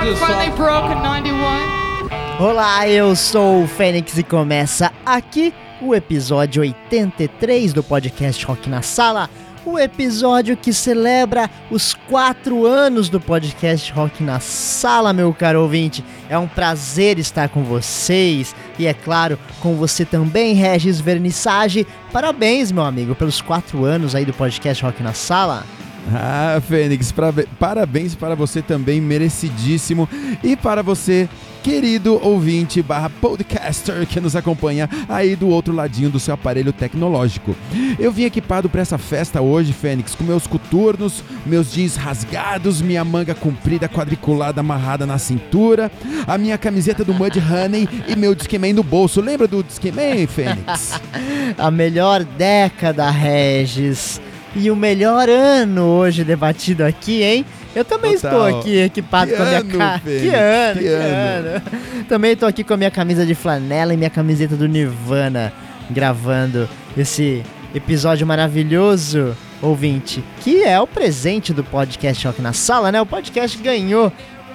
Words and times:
That 0.00 0.18
punk 0.18 0.20
rock 0.20 0.28
finally 0.28 0.56
broke 0.56 0.90
in 0.90 1.02
91? 1.02 2.42
Olá, 2.42 2.88
eu 2.88 3.14
sou 3.14 3.64
o 3.64 3.66
Fênix 3.68 4.16
e 4.16 4.22
começa 4.22 4.90
aqui 5.04 5.52
o 5.80 5.94
episódio 5.94 6.62
83 6.62 7.72
do 7.74 7.82
podcast 7.82 8.44
Rock 8.46 8.68
na 8.70 8.80
Sala. 8.80 9.28
O 9.64 9.78
episódio 9.78 10.56
que 10.56 10.72
celebra 10.72 11.50
os 11.70 11.92
quatro 11.92 12.64
anos 12.64 13.10
do 13.10 13.20
podcast 13.20 13.92
Rock 13.92 14.22
na 14.22 14.40
Sala, 14.40 15.12
meu 15.12 15.34
caro 15.34 15.60
ouvinte. 15.60 16.02
É 16.30 16.38
um 16.38 16.48
prazer 16.48 17.18
estar 17.18 17.50
com 17.50 17.62
vocês 17.62 18.56
e, 18.78 18.86
é 18.86 18.94
claro, 18.94 19.38
com 19.60 19.74
você 19.74 20.06
também, 20.06 20.54
Regis 20.54 20.98
Vernissage. 20.98 21.86
Parabéns, 22.10 22.72
meu 22.72 22.84
amigo, 22.84 23.14
pelos 23.14 23.42
quatro 23.42 23.84
anos 23.84 24.14
aí 24.14 24.24
do 24.24 24.32
podcast 24.32 24.82
Rock 24.82 25.02
na 25.02 25.12
Sala. 25.12 25.66
Ah, 26.12 26.60
Fênix, 26.66 27.12
parabéns 27.58 28.14
para 28.14 28.34
você 28.34 28.62
também, 28.62 29.00
merecidíssimo. 29.00 30.08
E 30.42 30.56
para 30.56 30.82
você 30.82 31.28
querido 31.62 32.18
ouvinte 32.26 32.82
barra 32.82 33.10
podcaster 33.10 34.06
que 34.06 34.20
nos 34.20 34.34
acompanha 34.34 34.88
aí 35.08 35.36
do 35.36 35.48
outro 35.48 35.74
ladinho 35.74 36.10
do 36.10 36.18
seu 36.18 36.34
aparelho 36.34 36.72
tecnológico. 36.72 37.54
Eu 37.98 38.10
vim 38.10 38.24
equipado 38.24 38.68
para 38.68 38.80
essa 38.80 38.98
festa 38.98 39.40
hoje, 39.40 39.72
Fênix, 39.72 40.14
com 40.14 40.24
meus 40.24 40.46
coturnos, 40.46 41.22
meus 41.44 41.72
jeans 41.72 41.96
rasgados, 41.96 42.80
minha 42.80 43.04
manga 43.04 43.34
comprida 43.34 43.88
quadriculada 43.88 44.60
amarrada 44.60 45.06
na 45.06 45.18
cintura, 45.18 45.90
a 46.26 46.38
minha 46.38 46.56
camiseta 46.56 47.04
do 47.04 47.14
Mud 47.14 47.38
Honey 47.38 47.88
e 48.08 48.16
meu 48.16 48.34
Discman 48.34 48.72
no 48.72 48.82
bolso. 48.82 49.20
Lembra 49.20 49.46
do 49.46 49.62
Discman, 49.62 50.26
Fênix? 50.26 51.00
a 51.58 51.70
melhor 51.70 52.24
década, 52.24 53.10
Regis. 53.10 54.20
E 54.54 54.70
o 54.70 54.76
melhor 54.76 55.28
ano 55.28 55.82
hoje 55.82 56.24
debatido 56.24 56.84
aqui, 56.84 57.22
hein? 57.22 57.46
Eu 57.74 57.84
também 57.84 58.14
Total. 58.14 58.48
estou 58.48 58.58
aqui 58.60 58.78
equipado 58.78 59.30
que 59.30 59.36
com 59.36 59.42
a 59.42 59.46
minha 59.46 59.64
camisa. 59.64 60.00
Que 60.02 60.28
ano, 60.28 60.74
que, 60.74 60.80
que 60.80 60.88
ano. 60.88 61.48
ano. 61.48 61.62
Também 62.08 62.32
estou 62.32 62.48
aqui 62.48 62.64
com 62.64 62.74
a 62.74 62.76
minha 62.76 62.90
camisa 62.90 63.24
de 63.24 63.34
flanela 63.34 63.94
e 63.94 63.96
minha 63.96 64.10
camiseta 64.10 64.56
do 64.56 64.66
Nirvana, 64.66 65.52
gravando 65.88 66.68
esse 66.96 67.44
episódio 67.72 68.26
maravilhoso, 68.26 69.36
ouvinte, 69.62 70.24
que 70.40 70.64
é 70.64 70.80
o 70.80 70.86
presente 70.86 71.52
do 71.52 71.62
podcast 71.62 72.26
Rock 72.26 72.42
na 72.42 72.52
Sala, 72.52 72.90
né? 72.90 73.00
O 73.00 73.06
podcast 73.06 73.56
ganhou 73.58 74.12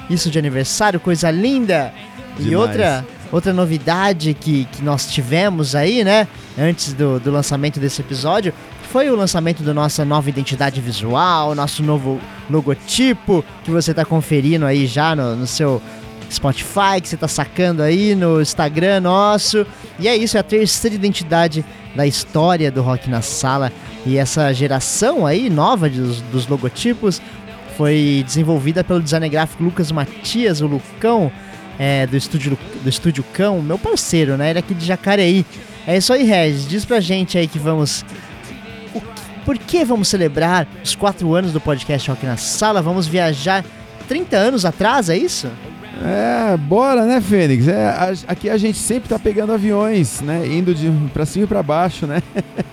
isso 0.10 0.30
de 0.30 0.38
aniversário, 0.38 1.00
coisa 1.00 1.32
linda. 1.32 1.94
Demais. 2.38 2.52
E 2.52 2.56
outra 2.56 3.06
outra 3.32 3.54
novidade 3.54 4.34
que, 4.34 4.66
que 4.72 4.84
nós 4.84 5.08
tivemos 5.08 5.76
aí, 5.76 6.04
né? 6.04 6.28
Antes 6.58 6.94
do, 6.94 7.20
do 7.20 7.32
lançamento 7.32 7.80
desse 7.80 8.02
episódio, 8.02 8.54
foi 8.96 9.10
o 9.10 9.16
lançamento 9.18 9.62
da 9.62 9.74
nossa 9.74 10.06
nova 10.06 10.30
identidade 10.30 10.80
visual, 10.80 11.54
nosso 11.54 11.84
novo 11.84 12.18
logotipo, 12.50 13.44
que 13.66 13.70
você 13.70 13.92
está 13.92 14.06
conferindo 14.06 14.66
aí 14.66 14.88
já 14.88 15.14
no, 15.14 15.36
no 15.36 15.46
seu 15.46 15.82
Spotify, 16.32 17.02
que 17.02 17.10
você 17.10 17.16
está 17.16 17.28
sacando 17.28 17.84
aí 17.84 18.16
no 18.16 18.40
Instagram 18.40 19.02
nosso. 19.02 19.68
E 20.00 20.08
é 20.08 20.16
isso, 20.16 20.38
é 20.38 20.40
a 20.40 20.44
terceira 20.44 20.96
identidade 20.96 21.66
da 21.94 22.08
história 22.08 22.72
do 22.72 22.82
Rock 22.82 23.10
na 23.10 23.22
Sala. 23.22 23.70
E 24.06 24.18
essa 24.18 24.54
geração 24.54 25.28
aí 25.28 25.50
nova 25.50 25.90
dos, 25.90 26.22
dos 26.22 26.48
logotipos 26.48 27.22
foi 27.76 28.24
desenvolvida 28.26 28.82
pelo 28.82 29.02
designer 29.02 29.28
gráfico 29.28 29.62
Lucas 29.62 29.92
Matias, 29.92 30.62
o 30.62 30.68
Lucão, 30.68 31.30
é, 31.78 32.08
do, 32.08 32.16
estúdio, 32.16 32.58
do 32.82 32.88
Estúdio 32.88 33.26
Cão, 33.34 33.62
meu 33.62 33.78
parceiro, 33.78 34.38
né? 34.38 34.52
Ele 34.52 34.60
é 34.60 34.62
aqui 34.62 34.74
de 34.74 34.86
Jacareí. 34.86 35.46
É 35.86 35.98
isso 35.98 36.14
aí, 36.14 36.24
Regis. 36.24 36.66
Diz 36.66 36.86
pra 36.86 37.02
gente 37.02 37.38
aí 37.38 37.46
que 37.46 37.60
vamos 37.60 38.06
por 39.46 39.58
que 39.58 39.86
vamos 39.86 40.08
celebrar 40.08 40.68
os 40.84 40.96
quatro 40.96 41.34
anos 41.36 41.54
do 41.54 41.62
podcast 41.62 42.10
Rock 42.10 42.26
na 42.26 42.36
Sala? 42.36 42.82
Vamos 42.82 43.08
viajar 43.08 43.64
30 44.08 44.36
anos 44.36 44.66
atrás, 44.66 45.10
é 45.10 45.18
isso? 45.18 45.48
É, 46.04 46.58
bora, 46.58 47.06
né, 47.06 47.22
Fênix? 47.22 47.68
É, 47.68 47.88
a, 47.88 48.14
aqui 48.28 48.50
a 48.50 48.58
gente 48.58 48.78
sempre 48.78 49.08
tá 49.08 49.18
pegando 49.18 49.54
aviões, 49.54 50.20
né? 50.20 50.46
Indo 50.46 50.76
de 50.76 50.92
pra 51.14 51.26
cima 51.26 51.46
e 51.46 51.48
pra 51.48 51.64
baixo, 51.64 52.06
né? 52.06 52.22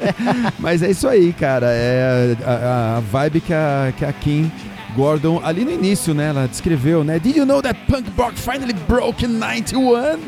Mas 0.59 0.83
é 0.83 0.91
isso 0.91 1.07
aí, 1.07 1.33
cara. 1.33 1.67
É 1.69 2.37
a, 2.45 2.97
a 2.97 3.01
vibe 3.01 3.41
que 3.41 3.55
a, 3.55 3.93
que 3.97 4.05
a 4.05 4.13
Kim 4.13 4.51
Gordon, 4.95 5.41
ali 5.43 5.65
no 5.65 5.71
início, 5.71 6.15
né, 6.15 6.29
ela 6.29 6.47
descreveu, 6.47 7.03
né? 7.03 7.19
Did 7.19 7.37
you 7.37 7.47
know 7.47 7.63
that 7.63 7.79
punk 7.87 8.11
rock 8.17 8.39
finally 8.39 8.75
broke 8.87 9.25
in 9.25 9.39
91? 9.39 10.19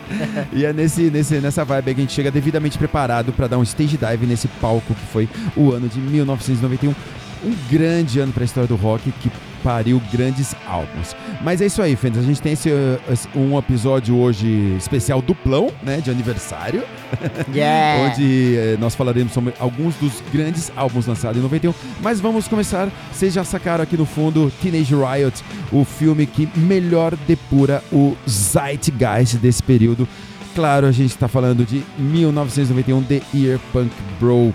e 0.52 0.64
é 0.64 0.72
nesse, 0.72 1.10
nesse, 1.10 1.40
nessa 1.40 1.64
vibe 1.64 1.94
que 1.94 2.00
a 2.00 2.04
gente 2.04 2.12
chega 2.12 2.30
devidamente 2.30 2.78
preparado 2.78 3.32
para 3.32 3.46
dar 3.46 3.58
um 3.58 3.62
stage 3.62 3.96
dive 3.96 4.26
nesse 4.26 4.48
palco 4.48 4.94
que 4.94 5.06
foi 5.06 5.28
o 5.56 5.72
ano 5.72 5.88
de 5.88 5.98
1991. 5.98 6.94
Um 7.42 7.54
grande 7.70 8.20
ano 8.20 8.32
para 8.32 8.42
a 8.42 8.46
história 8.46 8.68
do 8.68 8.76
rock 8.76 9.10
que 9.12 9.30
pariu 9.62 10.00
grandes 10.12 10.54
álbuns. 10.66 11.14
Mas 11.42 11.60
é 11.60 11.66
isso 11.66 11.80
aí, 11.82 11.96
Fênix. 11.96 12.18
A 12.18 12.26
gente 12.26 12.40
tem 12.40 12.52
esse, 12.52 12.70
esse, 13.10 13.28
um 13.36 13.58
episódio 13.58 14.16
hoje 14.16 14.74
especial 14.76 15.22
duplão, 15.22 15.70
né? 15.82 15.98
De 15.98 16.10
aniversário. 16.10 16.82
Yeah. 17.52 18.04
onde 18.12 18.56
eh, 18.56 18.76
nós 18.78 18.94
falaremos 18.94 19.32
sobre 19.32 19.52
alguns 19.58 19.94
dos 19.96 20.22
grandes 20.32 20.70
álbuns 20.76 21.06
lançados 21.06 21.38
em 21.38 21.42
91. 21.42 21.74
Mas 22.00 22.20
vamos 22.20 22.46
começar. 22.46 22.88
Vocês 23.12 23.34
já 23.34 23.42
sacaram 23.44 23.82
aqui 23.82 23.96
no 23.96 24.06
fundo 24.06 24.52
Teenage 24.62 24.94
Riot, 24.94 25.42
o 25.72 25.84
filme 25.84 26.26
que 26.26 26.48
melhor 26.56 27.16
depura 27.26 27.82
o 27.92 28.16
zeitgeist 28.28 29.36
desse 29.38 29.62
período. 29.62 30.08
Claro, 30.54 30.86
a 30.86 30.92
gente 30.92 31.10
está 31.10 31.28
falando 31.28 31.64
de 31.64 31.82
1991, 31.98 33.02
The 33.02 33.22
Year 33.34 33.60
Punk 33.72 33.92
Broke. 34.18 34.54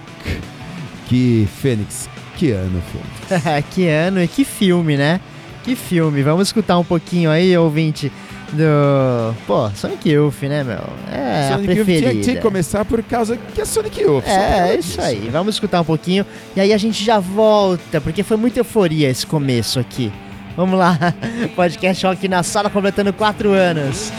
Que, 1.08 1.48
Fênix, 1.62 2.10
que 2.36 2.52
ano, 2.52 2.82
filme. 2.92 3.64
que 3.72 3.88
ano 3.88 4.22
e 4.22 4.28
que 4.28 4.44
filme, 4.44 4.98
né? 4.98 5.20
Que 5.64 5.76
filme. 5.76 6.22
Vamos 6.22 6.50
escutar 6.50 6.78
um 6.78 6.84
pouquinho 6.84 7.32
aí, 7.32 7.58
ouvinte, 7.58 8.12
do... 8.52 9.34
Pô, 9.48 9.70
Sonic 9.72 10.10
Youth, 10.10 10.44
né, 10.44 10.64
meu? 10.64 10.84
É 11.12 11.50
Sonic 11.50 11.72
a 11.72 11.76
preferida. 11.76 12.14
Youth 12.14 12.24
tinha, 12.24 12.36
que 12.36 12.42
começar 12.42 12.86
por 12.86 13.02
causa 13.02 13.38
que 13.54 13.62
é 13.62 13.66
Sonic 13.66 14.02
Youth. 14.02 14.28
É, 14.28 14.70
é 14.70 14.76
isso 14.80 15.02
aí. 15.02 15.30
Vamos 15.32 15.56
escutar 15.56 15.82
um 15.82 15.86
pouquinho 15.86 16.26
e 16.56 16.62
aí 16.62 16.74
a 16.74 16.78
gente 16.78 17.04
já 17.04 17.20
volta, 17.20 18.00
porque 18.00 18.22
foi 18.22 18.38
muita 18.38 18.60
euforia 18.60 19.10
esse 19.10 19.26
começo 19.26 19.80
aqui. 19.80 20.12
Vamos 20.56 20.78
lá, 20.78 20.98
podcast 21.56 22.08
aqui 22.08 22.28
na 22.28 22.44
sala 22.44 22.70
completando 22.70 23.12
quatro 23.12 23.52
anos. 23.52 24.12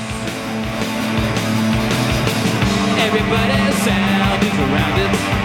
Everybody's 2.98 3.74
sound 3.84 4.44
is 4.44 4.58
around 4.58 5.00
it. 5.00 5.35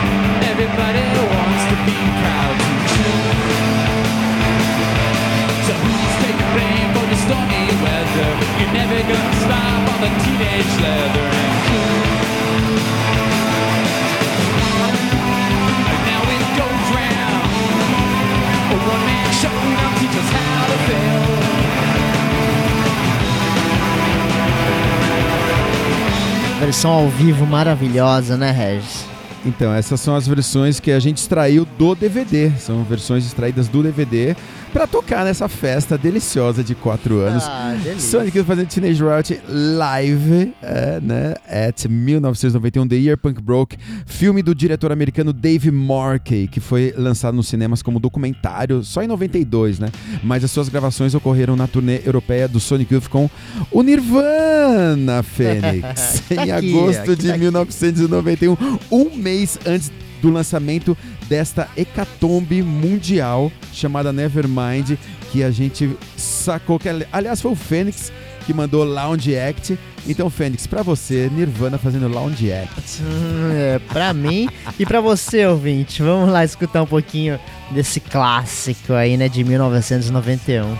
Versão 26.60 26.92
ao 26.92 27.10
vivo 27.10 27.46
maravilhosa, 27.46 28.38
né, 28.38 28.52
Regis? 28.52 29.06
Então, 29.44 29.74
essas 29.74 30.00
são 30.00 30.16
as 30.16 30.28
versões 30.28 30.80
que 30.80 30.92
a 30.92 31.00
gente 31.00 31.18
extraiu 31.18 31.66
do 31.78 31.96
DVD. 31.96 32.52
São 32.60 32.84
versões 32.84 33.26
extraídas 33.26 33.68
do 33.68 33.82
DVD 33.82 34.36
para 34.72 34.88
tocar 34.88 35.26
nessa 35.26 35.48
festa 35.50 35.98
deliciosa 35.98 36.64
de 36.64 36.74
4 36.74 37.20
anos. 37.20 37.44
Ah, 37.46 37.76
Sonic 38.00 38.38
Youth 38.38 38.48
fazendo 38.48 38.68
Teenage 38.68 39.04
Riot 39.04 39.42
Live, 39.48 40.54
é, 40.62 41.00
né? 41.02 41.36
At 41.48 41.86
1991, 41.86 42.88
The 42.88 42.96
Year 42.96 43.18
Punk 43.18 43.42
Broke, 43.42 43.78
filme 44.06 44.42
do 44.42 44.56
diretor 44.56 44.92
americano 44.92 45.34
Dave 45.34 45.70
Markey, 45.72 46.48
que 46.48 46.60
foi 46.60 46.94
lançado 46.98 47.36
nos 47.36 47.48
cinemas 47.48 47.82
como 47.82 48.00
documentário 48.00 48.84
só 48.84 49.04
em 49.04 49.08
92, 49.08 49.80
né? 49.80 49.90
Mas 50.24 50.44
as 50.44 50.52
suas 50.52 50.70
gravações 50.70 51.14
ocorreram 51.14 51.56
na 51.56 51.68
turnê 51.68 52.02
europeia 52.06 52.48
do 52.48 52.60
Sonic 52.60 52.94
Youth 52.94 53.08
com 53.08 53.30
o 53.70 53.84
Nirvana, 53.84 55.24
Fênix, 55.24 56.24
em 56.32 56.52
agosto 56.52 57.16
de 57.16 57.38
1991, 57.38 58.58
um 58.90 59.16
mês 59.16 59.60
antes 59.66 59.92
do 60.22 60.30
lançamento 60.30 60.98
desta 61.28 61.68
hecatombe 61.76 62.62
mundial 62.62 63.52
chamada 63.74 64.14
Nevermind, 64.14 64.98
que 65.32 65.44
a 65.44 65.52
gente 65.52 65.90
sacou 66.18 66.78
que, 66.78 66.88
aliás, 67.12 67.42
foi 67.42 67.52
o 67.52 67.56
Fênix 67.56 68.12
que 68.46 68.54
mandou 68.54 68.84
Lounge 68.84 69.38
Act. 69.38 69.78
Então, 70.08 70.30
Fênix, 70.30 70.66
para 70.66 70.82
você, 70.82 71.30
Nirvana 71.32 71.78
fazendo 71.78 72.08
Lounge 72.08 72.52
Act. 72.52 73.02
Hum, 73.02 73.52
é, 73.54 73.80
pra 73.80 74.14
mim 74.14 74.50
e 74.80 74.86
para 74.86 75.00
você, 75.00 75.46
ouvinte. 75.46 76.02
Vamos 76.02 76.30
lá 76.30 76.44
escutar 76.44 76.82
um 76.82 76.88
pouquinho 76.88 77.40
desse 77.72 78.00
clássico 78.00 78.94
aí, 78.94 79.16
né, 79.16 79.30
de 79.30 79.44
1991. 79.44 80.76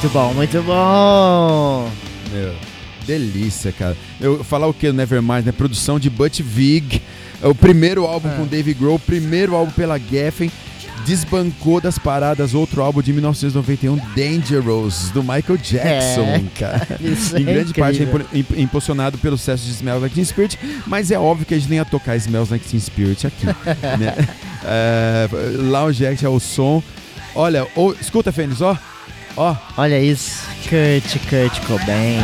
Muito 0.00 0.14
bom, 0.14 0.32
muito 0.32 0.62
bom. 0.62 1.90
Meu, 2.32 2.54
delícia, 3.06 3.70
cara. 3.70 3.94
Eu 4.18 4.42
falar 4.42 4.66
o 4.66 4.72
que 4.72 4.90
Nevermind, 4.90 5.44
né? 5.44 5.52
Produção 5.52 6.00
de 6.00 6.08
Butch 6.08 6.40
Vig, 6.40 7.02
é 7.42 7.46
o 7.46 7.54
primeiro 7.54 8.06
álbum 8.06 8.30
é. 8.30 8.34
com 8.34 8.46
Dave 8.46 8.72
Grohl, 8.72 8.98
primeiro 8.98 9.54
álbum 9.54 9.70
pela 9.72 9.98
Geffen. 9.98 10.50
Desbancou 11.04 11.82
das 11.82 11.98
paradas 11.98 12.54
outro 12.54 12.80
álbum 12.80 13.02
de 13.02 13.12
1991, 13.12 13.98
Dangerous, 14.16 15.10
do 15.10 15.22
Michael 15.22 15.58
Jackson, 15.58 16.22
é, 16.22 16.42
cara. 16.58 16.88
Isso 16.98 17.36
em 17.36 17.42
é 17.42 17.52
grande 17.52 17.70
incrível. 17.70 18.20
parte 18.20 18.56
é 18.56 18.62
impulsionado 18.62 19.18
pelo 19.18 19.36
sucesso 19.36 19.64
de 19.66 19.70
Smells 19.72 20.00
Like 20.00 20.14
Teen 20.14 20.24
Spirit, 20.24 20.58
mas 20.86 21.10
é 21.10 21.18
óbvio 21.18 21.44
que 21.44 21.52
a 21.52 21.58
gente 21.58 21.68
nem 21.68 21.78
ia 21.78 21.84
tocar 21.84 22.16
Smells 22.16 22.50
Like 22.50 22.66
Teen 22.66 22.80
Spirit 22.80 23.26
aqui. 23.26 23.44
né? 24.00 24.14
é, 24.64 25.28
Lounge 25.58 26.06
Act 26.06 26.24
é 26.24 26.28
o 26.28 26.40
som. 26.40 26.82
Olha, 27.34 27.66
oh, 27.76 27.92
escuta, 28.00 28.32
Fênix, 28.32 28.62
ó. 28.62 28.74
Ó. 29.36 29.54
Olha 29.76 29.98
isso. 30.00 30.46
Kurt, 30.68 31.18
Kurt 31.28 31.66
Cobain. 31.66 32.20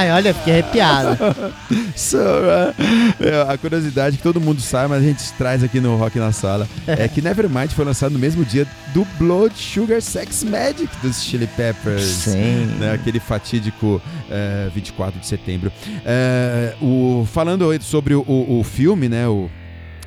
Ai, 0.00 0.10
olha, 0.12 0.32
fiquei 0.32 0.54
arrepiado. 0.54 1.18
so, 1.94 2.16
uh, 2.16 3.50
a 3.50 3.58
curiosidade 3.58 4.16
que 4.16 4.22
todo 4.22 4.40
mundo 4.40 4.58
sabe, 4.58 4.88
mas 4.88 5.02
a 5.02 5.06
gente 5.06 5.30
traz 5.34 5.62
aqui 5.62 5.78
no 5.78 5.94
Rock 5.96 6.18
na 6.18 6.32
Sala, 6.32 6.66
é 6.86 7.06
que 7.06 7.20
Nevermind 7.20 7.70
foi 7.72 7.84
lançado 7.84 8.12
no 8.12 8.18
mesmo 8.18 8.42
dia 8.42 8.66
do 8.94 9.06
Blood 9.18 9.54
Sugar 9.54 10.00
Sex 10.00 10.42
Magic 10.42 10.88
dos 11.02 11.22
Chili 11.22 11.46
Peppers. 11.48 12.02
Sim. 12.02 12.64
Né, 12.78 12.92
aquele 12.94 13.20
fatídico 13.20 14.00
uh, 14.00 14.70
24 14.74 15.20
de 15.20 15.26
setembro. 15.26 15.70
Uh, 16.80 17.20
o, 17.20 17.26
falando 17.26 17.70
sobre 17.82 18.14
o, 18.14 18.22
o, 18.22 18.60
o 18.60 18.64
filme, 18.64 19.06
né, 19.06 19.28
o 19.28 19.50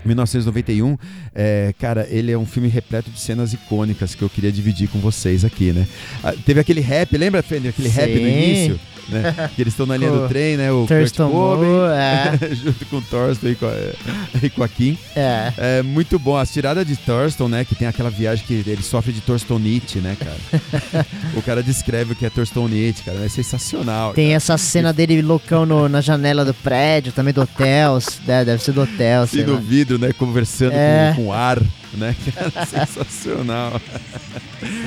1991, 0.05 0.97
é, 1.35 1.71
cara, 1.77 2.07
ele 2.09 2.31
é 2.31 2.37
um 2.37 2.47
filme 2.47 2.67
repleto 2.67 3.11
de 3.11 3.19
cenas 3.19 3.53
icônicas 3.53 4.15
que 4.15 4.23
eu 4.23 4.29
queria 4.29 4.51
dividir 4.51 4.89
com 4.89 4.97
vocês 4.97 5.45
aqui, 5.45 5.71
né? 5.71 5.87
Ah, 6.23 6.33
teve 6.45 6.59
aquele 6.59 6.81
rap, 6.81 7.15
lembra, 7.15 7.43
Fender? 7.43 7.69
Aquele 7.69 7.89
Sim. 7.89 7.95
rap 7.95 8.09
no 8.15 8.27
início? 8.27 8.79
Né? 9.07 9.49
que 9.55 9.61
eles 9.61 9.73
estão 9.73 9.85
na 9.85 9.97
linha 9.97 10.11
do 10.11 10.27
trem, 10.27 10.57
né? 10.57 10.71
O 10.71 10.85
Thurston 10.85 11.29
Cobain, 11.29 11.69
é. 11.95 12.37
junto 12.55 12.85
com 12.85 12.97
o 12.97 13.01
Thurston 13.01 13.47
e 13.47 13.55
com, 13.55 13.65
a, 13.65 14.41
e 14.41 14.49
com 14.49 14.63
a 14.63 14.67
Kim. 14.67 14.97
É. 15.15 15.53
é. 15.57 15.81
muito 15.83 16.17
bom. 16.17 16.37
As 16.37 16.51
tiradas 16.51 16.85
de 16.85 16.95
Thurston, 16.95 17.47
né? 17.47 17.65
Que 17.65 17.75
tem 17.75 17.87
aquela 17.87 18.09
viagem 18.09 18.45
que 18.45 18.53
ele 18.53 18.83
sofre 18.83 19.11
de 19.11 19.21
Thurstonite, 19.21 19.99
né, 19.99 20.17
cara? 20.19 21.05
o 21.35 21.41
cara 21.41 21.63
descreve 21.63 22.13
o 22.13 22.15
que 22.15 22.25
é 22.25 22.29
Thurstonite, 22.29 23.03
cara. 23.03 23.23
É 23.23 23.29
sensacional. 23.29 24.13
Tem 24.13 24.27
cara. 24.27 24.37
essa 24.37 24.57
cena 24.57 24.93
dele 24.93 25.21
loucão 25.21 25.65
no, 25.65 25.87
na 25.87 26.01
janela 26.01 26.43
do 26.45 26.53
prédio, 26.53 27.11
também 27.11 27.33
do 27.33 27.41
hotel. 27.41 27.99
É, 28.27 28.45
deve 28.45 28.63
ser 28.63 28.71
do 28.71 28.81
hotel. 28.81 29.27
E 29.33 29.43
no 29.43 29.57
vidro, 29.57 29.97
né? 29.97 30.11
Conversando 30.13 30.73
é. 30.73 31.13
com, 31.15 31.25
com 31.25 31.33
ar 31.33 31.59
né? 31.97 32.15
Cara, 32.33 32.65
sensacional. 32.65 33.81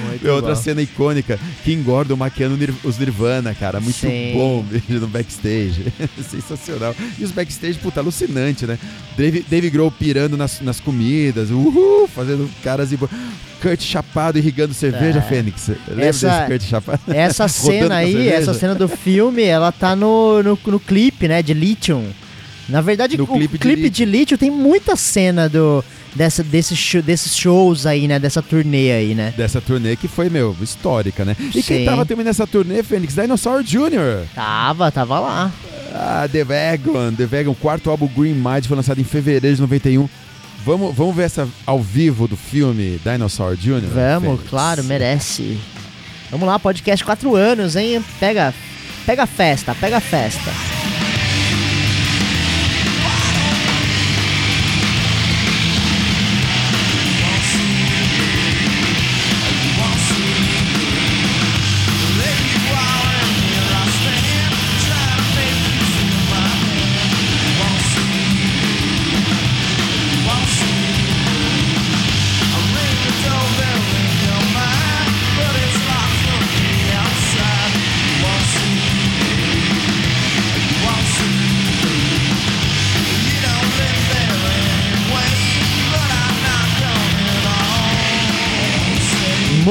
Muito 0.08 0.28
outra 0.30 0.54
bom. 0.54 0.60
cena 0.60 0.80
icônica, 0.82 1.38
Kim 1.64 1.82
Gordon 1.82 2.16
maquiando 2.16 2.56
os 2.82 2.98
Nirvana, 2.98 3.54
cara. 3.54 3.80
Muito 3.80 3.96
Sim. 3.96 4.32
bom 4.34 4.64
no 4.88 5.06
backstage. 5.06 5.92
sensacional. 6.28 6.94
E 7.18 7.24
os 7.24 7.30
backstage, 7.30 7.78
puta, 7.78 8.00
alucinante, 8.00 8.66
né? 8.66 8.78
Dave, 9.16 9.44
Dave 9.48 9.70
Grohl 9.70 9.90
pirando 9.90 10.36
nas, 10.36 10.60
nas 10.60 10.80
comidas, 10.80 11.50
uhul, 11.50 12.08
fazendo 12.08 12.48
caras 12.62 12.92
e. 12.92 12.98
Kurt 13.60 13.80
chapado 13.80 14.38
irrigando 14.38 14.74
cerveja, 14.74 15.18
é. 15.18 15.22
Fênix. 15.22 15.68
Lembra 15.88 16.06
essa, 16.06 16.28
desse 16.28 16.46
Kurt 16.46 16.62
chapado? 16.62 17.00
Essa 17.08 17.48
cena 17.48 17.96
aí, 17.96 18.28
essa 18.28 18.52
cena 18.52 18.74
do 18.74 18.86
filme, 18.86 19.42
ela 19.42 19.72
tá 19.72 19.96
no, 19.96 20.42
no, 20.42 20.58
no 20.66 20.80
clipe, 20.80 21.26
né, 21.26 21.42
de 21.42 21.54
Lithium. 21.54 22.04
Na 22.68 22.80
verdade, 22.80 23.16
no 23.16 23.24
o 23.24 23.26
clipe, 23.26 23.58
clipe 23.58 23.88
de, 23.88 23.90
de 23.90 24.04
Lithium 24.04 24.36
tem 24.36 24.50
muita 24.50 24.96
cena 24.96 25.48
do, 25.48 25.84
dessa, 26.16 26.42
desses, 26.42 26.78
show, 26.78 27.02
desses 27.02 27.36
shows 27.36 27.86
aí, 27.86 28.08
né? 28.08 28.18
Dessa 28.18 28.42
turnê 28.42 28.90
aí, 28.92 29.14
né? 29.14 29.32
Dessa 29.36 29.60
turnê 29.60 29.94
que 29.96 30.08
foi, 30.08 30.28
meu, 30.28 30.56
histórica, 30.60 31.24
né? 31.24 31.36
E 31.38 31.62
Sim. 31.62 31.62
quem 31.62 31.84
tava 31.84 32.04
também 32.04 32.24
nessa 32.24 32.46
turnê, 32.46 32.82
Fênix? 32.82 33.14
Dinosaur 33.14 33.62
Jr. 33.62 34.26
Tava, 34.34 34.90
tava 34.90 35.20
lá. 35.20 35.52
Ah, 35.92 36.28
The 36.30 36.44
Vagon. 36.44 37.12
The 37.12 37.26
Vagon, 37.26 37.54
quarto 37.54 37.90
álbum 37.90 38.08
Green 38.08 38.34
Mind, 38.34 38.66
foi 38.66 38.76
lançado 38.76 39.00
em 39.00 39.04
fevereiro 39.04 39.54
de 39.54 39.62
91. 39.62 40.08
Vamos, 40.64 40.94
vamos 40.96 41.14
ver 41.14 41.24
essa 41.24 41.48
ao 41.64 41.80
vivo 41.80 42.26
do 42.26 42.36
filme 42.36 43.00
Dinosaur 43.04 43.54
Jr.? 43.56 43.82
Vamos, 43.94 44.30
Fênix. 44.30 44.50
claro, 44.50 44.82
merece. 44.84 45.58
Vamos 46.30 46.46
lá, 46.46 46.58
podcast 46.58 47.04
quatro 47.04 47.36
anos, 47.36 47.76
hein? 47.76 48.04
Pega, 48.18 48.52
pega 49.06 49.26
festa, 49.26 49.74
pega 49.76 50.00
festa. 50.00 50.50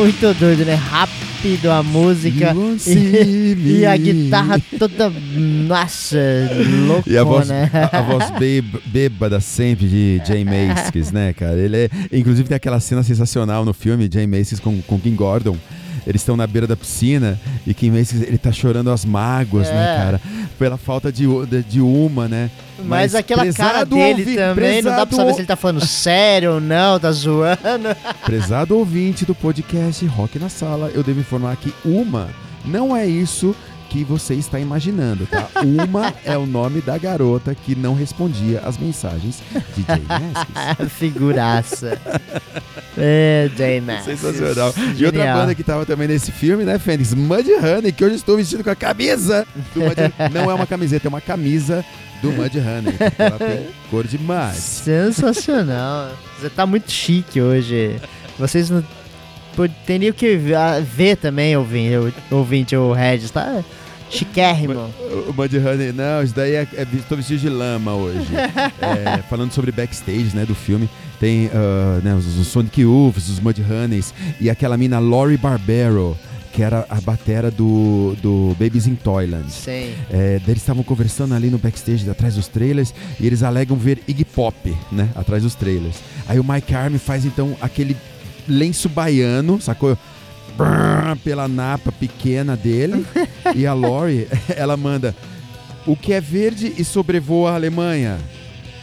Muito 0.05 0.35
doido, 0.35 0.63
né? 0.63 0.75
Rápido 0.75 1.71
a 1.71 1.81
música 1.81 2.55
e, 2.85 3.79
e, 3.79 3.85
a 3.88 3.97
guitarra 3.97 4.62
toda, 4.77 5.09
nossa, 5.67 6.19
louco, 6.85 7.09
e 7.09 7.17
a 7.17 7.24
voz, 7.24 7.47
né? 7.47 7.71
A, 7.74 7.97
a 7.97 8.01
voz 8.03 8.25
bêbada 8.85 9.39
sempre 9.39 9.88
de 9.88 10.21
Jay 10.24 10.45
Maskis, 10.45 11.12
né, 11.12 11.33
cara? 11.33 11.57
Ele 11.57 11.77
é, 11.77 11.89
inclusive 12.12 12.47
tem 12.47 12.55
aquela 12.55 12.79
cena 12.79 13.01
sensacional 13.01 13.65
no 13.65 13.74
filme, 13.74 14.07
Jay 14.12 14.27
Maskis 14.27 14.59
com, 14.59 14.79
com 14.83 15.00
Kim 15.00 15.15
Gordon, 15.15 15.57
eles 16.05 16.21
estão 16.21 16.38
na 16.38 16.45
beira 16.45 16.67
da 16.67 16.75
piscina 16.75 17.39
e 17.65 17.74
Kim 17.74 17.91
Mason, 17.91 18.17
ele 18.17 18.38
tá 18.38 18.51
chorando 18.51 18.91
as 18.91 19.03
mágoas, 19.05 19.67
né, 19.67 19.74
é. 19.74 19.77
né, 19.77 19.97
cara? 19.97 20.21
Pela 20.57 20.77
falta 20.77 21.12
de, 21.12 21.25
de, 21.45 21.63
de 21.63 21.81
uma, 21.81 22.27
né? 22.27 22.50
Mas, 22.77 22.88
Mas 22.88 23.15
aquela 23.15 23.51
cara 23.53 23.83
dele 23.83 24.35
também, 24.35 24.81
não 24.81 24.95
dá 24.95 25.05
pra 25.05 25.15
saber 25.15 25.33
se 25.33 25.39
ele 25.39 25.47
tá 25.47 25.55
falando 25.55 25.85
sério 25.85 26.55
ou 26.55 26.62
não, 26.62 27.00
tá 27.00 27.12
zoando. 27.12 27.95
Prezado 28.25 28.77
ouvinte 28.77 29.25
do 29.25 29.33
podcast 29.33 30.05
Rock 30.07 30.38
na 30.38 30.50
Sala, 30.50 30.91
eu 30.93 31.01
devo 31.01 31.19
informar 31.19 31.55
que 31.55 31.74
uma 31.83 32.29
não 32.65 32.95
é 32.95 33.05
isso 33.05 33.55
que 33.95 34.03
você 34.03 34.33
está 34.33 34.59
imaginando, 34.59 35.25
tá? 35.25 35.47
Uma 35.63 36.13
é 36.25 36.37
o 36.37 36.45
nome 36.45 36.81
da 36.81 36.97
garota 36.97 37.55
que 37.55 37.73
não 37.73 37.95
respondia 37.95 38.59
as 38.65 38.77
mensagens 38.77 39.41
de 39.73 39.83
Jay 39.83 40.01
Maskis. 40.05 40.91
Figuraça. 40.99 41.97
é, 42.97 43.49
Jay 43.55 43.79
Maskis. 43.79 44.19
Sensacional. 44.19 44.73
Genial. 44.73 44.97
E 44.97 45.05
outra 45.05 45.33
banda 45.33 45.55
que 45.55 45.63
tava 45.63 45.85
também 45.85 46.09
nesse 46.09 46.29
filme, 46.29 46.65
né, 46.65 46.77
Fênix? 46.77 47.13
Mudhoney, 47.13 47.93
que 47.93 48.03
hoje 48.03 48.15
estou 48.15 48.35
vestido 48.35 48.65
com 48.65 48.69
a 48.69 48.75
camisa 48.75 49.47
do 49.73 49.79
Mudhoney. 49.79 50.13
Não 50.33 50.51
é 50.51 50.53
uma 50.53 50.67
camiseta, 50.67 51.07
é 51.07 51.09
uma 51.09 51.21
camisa 51.21 51.85
do 52.21 52.33
Mudhoney. 52.33 52.95
Ela 53.17 53.39
tem 53.39 53.67
cor 53.89 54.05
de 54.05 54.17
mud. 54.17 54.55
Sensacional. 54.55 56.11
Você 56.37 56.49
tá 56.49 56.65
muito 56.65 56.91
chique 56.91 57.39
hoje. 57.39 57.95
Vocês 58.37 58.69
não 58.69 58.83
teria 59.85 60.11
que 60.11 60.37
ver 60.83 61.15
também, 61.15 61.55
ouvinte, 61.55 62.13
ouvinte 62.29 62.75
o 62.75 62.91
Regis, 62.91 63.31
tá? 63.31 63.63
Chiquérrimo. 64.15 64.89
O 65.27 65.34
Mudhoney, 65.34 65.91
não, 65.91 66.24
isso 66.24 66.36
daí 66.36 66.53
é, 66.53 66.67
é 66.74 66.88
tô 67.07 67.15
vestido 67.15 67.39
de 67.39 67.50
lama 67.50 67.93
hoje. 67.93 68.27
é, 68.81 69.22
falando 69.29 69.51
sobre 69.51 69.72
backstage, 69.72 70.36
né, 70.36 70.45
do 70.45 70.55
filme, 70.55 70.89
tem 71.19 71.48
uh, 71.48 72.01
né, 72.03 72.15
os, 72.15 72.25
os 72.38 72.48
Sonic 72.48 72.81
Youths, 72.81 73.29
os 73.29 73.39
Mudhoneys 73.39 74.13
e 74.39 74.50
aquela 74.50 74.77
mina 74.77 75.00
Lori 75.00 75.38
Barbero, 75.38 76.17
que 76.53 76.63
era 76.63 76.86
a 76.89 77.01
batera 77.01 77.51
do, 77.51 78.15
do 78.22 78.55
Babies 78.57 78.88
in 78.88 78.95
Toyland. 78.95 79.51
Sim. 79.51 79.93
É, 80.10 80.39
eles 80.48 80.62
estavam 80.62 80.84
conversando 80.84 81.34
ali 81.34 81.50
no 81.50 81.57
backstage 81.57 82.10
atrás 82.10 82.36
dos 82.36 82.48
trailers 82.48 82.93
e 83.19 83.27
eles 83.27 83.43
alegam 83.43 83.75
ver 83.75 84.01
Iggy 84.07 84.24
Pop, 84.24 84.55
né, 84.91 85.10
atrás 85.15 85.43
dos 85.43 85.53
trailers. 85.53 85.98
Aí 86.27 86.39
o 86.39 86.43
Mike 86.43 86.74
Army 86.74 86.98
faz 86.98 87.25
então 87.25 87.57
aquele 87.62 87.98
lenço 88.48 88.88
baiano, 88.88 89.60
sacou? 89.60 89.98
Pela 91.24 91.47
napa 91.47 91.91
pequena 91.91 92.55
dele. 92.55 93.05
e 93.55 93.65
a 93.65 93.74
Lori, 93.74 94.27
ela 94.55 94.77
manda: 94.77 95.15
O 95.85 95.95
que 95.95 96.13
é 96.13 96.21
verde 96.21 96.74
e 96.77 96.83
sobrevoa 96.83 97.51
a 97.51 97.55
Alemanha? 97.55 98.17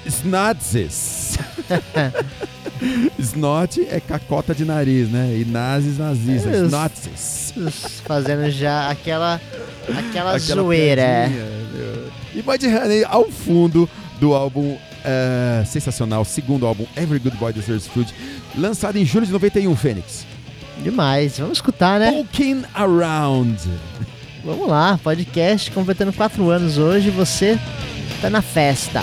Snazes. 0.07 1.39
Snot 3.19 3.87
é 3.89 4.01
cacota 4.01 4.55
de 4.55 4.65
nariz, 4.65 5.09
né? 5.09 5.37
E 5.39 5.45
nazis 5.45 5.99
nazistas. 5.99 6.53
É, 6.53 6.65
Snozes. 6.65 7.55
Fazendo 8.05 8.51
já 8.51 8.91
aquela, 8.91 9.41
aquela, 9.89 10.37
aquela 10.37 10.39
zoeira. 10.39 11.31
E 12.35 12.43
Mudhoney 12.43 13.05
ao 13.05 13.31
fundo 13.31 13.89
do 14.19 14.35
álbum 14.35 14.73
uh, 14.73 15.67
sensacional, 15.67 16.25
segundo 16.25 16.67
álbum 16.67 16.87
Every 16.97 17.19
Good 17.19 17.37
Boy 17.37 17.53
Deserves 17.53 17.87
Food, 17.87 18.13
lançado 18.57 18.97
em 18.97 19.05
julho 19.05 19.27
de 19.27 19.33
91, 19.33 19.77
Fênix. 19.77 20.27
Demais, 20.83 21.39
vamos 21.39 21.59
escutar, 21.59 22.01
né? 22.01 22.11
Poking 22.13 22.65
Around. 22.75 23.57
Vamos 24.45 24.69
lá, 24.69 24.99
podcast 25.03 25.71
completando 25.71 26.13
quatro 26.13 26.51
anos 26.51 26.77
hoje, 26.77 27.11
você 27.11 27.59
tá 28.21 28.29
na 28.29 28.43
festa. 28.43 29.01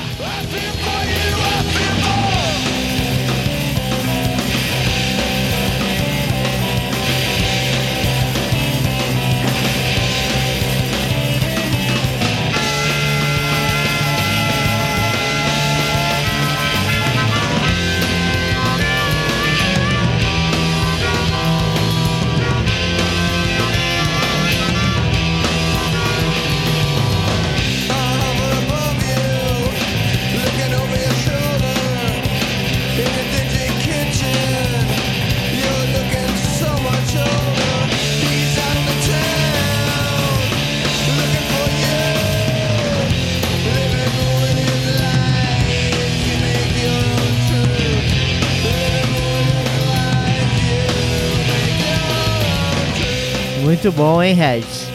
Muito 53.69 53.91
bom, 53.91 54.23
hein, 54.23 54.33
Regis? 54.33 54.87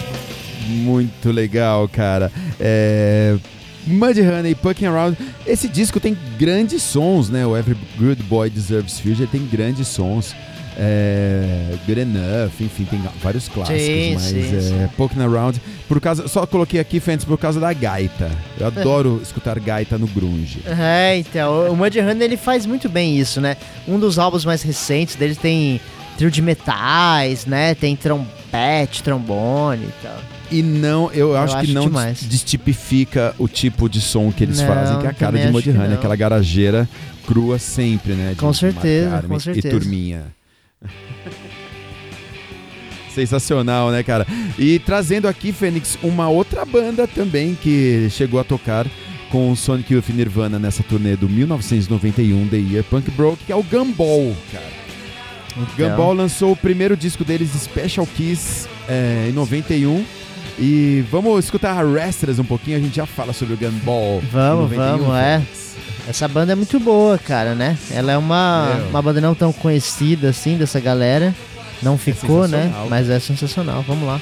Muito 0.67 1.31
legal, 1.31 1.87
cara. 1.87 2.33
É... 2.59 3.37
Mudhoney, 3.87 4.57
Pucking 4.57 4.87
Around. 4.87 5.17
Esse 5.47 5.69
disco 5.69 6.01
tem 6.01 6.19
grandes 6.37 6.83
sons, 6.83 7.31
né? 7.31 7.47
O 7.47 7.57
Every 7.57 7.79
Good 7.97 8.25
Boy 8.25 8.51
Deserves 8.51 8.99
Future 8.99 9.29
tem 9.29 9.47
grandes 9.47 9.87
sons. 9.87 10.35
É, 10.77 11.77
Good 11.87 12.01
Enough, 12.01 12.51
enfim, 12.59 12.85
tem 12.85 13.01
vários 13.23 13.49
clássicos, 13.49 13.81
sim, 13.81 14.15
mas 14.15 14.23
sim, 14.25 14.57
é, 14.57 14.61
sim. 14.61 14.89
Poking 14.97 15.21
Around, 15.21 15.63
por 15.87 16.01
causa, 16.01 16.27
só 16.27 16.45
coloquei 16.45 16.81
aqui, 16.81 16.99
Fentes, 16.99 17.25
por 17.25 17.39
causa 17.39 17.61
da 17.61 17.73
gaita. 17.73 18.29
Eu 18.59 18.67
adoro 18.67 19.21
escutar 19.23 19.57
gaita 19.61 19.97
no 19.97 20.09
grunge. 20.09 20.63
É, 20.67 21.17
então, 21.17 21.71
o 21.71 21.77
Mudhoney 21.77 22.25
ele 22.25 22.37
faz 22.37 22.67
muito 22.67 22.89
bem 22.89 23.17
isso, 23.17 23.41
né? 23.41 23.57
Um 23.87 24.01
dos 24.01 24.19
álbuns 24.19 24.45
mais 24.45 24.63
recentes 24.63 25.15
dele 25.15 25.37
tem 25.37 25.81
trio 26.19 26.29
de 26.29 26.43
metais, 26.43 27.47
né? 27.47 27.77
Tem 27.77 27.95
trompete, 28.55 29.03
trombone 29.03 29.87
e 29.87 29.93
tal. 30.03 30.17
E 30.51 30.63
não, 30.63 31.11
eu, 31.13 31.31
eu 31.31 31.37
acho, 31.37 31.57
acho, 31.57 31.67
que 31.67 31.73
não 31.73 31.87
demais. 31.87 32.23
destipifica 32.23 33.35
o 33.39 33.49
tipo 33.49 33.89
de 33.89 34.01
som 34.01 34.31
que 34.31 34.45
eles 34.45 34.61
não, 34.61 34.69
fazem, 34.69 34.99
que 35.01 35.07
é 35.07 35.11
a 35.11 35.15
cara 35.15 35.39
de 35.39 35.51
Mudhoney, 35.51 35.95
aquela 35.95 36.15
garageira 36.15 36.89
crua 37.27 37.59
sempre, 37.59 38.13
né? 38.13 38.35
Com 38.39 38.53
certeza, 38.53 39.25
com 39.27 39.41
certeza. 39.41 39.69
E 39.69 39.71
turminha. 39.71 40.27
Sensacional, 43.13 43.91
né, 43.91 44.03
cara? 44.03 44.27
E 44.59 44.79
trazendo 44.81 45.29
aqui, 45.29 45.53
Fênix, 45.53 45.97
uma 46.03 46.29
outra 46.29 46.65
banda 46.65 47.07
também 47.07 47.55
que 47.55 48.09
chegou 48.11 48.41
a 48.41 48.45
tocar 48.45 48.87
com 49.31 49.53
o 49.53 49.57
Sonic 49.57 49.95
Youth 49.95 50.09
Nirvana 50.11 50.59
nessa 50.59 50.83
turnê 50.83 51.17
do 51.17 51.29
1991 51.29 52.49
The 52.49 52.57
Year 52.57 52.85
Punk 52.85 53.11
Broke, 53.13 53.45
que 53.45 53.53
é 53.53 53.57
o 53.57 53.63
Gumball, 53.63 54.37
cara. 54.53 54.84
Então. 55.57 55.91
Gumball 55.91 56.13
lançou 56.15 56.53
o 56.53 56.57
primeiro 56.57 56.97
disco 56.97 57.25
deles, 57.25 57.51
Special 57.51 58.07
Kiss, 58.07 58.69
é, 58.89 59.27
em 59.29 59.33
91. 59.33 60.05
E 60.59 61.05
vamos 61.11 61.45
escutar 61.45 61.73
a 61.73 61.83
Restless 61.83 62.41
um 62.41 62.45
pouquinho, 62.45 62.77
a 62.77 62.81
gente 62.81 62.97
já 62.97 63.07
fala 63.07 63.33
sobre 63.33 63.55
o 63.55 63.57
Gumball. 63.57 64.23
Vamos, 64.31 64.71
91, 64.71 64.99
vamos, 64.99 65.17
é. 65.17 65.43
Essa 66.07 66.29
banda 66.29 66.53
é 66.53 66.55
muito 66.55 66.79
boa, 66.79 67.17
cara, 67.17 67.55
né? 67.55 67.79
Ela 67.91 68.13
é 68.13 68.19
uma, 68.19 68.69
uma 68.91 69.01
banda 69.01 69.21
não 69.21 69.35
tão 69.35 69.53
conhecida 69.53 70.29
assim 70.29 70.57
dessa 70.57 70.79
galera. 70.79 71.35
Não 71.83 71.95
é 71.95 71.99
ficou, 71.99 72.45
é 72.45 72.49
né? 72.49 72.73
Mas 72.91 73.09
é 73.09 73.19
sensacional. 73.19 73.83
Vamos 73.83 74.07
lá. 74.07 74.21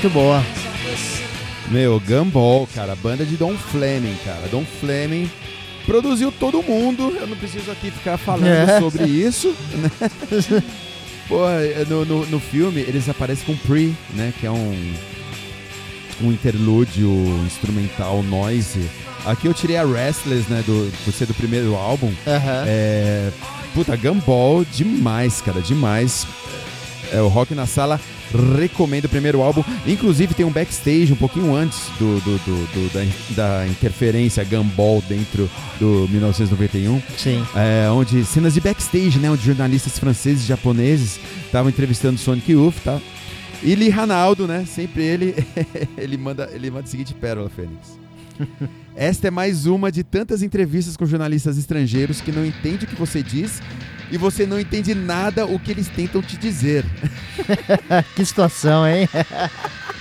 Muito 0.00 0.14
boa. 0.14 0.42
Meu, 1.68 2.00
Gumball, 2.00 2.66
cara, 2.74 2.96
banda 2.96 3.22
de 3.22 3.36
Don 3.36 3.54
Fleming, 3.54 4.16
cara. 4.24 4.48
Don 4.50 4.64
Fleming 4.64 5.30
produziu 5.84 6.32
todo 6.32 6.62
mundo. 6.62 7.14
Eu 7.20 7.26
não 7.26 7.36
preciso 7.36 7.70
aqui 7.70 7.90
ficar 7.90 8.16
falando 8.16 8.46
é. 8.46 8.80
sobre 8.80 9.04
isso, 9.04 9.54
né? 9.74 9.90
No, 11.88 12.04
no, 12.04 12.26
no, 12.26 12.40
filme 12.40 12.80
eles 12.80 13.08
aparecem 13.08 13.44
com 13.46 13.56
Pre, 13.56 13.94
né? 14.14 14.34
Que 14.40 14.46
é 14.46 14.50
um, 14.50 14.94
um 16.22 16.32
interlúdio 16.32 17.08
instrumental 17.46 18.20
noise. 18.24 18.90
Aqui 19.24 19.46
eu 19.46 19.54
tirei 19.54 19.76
a 19.76 19.84
Restless, 19.84 20.50
né? 20.50 20.60
Do, 20.66 20.90
por 21.04 21.14
ser 21.14 21.26
do 21.26 21.34
primeiro 21.34 21.76
álbum. 21.76 22.08
Uhum. 22.08 22.64
É, 22.66 23.30
puta, 23.72 23.94
Gumball, 23.94 24.64
demais, 24.64 25.40
cara, 25.40 25.60
demais. 25.60 26.26
É 27.12 27.20
o 27.20 27.28
Rock 27.28 27.54
na 27.54 27.64
Sala 27.64 28.00
recomendo 28.58 29.06
o 29.06 29.08
primeiro 29.08 29.42
álbum. 29.42 29.62
Inclusive 29.86 30.34
tem 30.34 30.46
um 30.46 30.50
backstage 30.50 31.12
um 31.12 31.16
pouquinho 31.16 31.54
antes 31.54 31.88
do, 31.98 32.20
do, 32.20 32.38
do, 32.38 32.66
do 32.72 33.34
da, 33.34 33.58
da, 33.58 33.66
interferência 33.66 34.44
Gumball 34.44 35.02
dentro 35.08 35.50
do 35.78 36.08
1991. 36.10 37.02
Sim. 37.16 37.44
É, 37.54 37.90
onde 37.90 38.24
cenas 38.24 38.54
de 38.54 38.60
backstage, 38.60 39.18
né? 39.18 39.30
Onde 39.30 39.44
jornalistas 39.44 39.98
franceses 39.98 40.44
e 40.44 40.46
japoneses 40.46 41.18
estavam 41.44 41.68
entrevistando 41.70 42.18
Sonic 42.18 42.52
Youth, 42.52 42.76
tá? 42.84 43.00
E 43.62 43.74
Lee 43.74 43.90
Ranaldo, 43.90 44.46
né? 44.46 44.64
Sempre 44.66 45.02
ele, 45.02 45.34
ele 45.98 46.16
manda, 46.16 46.48
ele 46.52 46.70
manda 46.70 46.84
a 46.84 46.88
seguinte 46.88 47.12
pérola, 47.14 47.50
Fênix. 47.50 47.98
Esta 48.96 49.28
é 49.28 49.30
mais 49.30 49.66
uma 49.66 49.90
de 49.90 50.02
tantas 50.02 50.42
entrevistas 50.42 50.96
com 50.96 51.06
jornalistas 51.06 51.58
estrangeiros 51.58 52.20
que 52.20 52.32
não 52.32 52.44
entende 52.44 52.84
o 52.84 52.88
que 52.88 52.96
você 52.96 53.22
diz 53.22 53.60
e 54.10 54.16
você 54.16 54.44
não 54.44 54.58
entende 54.58 54.94
nada 54.94 55.46
o 55.46 55.58
que 55.58 55.70
eles 55.70 55.88
tentam 55.88 56.20
te 56.20 56.36
dizer. 56.36 56.84
que 58.14 58.24
situação, 58.24 58.86
hein? 58.86 59.08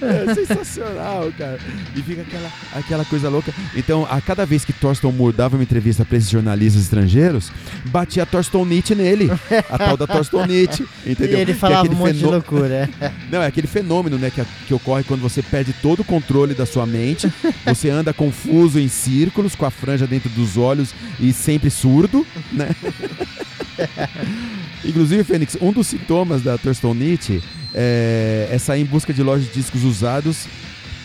É 0.00 0.34
sensacional, 0.34 1.32
cara. 1.36 1.58
E 1.94 2.02
fica 2.02 2.22
aquela, 2.22 2.52
aquela 2.74 3.04
coisa 3.04 3.28
louca. 3.28 3.52
Então, 3.74 4.06
a 4.10 4.20
cada 4.20 4.46
vez 4.46 4.64
que 4.64 4.72
Thorsten 4.72 5.12
Moore 5.12 5.36
dava 5.36 5.56
uma 5.56 5.62
entrevista 5.62 6.04
para 6.04 6.16
esses 6.16 6.30
jornalistas 6.30 6.82
estrangeiros, 6.82 7.50
batia 7.86 8.26
Thorsten 8.26 8.64
Nietzsche 8.64 8.94
nele. 8.94 9.30
A 9.70 9.78
tal 9.78 9.96
da 9.96 10.06
Thorsten 10.06 10.46
Nietzsche, 10.46 10.86
entendeu? 11.06 11.32
E 11.32 11.40
ele 11.40 11.52
é 11.52 11.54
falava 11.54 11.86
é 11.86 11.90
um 11.90 11.94
monte 11.94 12.14
fenô... 12.14 12.18
de 12.18 12.34
loucura. 12.34 12.90
Não, 13.30 13.42
é 13.42 13.46
aquele 13.46 13.66
fenômeno, 13.66 14.18
né, 14.18 14.30
que, 14.30 14.44
que 14.66 14.74
ocorre 14.74 15.02
quando 15.02 15.20
você 15.20 15.42
perde 15.42 15.72
todo 15.72 16.00
o 16.00 16.04
controle 16.04 16.54
da 16.54 16.66
sua 16.66 16.86
mente, 16.86 17.32
você 17.64 17.88
anda 17.88 18.12
confuso 18.12 18.78
em 18.78 18.88
círculos, 18.88 19.54
com 19.54 19.64
a 19.64 19.70
franja 19.70 20.06
dentro 20.06 20.28
dos 20.30 20.56
olhos 20.56 20.94
e 21.18 21.32
sempre 21.32 21.70
surdo, 21.70 22.26
né? 22.52 22.68
Inclusive, 24.84 25.24
Fênix, 25.24 25.56
um 25.60 25.72
dos 25.72 25.86
sintomas 25.86 26.42
da 26.42 26.58
Thurston 26.58 26.94
Nietzsche 26.94 27.42
é, 27.74 28.48
é 28.50 28.58
sair 28.58 28.82
em 28.82 28.84
busca 28.84 29.12
de 29.12 29.22
lojas 29.22 29.41
de 29.44 29.52
discos 29.52 29.84
usados 29.84 30.46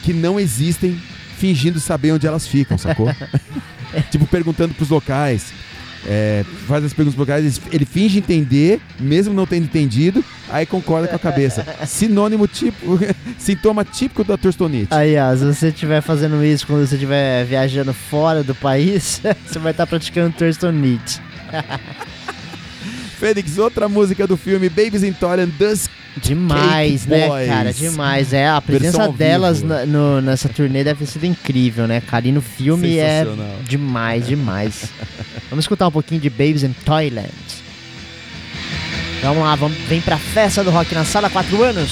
que 0.04 0.14
não 0.14 0.40
existem, 0.40 1.00
fingindo 1.38 1.80
saber 1.80 2.12
onde 2.12 2.26
elas 2.26 2.48
ficam, 2.48 2.78
sacou? 2.78 3.14
tipo, 4.10 4.26
perguntando 4.28 4.74
pros 4.74 4.90
locais. 4.90 5.54
É, 6.06 6.46
faz 6.68 6.86
as 6.86 6.94
perguntas 6.94 7.20
locais, 7.20 7.60
ele 7.72 7.86
finge 7.86 8.20
entender, 8.20 8.80
mesmo 9.00 9.34
não 9.34 9.46
tendo 9.46 9.66
entendido, 9.66 10.24
aí 10.50 10.66
concorda 10.66 11.08
com 11.08 11.16
a 11.16 11.20
cabeça. 11.20 11.66
Sinônimo 11.86 12.48
tipo, 12.48 12.98
sintoma 13.38 13.84
típico 13.84 14.24
da 14.24 14.38
torstonite. 14.38 14.94
Aí, 14.94 15.18
ó, 15.18 15.36
se 15.36 15.44
você 15.44 15.68
estiver 15.68 16.02
fazendo 16.02 16.42
isso 16.44 16.66
quando 16.66 16.88
você 16.88 16.96
estiver 16.96 17.44
viajando 17.46 17.94
fora 17.94 18.44
do 18.44 18.56
país, 18.56 19.22
você 19.46 19.60
vai 19.60 19.72
estar 19.72 19.86
praticando 19.86 20.34
torstonite. 20.38 21.20
Fênix, 23.18 23.58
outra 23.58 23.90
música 23.90 24.28
do 24.28 24.38
filme 24.38 24.70
Babies 24.70 25.02
in 25.02 25.16
Does 25.58 25.90
Demais, 26.22 27.02
Cake 27.02 27.10
né, 27.10 27.28
Boys. 27.28 27.48
cara? 27.48 27.74
Demais. 27.74 28.34
É, 28.34 28.48
a 28.48 28.62
presença 28.62 29.08
delas 29.10 29.64
na, 29.64 29.86
no, 29.86 30.22
nessa 30.22 30.48
turnê 30.48 30.84
deve 30.84 31.06
ter 31.06 31.12
sido 31.12 31.26
incrível, 31.26 31.88
né, 31.88 32.00
cara? 32.02 32.28
E 32.28 32.32
no 32.32 32.42
filme 32.42 32.98
é 32.98 33.26
demais, 33.64 34.28
demais. 34.28 34.92
vamos 35.50 35.64
escutar 35.64 35.88
um 35.88 35.92
pouquinho 35.92 36.22
de 36.22 36.30
Babies 36.30 36.64
in 36.64 36.74
Thailand. 36.86 37.30
Vamos 39.22 39.44
lá, 39.44 39.56
vamos, 39.56 39.78
vem 39.88 40.00
pra 40.00 40.18
festa 40.18 40.64
do 40.64 40.70
rock 40.70 40.94
na 40.94 41.04
sala, 41.04 41.30
quatro 41.30 41.64
anos. 41.64 41.92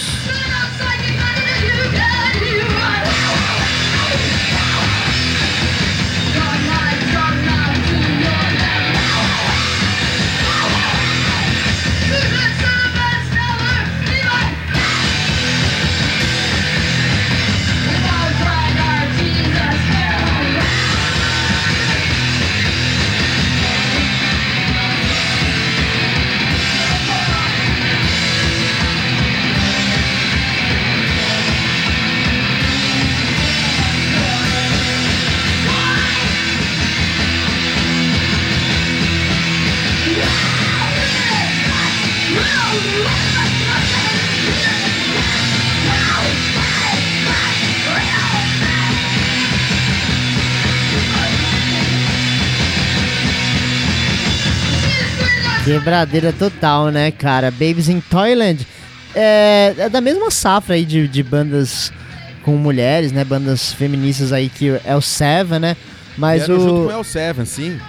Quebradeira 55.85 56.33
total, 56.33 56.89
né, 56.89 57.11
cara? 57.11 57.51
Babies 57.51 57.89
in 57.89 58.01
Toyland 58.01 58.65
é, 59.13 59.75
é, 59.77 59.87
da 59.87 60.01
mesma 60.01 60.31
safra 60.31 60.73
aí 60.73 60.83
de, 60.83 61.07
de 61.07 61.21
bandas 61.21 61.93
com 62.41 62.57
mulheres, 62.57 63.11
né? 63.11 63.23
Bandas 63.23 63.71
feministas 63.71 64.33
aí 64.33 64.49
que 64.49 64.79
é 64.83 64.95
o 64.95 65.01
Seven, 65.01 65.59
né? 65.59 65.77
Mas 66.17 66.49
o... 66.49 66.55
junto 66.59 66.91
com 66.91 66.99
o 66.99 67.03
Seven, 67.03 67.45
sim. 67.45 67.79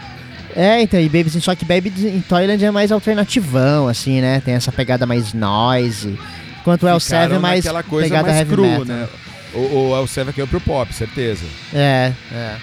É, 0.55 0.83
então, 0.83 1.01
e 1.01 1.09
Babies 1.09 1.37
in, 1.37 1.41
só 1.41 1.55
que 1.55 1.65
Babies 1.65 2.05
in 2.05 2.21
Toyland 2.21 2.63
é 2.63 2.71
mais 2.71 2.93
alternativão, 2.93 3.89
assim, 3.89 4.21
né? 4.21 4.43
Tem 4.45 4.53
essa 4.53 4.71
pegada 4.71 5.07
mais 5.07 5.33
noise. 5.33 6.19
Enquanto 6.61 6.83
o 6.83 6.89
El 6.89 7.01
Seven 7.01 7.37
é 7.37 7.41
mais 7.41 7.65
pegada 7.65 8.29
mais 8.29 8.37
heavy 8.37 8.51
cru, 8.51 8.63
metal. 8.63 8.85
né? 8.85 9.09
O, 9.55 9.59
o 9.59 9.97
El 9.97 10.07
Seven 10.07 10.33
aqui 10.33 10.43
é 10.43 10.47
pro 10.47 10.61
pop, 10.61 10.93
certeza. 10.95 11.47
É, 11.73 12.13
é. 12.31 12.57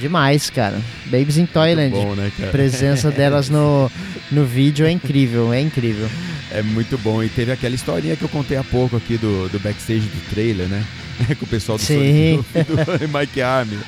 Demais, 0.00 0.50
cara. 0.50 0.80
Babies 1.06 1.36
in 1.36 1.46
Toyland. 1.46 1.90
Bom, 1.90 2.14
né, 2.14 2.30
cara? 2.36 2.50
Presença 2.50 3.10
delas 3.12 3.48
no, 3.48 3.90
no 4.30 4.44
vídeo 4.44 4.86
é 4.86 4.90
incrível, 4.90 5.52
é 5.52 5.60
incrível. 5.60 6.08
É 6.50 6.62
muito 6.62 6.98
bom. 6.98 7.22
E 7.22 7.28
teve 7.28 7.52
aquela 7.52 7.74
historinha 7.74 8.16
que 8.16 8.22
eu 8.22 8.28
contei 8.28 8.56
há 8.56 8.64
pouco 8.64 8.96
aqui 8.96 9.16
do, 9.16 9.48
do 9.48 9.58
backstage 9.58 10.06
do 10.06 10.30
trailer, 10.30 10.68
né? 10.68 10.84
Com 11.38 11.44
o 11.44 11.48
pessoal 11.48 11.78
do, 11.78 11.84
Sim. 11.84 12.44
do, 12.52 13.08
do 13.08 13.08
Mike 13.18 13.40
Army 13.40 13.78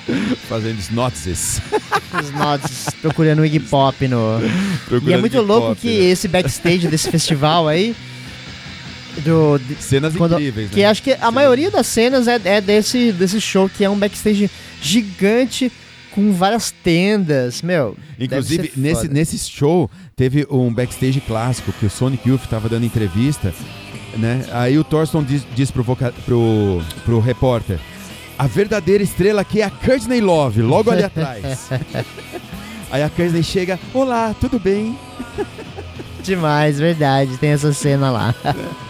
fazendo 0.48 0.78
snotzes. 0.78 1.60
Snotzes, 2.22 2.86
procurando 3.02 3.40
o 3.40 3.44
Iggy 3.44 3.60
Pop 3.60 4.06
no. 4.06 4.40
Procurando 4.86 5.10
e 5.10 5.12
é 5.12 5.16
muito 5.16 5.40
louco 5.40 5.68
Pop, 5.68 5.80
que 5.80 5.98
né? 5.98 6.04
esse 6.06 6.28
backstage 6.28 6.86
desse 6.88 7.10
festival 7.10 7.66
aí. 7.66 7.94
Do, 9.24 9.58
de, 9.58 9.76
cenas 9.82 10.14
quando, 10.14 10.34
incríveis, 10.34 10.70
Que 10.70 10.80
né? 10.80 10.86
acho 10.86 11.02
que 11.02 11.16
a 11.18 11.30
maioria 11.30 11.70
das 11.70 11.86
cenas 11.86 12.28
é, 12.28 12.38
é 12.44 12.60
desse, 12.60 13.12
desse 13.12 13.40
show 13.40 13.66
que 13.66 13.82
é 13.82 13.88
um 13.88 13.98
backstage 13.98 14.50
gigante 14.82 15.72
com 16.16 16.32
várias 16.32 16.70
tendas, 16.70 17.60
meu. 17.60 17.94
Inclusive, 18.18 18.72
nesse, 18.74 19.06
nesse 19.06 19.38
show, 19.38 19.90
teve 20.16 20.46
um 20.50 20.72
backstage 20.72 21.20
clássico 21.20 21.70
que 21.74 21.84
o 21.84 21.90
Sonic 21.90 22.26
Youth 22.26 22.46
tava 22.48 22.70
dando 22.70 22.86
entrevista, 22.86 23.52
né? 24.16 24.46
Aí 24.50 24.78
o 24.78 24.82
Thorsten 24.82 25.22
diz, 25.22 25.46
diz 25.54 25.70
pro, 25.70 25.82
voca, 25.82 26.14
pro, 26.24 26.82
pro 27.04 27.20
repórter: 27.20 27.78
a 28.38 28.46
verdadeira 28.46 29.04
estrela 29.04 29.42
aqui 29.42 29.60
é 29.60 29.64
a 29.64 29.70
Courtney 29.70 30.22
Love, 30.22 30.62
logo 30.62 30.90
ali 30.90 31.04
atrás. 31.04 31.68
Aí 32.90 33.02
a 33.02 33.10
Courtney 33.10 33.42
chega: 33.42 33.78
Olá, 33.92 34.34
tudo 34.40 34.58
bem? 34.58 34.98
Demais, 36.22 36.78
verdade. 36.78 37.36
Tem 37.38 37.50
essa 37.50 37.72
cena 37.72 38.10
lá. 38.10 38.34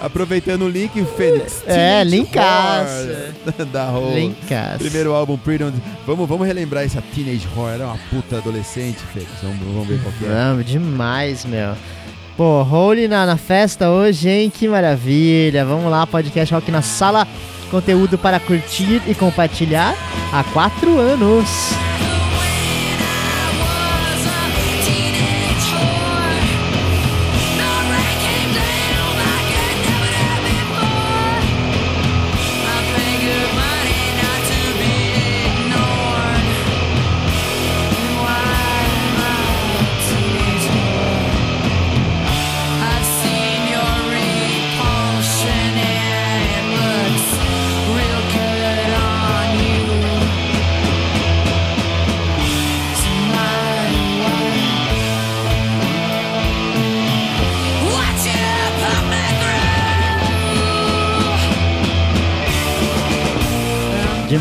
Aproveitando 0.00 0.62
o 0.62 0.68
link, 0.68 1.04
Fênix. 1.16 1.62
É, 1.66 2.02
linkaço. 2.04 3.08
da. 3.72 3.90
Linkaço. 4.14 4.78
Primeiro 4.78 5.12
álbum, 5.12 5.36
Freedom. 5.36 5.72
Vamos, 6.06 6.28
vamos 6.28 6.46
relembrar 6.46 6.84
essa 6.84 7.02
Teenage 7.14 7.46
Horror. 7.54 7.70
Era 7.70 7.86
uma 7.86 7.98
puta 8.10 8.38
adolescente, 8.38 8.98
Fênix. 9.12 9.30
Vamos, 9.42 9.58
vamos 9.58 9.88
ver 9.88 10.00
qual 10.00 10.12
que 10.18 10.24
é. 10.24 10.28
Vamos, 10.28 10.66
demais, 10.66 11.44
meu. 11.44 11.74
Pô, 12.36 12.62
Holy 12.62 13.08
na, 13.08 13.24
na 13.24 13.36
festa 13.36 13.90
hoje, 13.90 14.28
hein? 14.28 14.50
Que 14.50 14.68
maravilha. 14.68 15.64
Vamos 15.64 15.90
lá, 15.90 16.06
podcast 16.06 16.52
Rock 16.52 16.70
na 16.70 16.82
Sala. 16.82 17.26
Conteúdo 17.70 18.16
para 18.16 18.38
curtir 18.38 19.02
e 19.06 19.14
compartilhar 19.14 19.94
há 20.32 20.44
quatro 20.44 20.98
anos. 20.98 21.48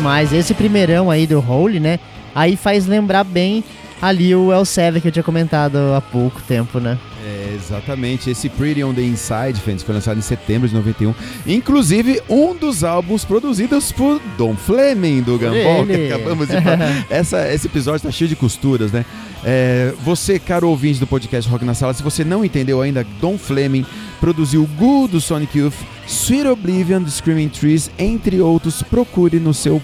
Demais. 0.06 0.32
Esse 0.32 0.54
primeirão 0.54 1.10
aí 1.10 1.26
do 1.26 1.40
Holy, 1.40 1.80
né? 1.80 1.98
Aí 2.32 2.56
faz 2.56 2.86
lembrar 2.86 3.24
bem 3.24 3.64
ali 4.00 4.32
o 4.36 4.52
El 4.52 4.64
Seven 4.64 5.00
que 5.00 5.08
eu 5.08 5.12
tinha 5.12 5.22
comentado 5.22 5.76
há 5.96 6.00
pouco 6.00 6.40
tempo, 6.42 6.78
né? 6.78 6.96
É, 7.24 7.35
exatamente. 7.56 8.30
Esse 8.30 8.48
Pretty 8.48 8.84
on 8.84 8.94
the 8.94 9.02
Inside, 9.02 9.60
fans, 9.60 9.82
foi 9.82 9.94
lançado 9.94 10.18
em 10.18 10.22
setembro 10.22 10.68
de 10.68 10.74
91. 10.74 11.14
Inclusive, 11.46 12.22
um 12.28 12.54
dos 12.54 12.84
álbuns 12.84 13.24
produzidos 13.24 13.90
por 13.90 14.20
Don 14.38 14.54
Fleming, 14.54 15.22
do 15.22 15.38
Gumball, 15.38 15.86
que 15.86 16.12
acabamos 16.12 16.48
de 16.48 16.60
falar. 16.60 17.06
Essa, 17.10 17.52
esse 17.52 17.66
episódio 17.66 18.02
tá 18.02 18.10
cheio 18.10 18.28
de 18.28 18.36
costuras, 18.36 18.92
né? 18.92 19.04
É, 19.44 19.92
você, 20.04 20.38
caro 20.38 20.68
ouvinte 20.68 21.00
do 21.00 21.06
podcast 21.06 21.50
Rock 21.50 21.64
na 21.64 21.74
Sala, 21.74 21.94
se 21.94 22.02
você 22.02 22.24
não 22.24 22.44
entendeu 22.44 22.80
ainda, 22.80 23.06
Don 23.20 23.38
Fleming 23.38 23.86
produziu 24.20 24.68
Ghoul 24.78 25.08
do 25.08 25.20
Sonic 25.20 25.58
Youth, 25.58 25.74
Sweet 26.06 26.48
Oblivion 26.48 27.02
do 27.02 27.10
Screaming 27.10 27.48
Trees, 27.48 27.90
entre 27.98 28.40
outros. 28.40 28.82
Procure 28.82 29.38
no 29.38 29.54
seu 29.54 29.76
uh, 29.76 29.82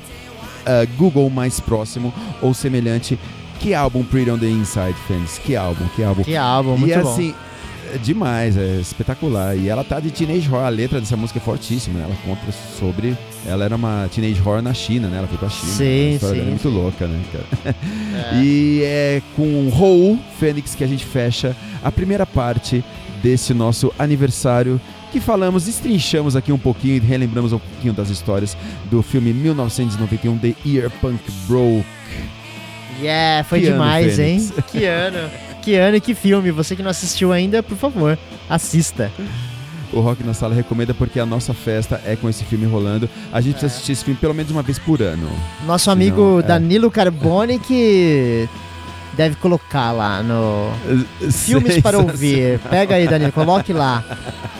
Google 0.96 1.28
mais 1.30 1.60
próximo 1.60 2.12
ou 2.40 2.52
semelhante 2.54 3.18
que 3.62 3.74
álbum 3.74 4.02
Pretty 4.02 4.30
on 4.30 4.38
the 4.38 4.48
Inside, 4.48 4.96
fans. 5.06 5.38
Que 5.38 5.54
álbum, 5.54 5.86
que 5.94 6.02
álbum. 6.02 6.24
Que 6.24 6.36
álbum, 6.36 6.76
muito 6.76 6.90
e, 6.90 6.94
assim, 6.94 7.34
é 7.92 7.98
demais, 7.98 8.56
é 8.56 8.80
espetacular. 8.80 9.56
E 9.56 9.68
ela 9.68 9.84
tá 9.84 10.00
de 10.00 10.10
Teenage 10.10 10.48
Horror, 10.48 10.64
a 10.64 10.68
letra 10.68 11.00
dessa 11.00 11.16
música 11.16 11.38
é 11.38 11.42
fortíssima, 11.42 11.98
né? 11.98 12.04
Ela 12.06 12.16
conta 12.24 12.52
sobre. 12.78 13.16
Ela 13.46 13.64
era 13.64 13.76
uma 13.76 14.08
Teenage 14.14 14.40
Horror 14.40 14.62
na 14.62 14.72
China, 14.72 15.08
né? 15.08 15.18
Ela 15.18 15.26
foi 15.26 15.38
pra 15.38 15.48
China. 15.48 15.72
Sim, 15.72 15.84
a 15.84 16.14
história 16.14 16.34
sim. 16.34 16.40
dela 16.40 16.46
é 16.46 16.50
muito 16.50 16.68
louca, 16.68 17.06
né, 17.06 17.20
cara? 17.32 17.76
É. 18.34 18.36
E 18.36 18.82
é 18.84 19.22
com 19.36 19.68
Raul 19.70 20.18
Fênix 20.38 20.74
que 20.74 20.84
a 20.84 20.86
gente 20.86 21.04
fecha 21.04 21.56
a 21.82 21.90
primeira 21.90 22.26
parte 22.26 22.84
desse 23.22 23.54
nosso 23.54 23.92
aniversário 23.98 24.80
que 25.12 25.20
falamos, 25.20 25.68
estrinchamos 25.68 26.34
aqui 26.34 26.50
um 26.50 26.58
pouquinho 26.58 26.96
e 26.96 26.98
relembramos 26.98 27.52
um 27.52 27.58
pouquinho 27.58 27.92
das 27.92 28.08
histórias 28.08 28.56
do 28.90 29.02
filme 29.02 29.32
1991 29.34 30.38
The 30.38 30.54
Year 30.64 30.90
Punk 31.02 31.20
Broke. 31.46 31.84
Yeah, 32.98 33.44
foi 33.44 33.60
Que 33.60 33.66
ano, 33.66 33.74
demais, 33.74 34.18
hein? 34.18 34.40
Fênix? 34.40 34.70
Que 34.70 34.84
ano. 34.86 35.30
Que 35.62 35.76
ano 35.76 35.96
e 35.96 36.00
que 36.00 36.14
filme. 36.14 36.50
Você 36.50 36.74
que 36.74 36.82
não 36.82 36.90
assistiu 36.90 37.32
ainda, 37.32 37.62
por 37.62 37.78
favor, 37.78 38.18
assista. 38.50 39.10
O 39.92 40.00
Rock 40.00 40.24
na 40.24 40.34
Sala 40.34 40.54
recomenda 40.54 40.92
porque 40.92 41.20
a 41.20 41.26
nossa 41.26 41.54
festa 41.54 42.00
é 42.04 42.16
com 42.16 42.28
esse 42.28 42.44
filme 42.44 42.66
rolando. 42.66 43.08
A 43.32 43.40
gente 43.40 43.52
precisa 43.54 43.72
assistir 43.72 43.92
esse 43.92 44.04
filme 44.04 44.18
pelo 44.18 44.34
menos 44.34 44.50
uma 44.50 44.62
vez 44.62 44.78
por 44.78 45.00
ano. 45.02 45.30
Nosso 45.66 45.84
Senão, 45.84 45.92
amigo 45.92 46.40
é. 46.40 46.42
Danilo 46.42 46.90
Carbone 46.90 47.58
que 47.58 48.48
deve 49.16 49.36
colocar 49.36 49.92
lá 49.92 50.22
no 50.22 50.72
Filmes 51.30 51.80
para 51.80 51.98
ouvir. 51.98 52.58
Pega 52.70 52.96
aí, 52.96 53.06
Danilo, 53.06 53.32
coloque 53.32 53.72
lá. 53.72 54.02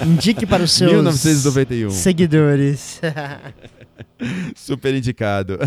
Indique 0.04 0.46
para 0.46 0.62
os 0.62 0.72
seus 0.72 0.92
1991. 0.92 1.90
seguidores. 1.90 3.00
Super 4.54 4.94
indicado. 4.94 5.58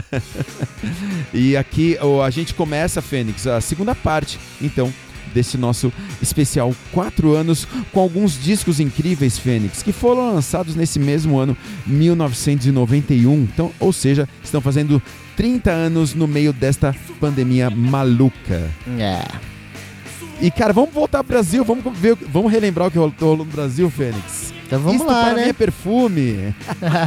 e 1.34 1.58
aqui 1.58 1.98
ó, 2.00 2.24
a 2.24 2.30
gente 2.30 2.54
começa, 2.54 3.02
Fênix, 3.02 3.48
a 3.48 3.60
segunda 3.60 3.94
parte, 3.94 4.40
então, 4.62 4.94
desse 5.36 5.58
nosso 5.58 5.92
especial 6.22 6.74
4 6.94 7.36
anos 7.36 7.68
com 7.92 8.00
alguns 8.00 8.42
discos 8.42 8.80
incríveis, 8.80 9.38
Fênix, 9.38 9.84
que 9.84 9.92
foram 9.92 10.34
lançados 10.34 10.76
nesse 10.76 10.98
mesmo 10.98 11.38
ano, 11.38 11.56
1991. 11.86 13.34
Então, 13.34 13.72
ou 13.80 13.92
seja, 13.92 14.28
estão 14.42 14.62
fazendo 14.62 15.02
30 15.36 15.70
anos 15.70 16.14
no 16.14 16.26
meio 16.26 16.54
desta 16.54 16.96
pandemia 17.20 17.70
maluca. 17.70 18.72
É. 18.98 19.22
E, 20.42 20.50
cara, 20.50 20.72
vamos 20.72 20.94
voltar 20.94 21.20
ao 21.20 21.24
Brasil, 21.24 21.64
vamos 21.64 21.84
ver, 21.98 22.18
vamos 22.32 22.52
relembrar 22.52 22.88
o 22.88 22.92
que 22.92 22.98
rolou 22.98 23.38
no 23.38 23.46
Brasil, 23.46 23.90
Fênix. 23.90 24.54
Então 24.66 24.80
vamos 24.80 25.02
Isto 25.02 25.08
lá, 25.08 25.26
para 25.26 25.34
né? 25.36 25.44
mim 25.44 25.50
é 25.50 25.54
perfume. 25.54 26.56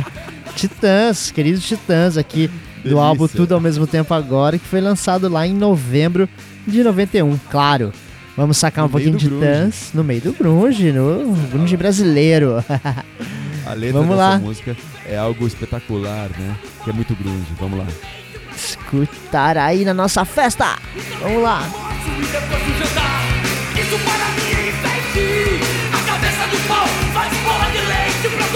Titãs, 0.55 1.31
queridos 1.31 1.67
Titãs 1.67 2.17
aqui 2.17 2.49
do 2.49 2.83
Delícia. 2.83 3.03
álbum 3.03 3.27
Tudo 3.27 3.55
ao 3.55 3.61
mesmo 3.61 3.87
tempo 3.87 4.13
agora, 4.13 4.59
que 4.59 4.67
foi 4.67 4.81
lançado 4.81 5.29
lá 5.29 5.47
em 5.47 5.55
novembro 5.55 6.29
de 6.67 6.83
91, 6.83 7.39
claro. 7.51 7.93
Vamos 8.39 8.57
sacar 8.57 8.85
No 8.85 8.89
um 8.89 8.93
pouquinho 8.93 9.19
de 9.19 9.29
Titãs 9.29 9.91
no 9.93 10.05
meio 10.05 10.21
do 10.21 10.33
grunge, 10.33 10.93
no 10.93 11.35
grunge 11.51 11.77
brasileiro. 11.77 12.65
A 13.67 13.75
letra 13.75 13.99
Vamos 14.01 14.17
dessa 14.17 14.29
lá. 14.31 14.39
música 14.39 14.77
é 15.05 15.19
algo 15.19 15.45
espetacular, 15.45 16.31
né? 16.39 16.57
Que 16.85 16.91
é 16.91 16.93
muito 16.93 17.17
grunge. 17.17 17.49
Vamos 17.59 17.81
lá. 17.81 17.87
Escutar 18.57 19.59
aí 19.59 19.85
na 19.85 19.93
nossa 19.93 20.25
festa. 20.25 20.79
Vamos 21.21 21.43
lá. 21.43 21.63
Isso 21.67 21.75
para 24.05 24.29
mim 24.37 24.53
é. 24.55 24.69
A 25.93 25.99
cabeça 26.07 26.47
do 26.47 26.59
pau 26.69 26.87
faz 27.13 27.37
bola 27.39 27.65
de 27.73 27.79
leite 27.79 28.29
pra 28.37 28.47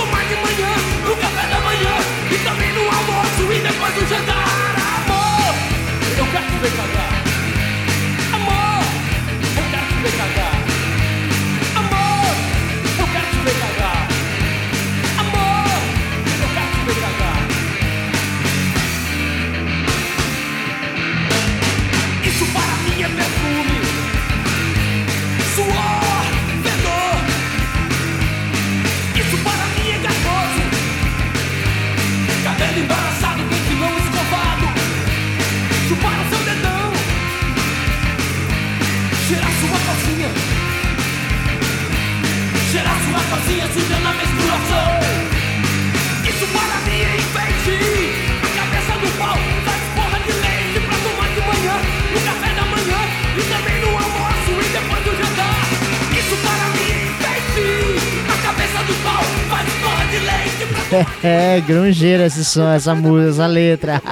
É, 61.22 61.60
grungeira 61.60 62.26
esse 62.26 62.44
som, 62.44 62.68
essa 62.68 62.94
música, 62.94 63.30
essa 63.30 63.46
letra. 63.46 64.02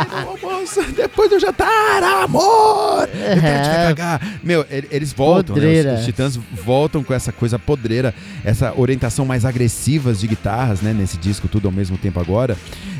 Moça, 0.40 0.82
depois 0.96 1.28
do 1.30 1.38
jantar, 1.40 2.02
amor! 2.22 3.06
Te 3.08 3.40
ver 3.40 3.44
É. 3.46 3.62
cagar. 3.88 4.20
Meu, 4.42 4.64
ele- 4.70 4.88
eles 4.90 5.12
voltam, 5.12 5.56
né? 5.56 5.94
Os, 5.94 6.00
os 6.00 6.04
Titãs 6.06 6.36
voltam 6.64 7.02
com 7.02 7.12
essa 7.12 7.32
coisa 7.32 7.58
podreira, 7.58 8.14
essa 8.44 8.72
orientação 8.76 9.24
mais 9.26 9.44
agressivas 9.44 10.20
de 10.20 10.26
guitarras, 10.26 10.80
né? 10.80 10.92
Nesse 10.92 11.16
disco, 11.16 11.48
tudo 11.48 11.66
ao 11.68 11.72
mesmo 11.72 11.96
tempo 11.98 12.20
agora. 12.20 12.56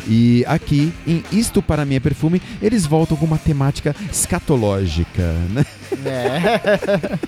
E 0.09 0.45
aqui, 0.49 0.93
em 1.07 1.23
Isto 1.31 1.63
Para 1.63 1.85
Mim 1.85 1.95
é 1.97 2.01
Perfume, 2.01 2.41
eles 2.61 2.87
voltam 2.87 3.17
com 3.17 3.27
uma 3.27 3.39
temática 3.39 3.95
escatológica, 4.11 5.35
né? 5.51 5.65
É. 6.05 7.19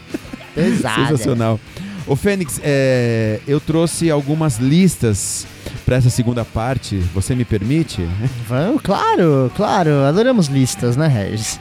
Pesada. 0.55 1.07
Sensacional. 1.09 1.61
Ô 2.07 2.17
Fênix, 2.17 2.61
é, 2.65 3.41
eu 3.47 3.61
trouxe 3.61 4.11
algumas 4.11 4.59
listas 4.59 5.47
para 5.85 5.97
essa 5.97 6.11
segunda 6.11 6.45
parte. 6.45 6.97
Você 7.15 7.35
me 7.35 7.45
permite? 7.45 8.03
Vamos, 8.49 8.83
claro, 8.83 9.51
claro. 9.55 9.91
Adoramos 10.05 10.49
listas, 10.49 10.97
né, 10.97 11.07
Regis? 11.07 11.59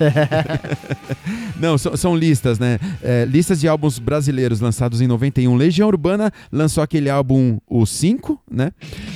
Não, 1.59 1.77
são, 1.77 1.95
são 1.95 2.15
listas, 2.15 2.57
né? 2.57 2.79
É, 3.03 3.25
listas 3.25 3.59
de 3.59 3.67
álbuns 3.67 3.99
brasileiros 3.99 4.59
lançados 4.59 4.99
em 4.99 5.07
91. 5.07 5.55
Legião 5.55 5.87
Urbana 5.87 6.31
lançou 6.51 6.83
aquele 6.83 7.09
álbum, 7.09 7.59
o 7.67 7.85
5, 7.85 8.39
né? 8.49 8.71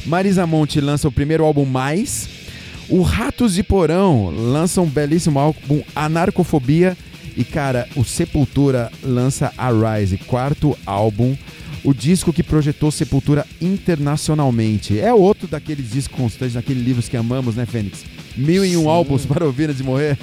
Marisa 0.06 0.46
Monte 0.46 0.80
lança 0.80 1.08
o 1.08 1.12
primeiro 1.12 1.44
álbum 1.44 1.66
Mais. 1.66 2.30
O 2.88 3.02
Ratos 3.02 3.56
de 3.56 3.64
Porão 3.64 4.30
lança 4.30 4.80
um 4.80 4.86
belíssimo 4.86 5.40
álbum, 5.40 5.82
Anarcofobia. 5.96 6.96
E, 7.36 7.44
cara, 7.44 7.88
o 7.96 8.04
Sepultura 8.04 8.92
lança 9.04 9.52
Arise, 9.58 10.18
quarto 10.18 10.78
álbum. 10.86 11.36
O 11.84 11.94
disco 11.94 12.34
que 12.34 12.42
projetou 12.42 12.90
Sepultura 12.90 13.46
internacionalmente. 13.62 15.00
É 15.00 15.14
outro 15.14 15.48
daqueles 15.48 15.92
discos 15.92 16.18
constantes, 16.18 16.56
daqueles 16.56 16.84
livros 16.84 17.08
que 17.08 17.18
amamos, 17.18 17.56
né, 17.56 17.66
Fênix? 17.66 18.04
Mil 18.36 18.66
e 18.66 18.76
um 18.76 18.82
Sim. 18.82 18.88
álbuns 18.88 19.26
para 19.26 19.46
ouvir 19.46 19.66
antes 19.66 19.78
de 19.78 19.84
morrer. 19.84 20.18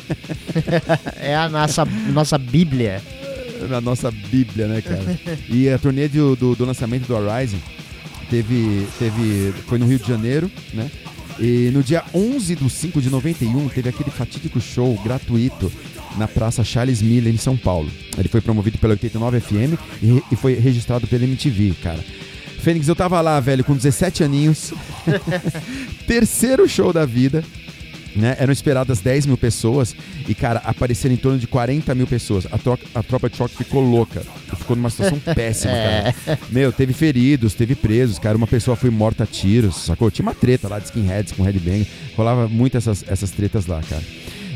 é 1.21 1.37
a 1.37 1.49
nossa, 1.49 1.85
nossa 1.85 2.37
bíblia. 2.37 3.01
na 3.69 3.81
nossa 3.81 4.11
bíblia, 4.11 4.67
né, 4.67 4.81
cara? 4.81 5.19
E 5.49 5.69
a 5.69 5.79
turnê 5.79 6.09
do, 6.09 6.35
do, 6.35 6.57
do 6.57 6.65
lançamento 6.65 7.07
do 7.07 7.17
Arise 7.17 7.57
teve, 8.29 8.87
teve, 8.99 9.53
foi 9.67 9.79
no 9.79 9.87
Rio 9.87 9.99
de 9.99 10.09
Janeiro, 10.09 10.51
né? 10.75 10.91
E 11.39 11.71
no 11.73 11.83
dia 11.83 12.03
11 12.15 12.57
de 12.57 12.71
5 12.71 13.01
de 13.01 13.09
91 13.09 13.69
teve 13.69 13.89
aquele 13.89 14.11
fatídico 14.11 14.61
show 14.61 14.99
gratuito 15.03 15.73
na 16.19 16.29
Praça 16.29 16.63
Charles 16.65 17.01
Miller, 17.03 17.33
em 17.33 17.39
São 17.39 17.57
Paulo. 17.57 17.91
Ele 18.19 18.29
foi 18.29 18.41
promovido 18.41 18.79
pela 18.79 18.93
89 18.93 19.41
FM 19.41 19.79
e, 20.03 20.23
e 20.33 20.37
foi 20.37 20.55
registrado 20.55 21.07
pela 21.07 21.25
MTV, 21.25 21.75
cara. 21.83 22.01
Fênix, 22.61 22.87
eu 22.87 22.95
tava 22.95 23.21
lá, 23.21 23.41
velho, 23.41 23.65
com 23.65 23.75
17 23.75 24.23
aninhos. 24.23 24.73
Terceiro 26.07 26.69
show 26.69 26.93
da 26.93 27.05
vida. 27.05 27.43
né? 28.15 28.37
Eram 28.39 28.53
esperadas 28.53 29.01
10 29.01 29.27
mil 29.27 29.37
pessoas 29.39 29.95
e, 30.29 30.35
cara, 30.35 30.61
apareceram 30.65 31.15
em 31.15 31.19
torno 31.19 31.39
de 31.39 31.47
40 31.47 31.95
mil 31.95 32.07
pessoas. 32.07 32.47
A, 32.53 32.59
troca, 32.59 32.85
a 32.95 33.03
tropa 33.03 33.29
de 33.29 33.37
choque 33.37 33.57
ficou 33.57 33.81
louca. 33.83 34.23
Ficou 34.57 34.77
numa 34.77 34.91
situação 34.91 35.19
péssima, 35.35 35.73
cara. 35.73 36.15
É. 36.27 36.39
Meu, 36.51 36.73
teve 36.73 36.93
feridos, 36.93 37.55
teve 37.55 37.75
presos, 37.75 38.19
cara. 38.19 38.37
Uma 38.37 38.47
pessoa 38.47 38.77
foi 38.77 38.91
morta 38.91 39.25
a 39.25 39.27
tiros, 39.27 39.85
sacou? 39.85 40.11
Tinha 40.11 40.25
uma 40.27 40.35
treta 40.35 40.69
lá 40.69 40.79
de 40.79 40.85
skinheads 40.87 41.33
com 41.33 41.43
headbang. 41.43 41.87
Rolava 42.17 42.47
muito 42.49 42.77
essas, 42.77 43.05
essas 43.09 43.31
tretas 43.31 43.67
lá, 43.67 43.81
cara. 43.89 44.03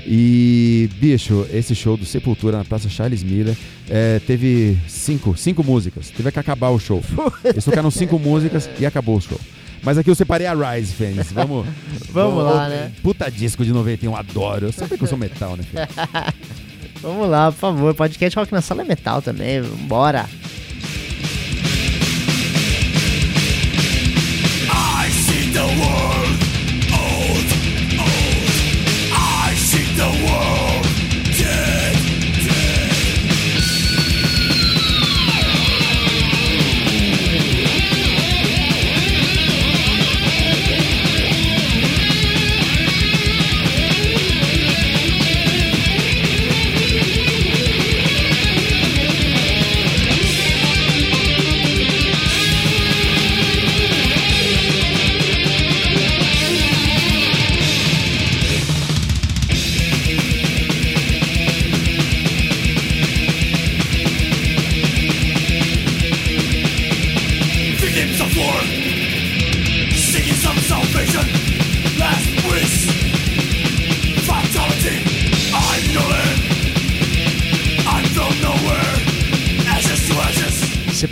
E, 0.08 0.88
bicho, 1.00 1.44
esse 1.52 1.74
show 1.74 1.96
do 1.96 2.06
Sepultura 2.06 2.58
na 2.58 2.64
Praça 2.64 2.88
Charles 2.88 3.24
Miller 3.24 3.56
é, 3.90 4.20
teve 4.20 4.78
cinco, 4.86 5.36
cinco 5.36 5.64
músicas. 5.64 6.10
Teve 6.10 6.30
que 6.30 6.38
acabar 6.38 6.68
o 6.68 6.78
show. 6.78 7.02
Eles 7.44 7.64
tocaram 7.64 7.90
cinco 7.90 8.16
músicas 8.18 8.70
e 8.78 8.86
acabou 8.86 9.16
o 9.16 9.20
show. 9.20 9.40
Mas 9.82 9.98
aqui 9.98 10.08
eu 10.08 10.14
separei 10.14 10.46
a 10.46 10.54
Rise, 10.54 10.92
Fênix. 10.92 11.32
Vamos, 11.32 11.66
Vamos 12.10 12.44
lá, 12.44 12.68
né? 12.68 12.92
Puta 13.02 13.28
disco 13.30 13.64
de 13.64 13.72
91, 13.72 14.14
adoro. 14.14 14.66
Eu 14.66 14.72
sabia 14.72 14.96
que 14.96 15.02
eu 15.02 15.08
sou 15.08 15.18
metal, 15.18 15.56
né? 15.56 15.64
Vamos 17.02 17.28
lá, 17.28 17.50
por 17.50 17.58
favor. 17.58 17.94
Podcast 17.94 18.38
Rock 18.38 18.52
na 18.52 18.60
Sala 18.60 18.82
é 18.82 18.84
metal 18.84 19.20
também. 19.20 19.60
Bora. 19.88 20.26
I 24.68 25.10
see 25.10 25.52
the 25.52 25.62
world 25.62 26.25
the 29.96 30.04
world 30.04 30.65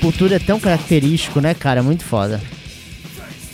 Sepultura 0.04 0.36
é 0.36 0.38
tão 0.38 0.60
característico, 0.60 1.40
né, 1.40 1.54
cara? 1.54 1.82
Muito 1.82 2.04
foda. 2.04 2.38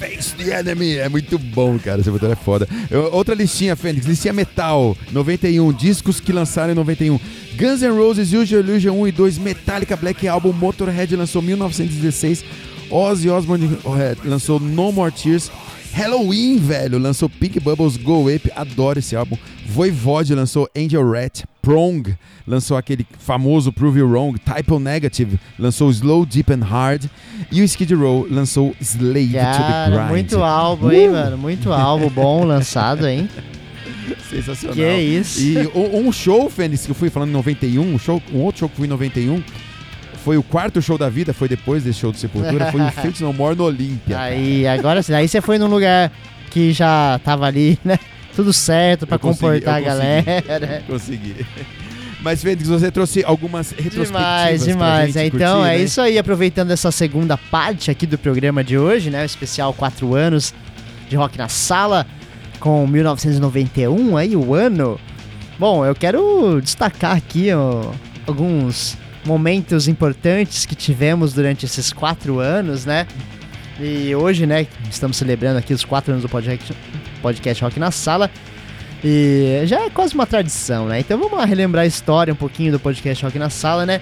Face 0.01 0.35
the 0.35 0.59
Enemy. 0.59 0.97
É 0.97 1.09
muito 1.09 1.39
bom, 1.39 1.79
cara. 1.79 2.01
Esse 2.01 2.11
botão 2.11 2.33
é 2.33 2.35
foda. 2.35 2.69
Eu- 2.91 3.09
outra 3.13 3.37
listinha, 3.37 3.77
Fênix. 3.77 4.05
Listinha 4.05 4.33
Metal. 4.33 4.97
91. 5.13 5.73
Discos 5.73 6.19
que 6.19 6.33
lançaram 6.33 6.73
em 6.73 6.75
91. 6.75 7.21
Guns 7.57 7.83
N' 7.83 7.93
Roses, 7.97 8.33
Use 8.33 8.53
Illusion 8.53 8.95
1 9.01 9.07
e 9.07 9.13
2. 9.13 9.39
Metallica 9.39 9.95
Black 9.95 10.27
Album. 10.27 10.53
Motorhead 10.53 11.15
lançou 11.15 11.41
1916. 11.41 12.45
Ozzy 12.91 13.31
Osbourne 13.31 13.79
eh, 14.01 14.17
lançou 14.25 14.59
No 14.59 14.91
More 14.91 15.13
Tears. 15.13 15.53
Halloween, 15.93 16.57
velho, 16.59 16.99
lançou 16.99 17.29
Pink 17.29 17.61
Bubbles 17.61 17.97
Go 17.97 18.29
Ape, 18.29 18.51
adoro 18.57 18.99
esse 18.99 19.15
álbum. 19.15 19.37
Voivode 19.69 20.35
lançou 20.35 20.69
Angel 20.77 21.09
Rat. 21.09 21.45
Prong 21.63 22.03
lançou 22.47 22.77
aquele 22.77 23.07
famoso 23.19 23.73
Prove 23.73 24.01
You 24.01 24.09
Wrong. 24.11 24.39
Typo 24.39 24.79
Negative 24.79 25.39
lançou 25.59 25.91
Slow, 25.91 26.25
Deep 26.27 26.53
and 26.53 26.65
Hard. 26.65 27.05
E 27.51 27.61
o 27.61 27.65
Skid 27.65 27.95
Row 27.95 28.27
lançou 28.31 28.75
Slave 28.81 29.27
to 29.29 29.33
the 29.33 29.39
Cara, 29.41 29.97
Grind. 29.97 30.09
muito 30.11 30.43
álbum, 30.43 30.91
hein, 30.91 31.09
Uh! 31.09 31.13
mano? 31.13 31.39
Muito 31.39 31.73
álbum 31.73 32.09
bom 32.09 32.45
lançado, 32.45 33.07
hein? 33.07 33.29
Sensacional. 34.29 34.75
Que 34.77 34.97
isso. 35.01 35.41
E 35.41 35.57
um, 35.75 36.11
show, 36.13 36.49
Fênix, 36.51 36.85
que 36.85 36.91
eu 36.91 36.95
fui 36.95 37.11
falando 37.11 37.31
em 37.31 37.33
91, 37.33 37.83
um, 37.95 37.99
show, 37.99 38.23
um 38.33 38.39
outro 38.41 38.61
show 38.61 38.69
que 38.69 38.75
eu 38.75 38.79
fui 38.79 38.87
em 38.87 38.91
91, 38.91 39.43
foi 40.25 40.37
o 40.37 40.43
quarto 40.43 40.81
show 40.83 40.99
da 40.99 41.09
vida, 41.09 41.33
foi 41.33 41.49
depois 41.49 41.83
desse 41.85 41.99
show 42.01 42.13
do 42.13 42.19
Sepultura, 42.19 42.71
foi 42.71 42.81
o 42.81 42.91
Fate 42.93 43.23
No 43.23 43.33
More 43.33 43.57
no 43.57 43.65
Olímpia. 43.65 44.17
cara. 44.17 44.23
Aí, 44.31 44.67
agora 44.67 45.03
sim. 45.03 45.15
Aí 45.15 45.27
você 45.29 45.41
foi 45.41 45.59
num 45.59 45.67
lugar 45.69 46.13
que 46.51 46.73
já 46.73 47.21
tava 47.25 47.47
ali, 47.47 47.79
né? 47.85 47.99
Tudo 48.41 48.55
certo 48.55 49.07
consegui, 49.07 49.21
comportar 49.21 49.75
a 49.75 49.83
consegui. 49.83 49.87
galera. 50.49 50.83
Consegui. 50.89 51.47
Mas, 52.23 52.43
Fênix, 52.43 52.69
você 52.69 52.91
trouxe 52.91 53.23
algumas 53.23 53.71
retrospectivas 53.71 54.65
Demais, 54.65 54.65
demais. 54.65 55.17
então, 55.17 55.59
curtir, 55.59 55.75
é 55.75 55.79
né? 55.79 55.85
isso 55.85 56.01
aí. 56.01 56.19
Aproveitando 56.19 56.71
essa 56.71 56.91
segunda 56.91 57.37
parte 57.37 57.91
aqui 57.91 58.07
do 58.07 58.17
programa 58.17 58.65
de 58.65 58.79
hoje, 58.79 59.11
né? 59.11 59.23
O 59.23 59.27
especial 59.27 59.75
4 59.75 60.15
anos 60.15 60.55
de 61.09 61.17
rock 61.17 61.37
na 61.37 61.49
sala, 61.49 62.07
com 62.59 62.87
1991, 62.87 64.17
aí 64.17 64.35
o 64.35 64.55
ano. 64.55 64.99
Bom, 65.59 65.85
eu 65.85 65.95
quero 65.95 66.61
destacar 66.63 67.15
aqui 67.15 67.53
ó, 67.53 67.91
alguns 68.27 68.97
momentos 69.23 69.87
importantes 69.87 70.65
que 70.65 70.75
tivemos 70.75 71.35
durante 71.35 71.67
esses 71.67 71.93
quatro 71.93 72.39
anos, 72.39 72.87
né? 72.87 73.07
E 73.79 74.15
hoje, 74.15 74.47
né, 74.47 74.67
estamos 74.91 75.19
celebrando 75.19 75.59
aqui 75.59 75.75
os 75.75 75.85
quatro 75.85 76.13
anos 76.13 76.23
do 76.23 76.29
podcast, 76.29 76.75
podcast 77.21 77.63
Rock 77.63 77.79
na 77.79 77.91
Sala. 77.91 78.31
E 79.03 79.63
já 79.65 79.81
é 79.87 79.91
quase 79.91 80.15
uma 80.15 80.27
tradição, 80.27 80.87
né? 80.87 81.01
Então 81.01 81.19
vamos 81.19 81.39
lá 81.39 81.45
relembrar 81.45 81.85
a 81.85 81.87
história 81.87 82.33
um 82.33 82.37
pouquinho 82.37 82.73
do 82.73 82.81
podcast 82.81 83.25
Rock 83.25 83.39
na 83.39 83.49
Sala, 83.49 83.87
né? 83.87 84.01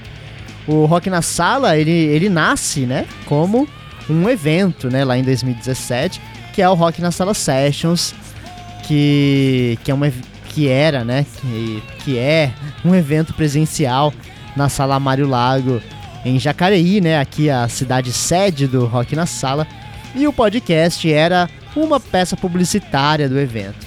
O 0.68 0.84
Rock 0.84 1.08
na 1.08 1.22
Sala, 1.22 1.78
ele, 1.78 1.90
ele 1.90 2.28
nasce, 2.28 2.80
né, 2.80 3.06
como 3.24 3.66
um 4.08 4.28
evento, 4.28 4.90
né, 4.90 5.02
lá 5.02 5.16
em 5.16 5.22
2017, 5.22 6.20
que 6.52 6.60
é 6.60 6.68
o 6.68 6.74
Rock 6.74 7.00
na 7.00 7.10
Sala 7.10 7.32
Sessions, 7.32 8.14
que, 8.86 9.78
que, 9.82 9.90
é 9.90 9.94
uma, 9.94 10.12
que 10.48 10.68
era, 10.68 11.06
né, 11.06 11.24
que, 11.40 11.82
que 12.04 12.18
é 12.18 12.52
um 12.84 12.94
evento 12.94 13.32
presencial 13.32 14.12
na 14.54 14.68
Sala 14.68 15.00
Mário 15.00 15.26
Lago, 15.26 15.80
em 16.22 16.38
Jacareí, 16.38 17.00
né, 17.00 17.18
aqui 17.18 17.48
a 17.48 17.66
cidade 17.68 18.12
sede 18.12 18.66
do 18.66 18.84
Rock 18.84 19.16
na 19.16 19.24
Sala, 19.24 19.66
e 20.14 20.26
o 20.26 20.32
podcast 20.32 21.10
era 21.12 21.48
uma 21.76 22.00
peça 22.00 22.36
publicitária 22.36 23.28
do 23.28 23.38
evento. 23.38 23.86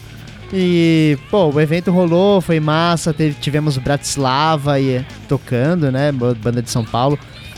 E, 0.54 1.18
pô, 1.30 1.50
o 1.50 1.62
evento 1.62 1.92
rolou, 1.92 2.42
foi 2.42 2.60
massa, 2.60 3.14
teve- 3.14 3.36
tivemos 3.40 3.78
Bratislava 3.78 4.80
e, 4.80 5.06
tocando, 5.28 5.92
né, 5.92 6.12
ba- 6.12 6.34
banda 6.34 6.62
de 6.62 6.70
São 6.70 6.84
Paulo, 6.84 7.18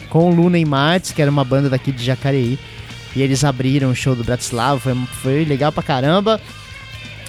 com 0.09 0.29
Luna 0.29 0.59
e 0.59 0.65
Martins, 0.65 1.11
que 1.11 1.21
era 1.21 1.31
uma 1.31 1.43
banda 1.43 1.69
daqui 1.69 1.91
de 1.91 2.03
Jacareí. 2.03 2.59
E 3.15 3.21
eles 3.21 3.43
abriram 3.43 3.89
o 3.91 3.95
show 3.95 4.15
do 4.15 4.23
Bratislava, 4.23 4.79
foi, 4.79 4.95
foi 5.21 5.45
legal 5.45 5.71
pra 5.71 5.81
caramba. 5.83 6.39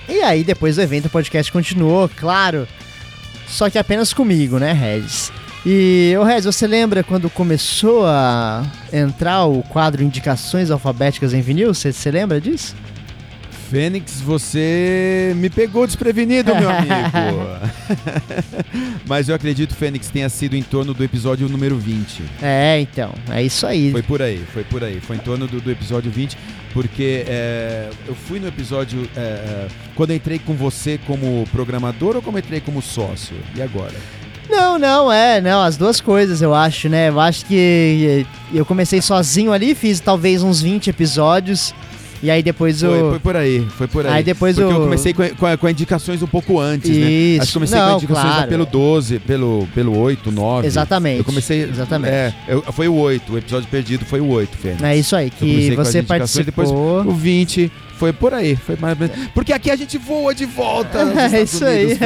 E 0.08 0.20
aí, 0.20 0.44
depois 0.44 0.76
do 0.76 0.82
evento, 0.82 1.06
o 1.06 1.10
podcast 1.10 1.50
continuou, 1.50 2.10
claro, 2.14 2.68
só 3.46 3.70
que 3.70 3.78
apenas 3.78 4.12
comigo, 4.12 4.58
né, 4.58 4.72
Regis? 4.72 5.32
E, 5.66 6.14
ô 6.20 6.24
Regis, 6.24 6.44
você 6.44 6.66
lembra 6.66 7.02
quando 7.02 7.30
começou 7.30 8.04
a 8.06 8.62
entrar 8.92 9.46
o 9.46 9.62
quadro 9.62 10.02
Indicações 10.02 10.70
Alfabéticas 10.70 11.32
em 11.32 11.40
Vinil? 11.40 11.72
Você 11.72 12.10
lembra 12.10 12.38
disso? 12.38 12.76
Fênix, 13.70 14.20
você 14.20 15.32
me 15.36 15.48
pegou 15.48 15.86
desprevenido, 15.86 16.54
meu 16.54 16.68
amigo. 16.68 17.48
Mas 19.08 19.28
eu 19.28 19.34
acredito, 19.34 19.74
Fênix, 19.74 20.10
tenha 20.10 20.28
sido 20.28 20.54
em 20.54 20.62
torno 20.62 20.92
do 20.92 21.02
episódio 21.02 21.48
número 21.48 21.78
20. 21.78 22.22
É, 22.42 22.78
então, 22.80 23.12
é 23.30 23.42
isso 23.42 23.66
aí. 23.66 23.90
Foi 23.90 24.02
por 24.02 24.20
aí, 24.20 24.44
foi 24.52 24.64
por 24.64 24.84
aí. 24.84 25.00
Foi 25.00 25.16
em 25.16 25.20
torno 25.20 25.46
do, 25.48 25.62
do 25.62 25.70
episódio 25.70 26.10
20, 26.10 26.36
porque 26.74 27.24
é, 27.26 27.88
eu 28.06 28.14
fui 28.14 28.38
no 28.38 28.46
episódio 28.46 29.08
é, 29.16 29.20
é, 29.20 29.68
quando 29.94 30.12
entrei 30.12 30.38
com 30.38 30.54
você 30.54 31.00
como 31.06 31.44
programador 31.50 32.16
ou 32.16 32.22
como 32.22 32.38
entrei 32.38 32.60
como 32.60 32.82
sócio? 32.82 33.34
E 33.56 33.62
agora? 33.62 33.94
Não, 34.56 34.78
não, 34.78 35.12
é, 35.12 35.40
não, 35.40 35.62
as 35.62 35.76
duas 35.76 36.00
coisas 36.00 36.40
eu 36.42 36.54
acho, 36.54 36.88
né? 36.88 37.08
Eu 37.08 37.18
acho 37.20 37.44
que 37.46 38.26
eu 38.52 38.64
comecei 38.64 39.00
sozinho 39.02 39.52
ali, 39.52 39.74
fiz 39.74 40.00
talvez 40.00 40.42
uns 40.42 40.60
20 40.62 40.88
episódios, 40.90 41.74
e 42.22 42.30
aí 42.30 42.42
depois 42.42 42.80
Foi, 42.80 42.88
eu. 43.00 43.10
foi 43.10 43.18
por 43.18 43.36
aí, 43.36 43.66
foi 43.76 43.86
por 43.88 44.06
aí. 44.06 44.12
Aí 44.14 44.24
depois 44.24 44.56
Porque 44.56 44.72
o- 44.72 44.76
eu 44.76 44.80
comecei 44.84 45.12
com, 45.12 45.28
com, 45.36 45.58
com 45.58 45.68
indicações 45.68 46.22
um 46.22 46.26
pouco 46.26 46.58
antes, 46.60 46.88
né? 46.90 47.10
Isso. 47.10 47.42
Acho 47.42 47.48
que 47.48 47.54
comecei 47.54 47.78
com 47.78 47.84
Não, 47.86 47.96
indicações 47.96 48.24
lá 48.26 48.32
claro. 48.32 48.48
pelo 48.48 48.66
12, 48.66 49.18
pelo, 49.18 49.68
pelo 49.74 49.98
8, 49.98 50.30
9. 50.32 50.66
Exatamente. 50.66 51.18
Eu 51.18 51.24
comecei. 51.24 51.62
Exatamente. 51.64 52.12
É, 52.14 52.32
eu- 52.48 52.62
foi 52.72 52.88
o 52.88 52.94
8, 52.94 53.32
o 53.34 53.38
episódio 53.38 53.68
perdido 53.68 54.04
foi 54.06 54.20
o 54.20 54.28
8, 54.28 54.56
Fênix. 54.56 54.82
É 54.82 54.96
isso 54.96 55.14
aí, 55.16 55.28
que 55.30 55.74
com 55.76 55.84
você 55.84 55.98
indicações, 55.98 56.46
depois 56.46 56.70
participou. 56.70 57.00
O 57.12 57.14
20 57.14 57.70
foi 57.98 58.12
por 58.12 58.34
aí. 58.34 58.56
Foi 58.56 58.76
mais... 58.76 58.96
Porque 59.34 59.52
aqui 59.52 59.70
a 59.70 59.76
gente 59.76 59.98
voa 59.98 60.34
de 60.34 60.46
volta. 60.46 61.04
É 61.34 61.42
isso 61.42 61.64
aí. 61.64 61.98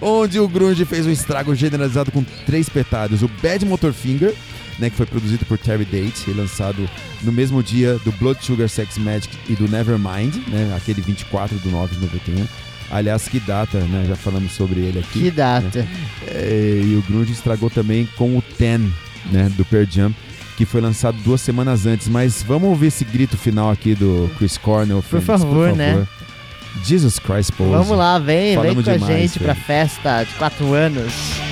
Onde 0.00 0.38
o 0.38 0.46
Grunge 0.46 0.84
fez 0.84 1.06
um 1.06 1.10
estrago 1.10 1.54
generalizado 1.54 2.12
com 2.12 2.22
três 2.44 2.68
petardos. 2.68 3.22
O 3.22 3.28
Bad 3.42 3.64
Motorfinger, 3.64 4.34
né, 4.78 4.90
que 4.90 4.96
foi 4.96 5.06
produzido 5.06 5.44
por 5.44 5.58
Terry 5.58 5.84
Date 5.84 6.30
e 6.30 6.32
lançado 6.32 6.88
no 7.22 7.32
mesmo 7.32 7.62
dia 7.62 7.98
do 8.04 8.12
Blood 8.12 8.44
Sugar 8.44 8.68
Sex 8.68 8.98
Magic 8.98 9.36
e 9.48 9.54
do 9.54 9.68
Nevermind, 9.68 10.36
né, 10.48 10.74
aquele 10.76 11.00
24 11.00 11.56
do 11.58 11.70
9 11.70 11.96
de 11.96 12.02
91. 12.02 12.46
Aliás, 12.90 13.28
que 13.28 13.38
data, 13.38 13.78
né? 13.78 14.04
Já 14.08 14.16
falamos 14.16 14.52
sobre 14.52 14.80
ele 14.80 14.98
aqui. 14.98 15.20
Que 15.20 15.30
data. 15.30 15.78
Né? 15.78 15.88
É, 16.26 16.82
e 16.84 16.96
o 16.96 17.02
Grunge 17.02 17.32
estragou 17.32 17.70
também 17.70 18.08
com 18.16 18.36
o 18.36 18.42
Ten, 18.42 18.80
né? 19.30 19.48
Do 19.56 19.64
Pearl 19.64 19.86
Jam, 19.88 20.12
que 20.60 20.66
foi 20.66 20.82
lançado 20.82 21.16
duas 21.24 21.40
semanas 21.40 21.86
antes. 21.86 22.06
Mas 22.06 22.42
vamos 22.42 22.68
ouvir 22.68 22.88
esse 22.88 23.02
grito 23.02 23.34
final 23.38 23.70
aqui 23.70 23.94
do 23.94 24.30
Chris 24.36 24.58
Cornell. 24.58 25.02
Por 25.08 25.22
favor, 25.22 25.46
por 25.46 25.68
favor. 25.68 25.74
né? 25.74 26.06
Jesus 26.84 27.18
Christ, 27.18 27.52
Pose. 27.52 27.70
Vamos 27.70 27.96
lá, 27.96 28.18
vem, 28.18 28.56
Falamos 28.56 28.84
vem 28.84 28.98
com 28.98 29.00
demais, 29.00 29.16
a 29.16 29.22
gente 29.22 29.38
pra 29.38 29.54
festa 29.54 30.22
de 30.22 30.34
quatro 30.34 30.74
anos. 30.74 31.49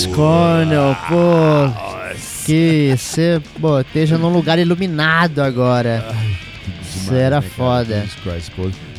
Chris 0.00 0.06
Cornell, 0.14 0.96
pô. 1.08 2.14
Que 2.46 2.94
você 2.96 3.40
esteja 3.86 4.16
num 4.16 4.32
lugar 4.32 4.58
iluminado 4.58 5.40
agora. 5.40 6.02
Isso 6.82 7.12
era 7.12 7.40
né, 7.40 7.46
foda. 7.46 8.06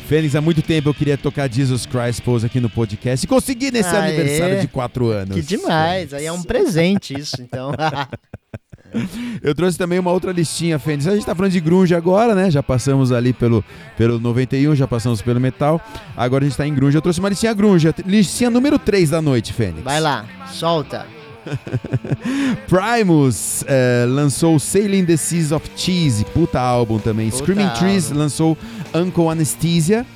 Fênix, 0.06 0.36
há 0.36 0.40
muito 0.40 0.62
tempo 0.62 0.90
eu 0.90 0.94
queria 0.94 1.18
tocar 1.18 1.50
Jesus 1.50 1.86
Christ 1.86 2.22
Pose 2.22 2.46
aqui 2.46 2.60
no 2.60 2.70
podcast 2.70 3.24
e 3.24 3.28
consegui 3.28 3.72
nesse 3.72 3.88
Aê. 3.88 4.08
aniversário 4.08 4.60
de 4.60 4.68
4 4.68 5.08
anos. 5.08 5.34
Que 5.34 5.42
demais, 5.42 6.14
aí 6.14 6.26
é 6.26 6.32
um 6.32 6.42
presente 6.42 7.18
isso, 7.18 7.42
então. 7.42 7.72
Eu 9.42 9.54
trouxe 9.54 9.76
também 9.76 9.98
uma 9.98 10.12
outra 10.12 10.32
listinha, 10.32 10.78
Fênix. 10.78 11.06
A 11.06 11.14
gente 11.14 11.26
tá 11.26 11.34
falando 11.34 11.52
de 11.52 11.60
grunge 11.60 11.94
agora, 11.94 12.34
né? 12.34 12.50
Já 12.50 12.62
passamos 12.62 13.12
ali 13.12 13.32
pelo, 13.32 13.64
pelo 13.96 14.18
91, 14.18 14.74
já 14.74 14.86
passamos 14.86 15.22
pelo 15.22 15.40
metal. 15.40 15.80
Agora 16.16 16.44
a 16.44 16.48
gente 16.48 16.56
tá 16.56 16.66
em 16.66 16.74
grunge. 16.74 16.96
Eu 16.96 17.02
trouxe 17.02 17.20
uma 17.20 17.28
listinha 17.28 17.52
grunge, 17.54 17.92
listinha 18.06 18.50
número 18.50 18.78
3 18.78 19.10
da 19.10 19.22
noite, 19.22 19.52
Fênix. 19.52 19.82
Vai 19.82 20.00
lá, 20.00 20.24
solta. 20.50 21.06
Primus 22.68 23.62
uh, 23.62 24.08
lançou 24.08 24.58
Sailing 24.60 25.04
the 25.04 25.16
Seas 25.16 25.50
of 25.50 25.68
Cheese, 25.76 26.24
puta 26.26 26.60
álbum 26.60 26.98
também. 26.98 27.30
Puta 27.30 27.42
Screaming 27.42 27.64
álbum. 27.64 27.78
Trees 27.78 28.10
lançou 28.10 28.56
Uncle 28.94 29.28
Anesthesia. 29.28 30.06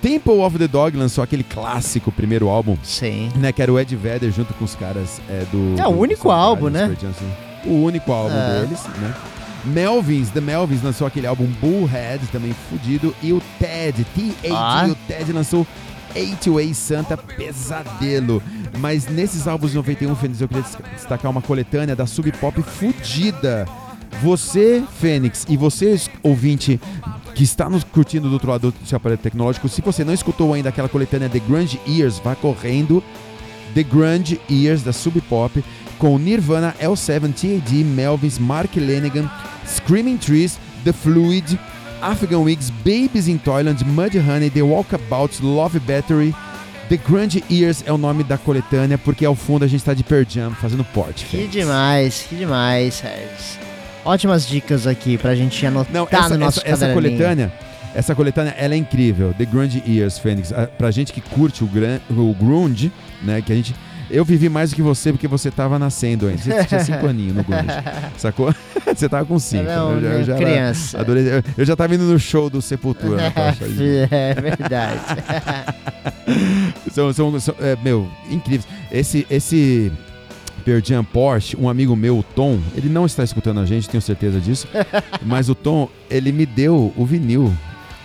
Temple 0.00 0.38
of 0.38 0.56
the 0.56 0.68
Dog 0.68 0.96
lançou 0.96 1.24
aquele 1.24 1.42
clássico 1.42 2.12
primeiro 2.12 2.48
álbum. 2.48 2.76
Sim. 2.84 3.30
Né, 3.34 3.50
que 3.50 3.60
era 3.60 3.72
o 3.72 3.80
Ed 3.80 3.94
Vedder 3.96 4.30
junto 4.30 4.54
com 4.54 4.64
os 4.64 4.76
caras 4.76 5.20
é, 5.28 5.44
do. 5.50 5.74
É 5.80 5.86
o 5.88 5.90
único 5.90 6.30
álbum, 6.30 6.68
né? 6.68 6.86
O 7.68 7.82
único 7.84 8.12
álbum 8.12 8.34
é. 8.34 8.60
deles, 8.60 8.82
né? 8.98 9.14
Melvins, 9.64 10.30
The 10.30 10.40
Melvins 10.40 10.82
lançou 10.82 11.06
aquele 11.06 11.26
álbum 11.26 11.46
Bullhead, 11.60 12.26
também 12.28 12.54
fudido, 12.70 13.14
e 13.22 13.32
o 13.32 13.42
Ted, 13.58 14.04
T-A-D, 14.04 14.54
ah. 14.54 14.88
o 14.88 14.94
Ted 15.06 15.32
lançou 15.32 15.66
8 16.14 16.74
Santa 16.74 17.16
Pesadelo. 17.16 18.42
Mas 18.78 19.06
nesses 19.06 19.46
álbuns 19.46 19.72
de 19.72 19.76
91, 19.76 20.14
Fênix, 20.16 20.40
eu 20.40 20.48
queria 20.48 20.64
destacar 20.94 21.30
uma 21.30 21.42
coletânea 21.42 21.94
da 21.94 22.06
Sub 22.06 22.30
Pop 22.32 22.62
fudida. 22.62 23.66
Você, 24.22 24.82
Fênix, 25.00 25.46
e 25.48 25.56
você, 25.56 26.00
ouvinte, 26.22 26.80
que 27.34 27.44
está 27.44 27.68
nos 27.68 27.84
curtindo 27.84 28.28
do 28.28 28.34
outro 28.34 28.50
lado 28.50 28.72
do 28.72 28.86
seu 28.86 28.96
aparelho 28.96 29.20
tecnológico, 29.20 29.68
se 29.68 29.80
você 29.80 30.04
não 30.04 30.12
escutou 30.12 30.54
ainda 30.54 30.70
aquela 30.70 30.88
coletânea 30.88 31.28
The 31.28 31.38
Grunge 31.40 31.80
Years, 31.86 32.18
vá 32.18 32.34
correndo. 32.34 33.02
The 33.74 33.82
Grunge 33.82 34.40
Years 34.50 34.82
da 34.82 34.92
Sub 34.92 35.20
Pop 35.22 35.62
com 35.98 36.18
Nirvana, 36.18 36.74
L7, 36.80 37.32
TAD, 37.32 37.84
Melvins, 37.84 38.38
Mark 38.38 38.76
Lanigan, 38.76 39.28
Screaming 39.66 40.16
Trees, 40.16 40.58
The 40.84 40.92
Fluid, 40.92 41.58
Afghan 42.00 42.42
Wigs, 42.42 42.70
Babies 42.70 43.28
in 43.28 43.38
Toyland, 43.38 43.84
Mudhoney, 43.84 44.50
The 44.50 44.62
Walkabouts, 44.62 45.40
Love 45.40 45.80
Battery. 45.80 46.34
The 46.88 46.96
Grunge 46.96 47.44
Years 47.50 47.84
é 47.84 47.92
o 47.92 47.98
nome 47.98 48.24
da 48.24 48.38
coletânea, 48.38 48.96
porque 48.96 49.24
ao 49.24 49.34
fundo 49.34 49.64
a 49.64 49.68
gente 49.68 49.80
está 49.80 49.92
de 49.92 50.02
Pearl 50.02 50.24
Jam 50.26 50.52
fazendo 50.52 50.82
porte. 50.84 51.26
Que 51.26 51.46
demais, 51.46 52.24
que 52.28 52.36
demais, 52.36 52.94
Sérgio. 52.94 53.68
Ótimas 54.04 54.46
dicas 54.46 54.86
aqui 54.86 55.18
pra 55.18 55.34
gente 55.34 55.66
anotar 55.66 55.92
Não, 55.92 56.08
essa, 56.10 56.28
no 56.30 56.38
nosso 56.38 56.60
essa, 56.60 56.86
essa 56.86 56.94
coletânea, 56.94 57.52
essa 57.94 58.14
coletânea, 58.14 58.54
ela 58.56 58.72
é 58.72 58.76
incrível. 58.78 59.34
The 59.36 59.44
Grunge 59.44 59.82
Years, 59.86 60.18
Fênix. 60.18 60.50
Pra 60.78 60.90
gente 60.90 61.12
que 61.12 61.20
curte 61.20 61.62
o, 61.62 61.66
gran, 61.66 61.98
o 62.08 62.32
grunge, 62.32 62.90
né, 63.22 63.42
que 63.42 63.52
a 63.52 63.56
gente 63.56 63.74
eu 64.10 64.24
vivi 64.24 64.48
mais 64.48 64.70
do 64.70 64.76
que 64.76 64.82
você 64.82 65.12
porque 65.12 65.28
você 65.28 65.50
tava 65.50 65.78
nascendo 65.78 66.28
ainda. 66.28 66.40
Você 66.40 66.64
tinha 66.64 66.80
cinco 66.80 67.06
aninhos 67.06 67.36
no 67.36 67.44
grunge. 67.44 67.66
Sacou? 68.16 68.54
você 68.86 69.08
tava 69.08 69.26
com 69.26 69.38
cinco. 69.38 69.64
Não, 69.64 69.92
eu 69.92 70.00
já, 70.00 70.08
eu 70.08 70.24
já 70.24 70.36
criança. 70.36 70.98
Era, 70.98 71.44
eu 71.56 71.64
já 71.64 71.76
tava 71.76 71.94
indo 71.94 72.04
no 72.04 72.18
show 72.18 72.48
do 72.48 72.62
Sepultura. 72.62 73.20
é 74.10 74.34
verdade. 74.34 75.00
são, 76.90 77.12
são, 77.12 77.38
são 77.38 77.54
é, 77.60 77.76
meu, 77.82 78.08
incríveis. 78.30 78.66
Esse, 78.90 79.26
esse 79.30 79.92
Perdian 80.64 81.04
Porsche, 81.04 81.56
um 81.56 81.68
amigo 81.68 81.94
meu, 81.94 82.18
o 82.18 82.22
Tom, 82.22 82.58
ele 82.74 82.88
não 82.88 83.04
está 83.04 83.22
escutando 83.22 83.60
a 83.60 83.66
gente, 83.66 83.90
tenho 83.90 84.00
certeza 84.00 84.40
disso. 84.40 84.66
mas 85.22 85.50
o 85.50 85.54
Tom, 85.54 85.88
ele 86.10 86.32
me 86.32 86.46
deu 86.46 86.92
o 86.96 87.04
vinil 87.04 87.52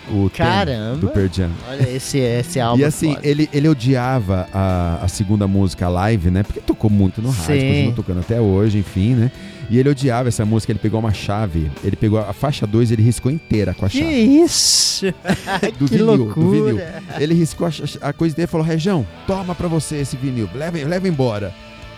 o 0.10 0.30
Caramba! 0.30 0.98
do 0.98 1.08
Pearl 1.10 1.28
Jam. 1.32 1.52
Olha, 1.70 1.90
esse, 1.90 2.18
esse 2.18 2.60
álbum. 2.62 2.82
E 2.82 2.86
assim, 2.86 3.18
ele, 3.24 3.50
ele 3.54 3.68
odiava 3.68 4.48
a, 4.54 5.00
a 5.04 5.08
segunda 5.08 5.48
música 5.48 5.88
live, 5.88 6.30
né? 6.30 6.44
Porque 6.44 6.60
tocou 6.60 6.90
muito 6.90 7.22
no 7.22 7.30
rádio, 7.30 7.56
continua 7.56 7.94
tocando 7.94 8.20
até 8.20 8.40
hoje, 8.40 8.78
enfim, 8.78 9.14
né? 9.16 9.32
E 9.70 9.80
ele 9.80 9.90
odiava 9.90 10.28
essa 10.28 10.46
música, 10.46 10.72
ele 10.72 10.80
pegou 10.80 11.00
uma 11.00 11.14
chave, 11.14 11.72
ele 11.84 11.96
pegou 11.96 12.20
a 12.20 12.34
faixa 12.34 12.68
2 12.68 12.92
ele 12.92 13.02
riscou 13.02 13.32
inteira 13.32 13.74
com 13.74 13.86
a 13.86 13.90
chave. 13.90 14.06
Que 14.06 14.12
isso? 14.12 15.06
do 15.80 15.86
que 15.88 15.98
vinil, 15.98 16.06
loucura. 16.06 16.34
do 16.34 16.52
vinil. 16.52 16.80
Ele 17.20 17.34
riscou 17.34 17.68
a, 17.68 18.10
a 18.10 18.14
coisa 18.14 18.36
dele 18.36 18.46
e 18.46 18.48
falou: 18.48 18.66
Região, 18.66 19.06
toma 19.26 19.56
pra 19.56 19.68
você 19.68 19.98
esse 19.98 20.18
vinil, 20.18 20.50
leva, 20.54 20.78
leva 20.78 21.08
embora. 21.08 21.54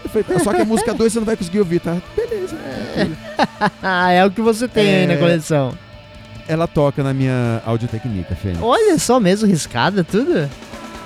Falei, 0.05 0.39
só 0.39 0.53
que 0.53 0.61
a 0.61 0.65
música 0.65 0.93
2 0.93 1.11
você 1.11 1.19
não 1.19 1.25
vai 1.25 1.35
conseguir 1.35 1.59
ouvir, 1.59 1.79
tá? 1.79 1.97
Beleza. 2.15 2.55
É, 3.81 4.17
é 4.17 4.25
o 4.25 4.29
que 4.29 4.39
você 4.39 4.67
tem 4.67 4.85
é... 4.85 5.01
aí 5.01 5.07
na 5.07 5.17
coleção 5.17 5.75
ela 6.47 6.67
toca 6.67 7.03
na 7.03 7.13
minha 7.13 7.61
audiotecnica, 7.65 8.35
Fênix. 8.35 8.61
Olha 8.61 8.97
só 8.97 9.19
mesmo, 9.19 9.47
riscada 9.47 10.03
tudo. 10.03 10.49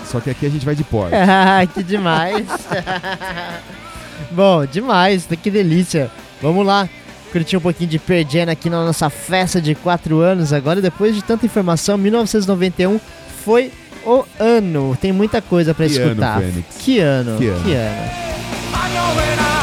Só 0.05 0.19
que 0.19 0.29
aqui 0.29 0.45
a 0.45 0.49
gente 0.49 0.65
vai 0.65 0.75
de 0.75 0.83
porta. 0.83 1.15
que 1.73 1.83
demais. 1.83 2.45
Bom, 4.31 4.65
demais, 4.65 5.27
que 5.41 5.51
delícia. 5.51 6.09
Vamos 6.41 6.65
lá, 6.65 6.89
curtir 7.31 7.57
um 7.57 7.61
pouquinho 7.61 7.89
de 7.89 7.99
Perdiana 7.99 8.51
aqui 8.51 8.69
na 8.69 8.83
nossa 8.83 9.09
festa 9.09 9.61
de 9.61 9.75
4 9.75 10.19
anos. 10.19 10.51
Agora, 10.51 10.81
depois 10.81 11.15
de 11.15 11.21
tanta 11.21 11.45
informação, 11.45 11.97
1991 11.97 12.99
foi 13.43 13.71
o 14.05 14.23
ano. 14.39 14.97
Tem 14.99 15.11
muita 15.11 15.41
coisa 15.41 15.73
para 15.73 15.85
escutar. 15.85 16.41
Ano, 16.41 16.63
que 16.79 16.99
ano, 16.99 17.37
que 17.37 17.47
ano. 17.47 17.63
Que 17.63 17.73
ano. 17.73 19.58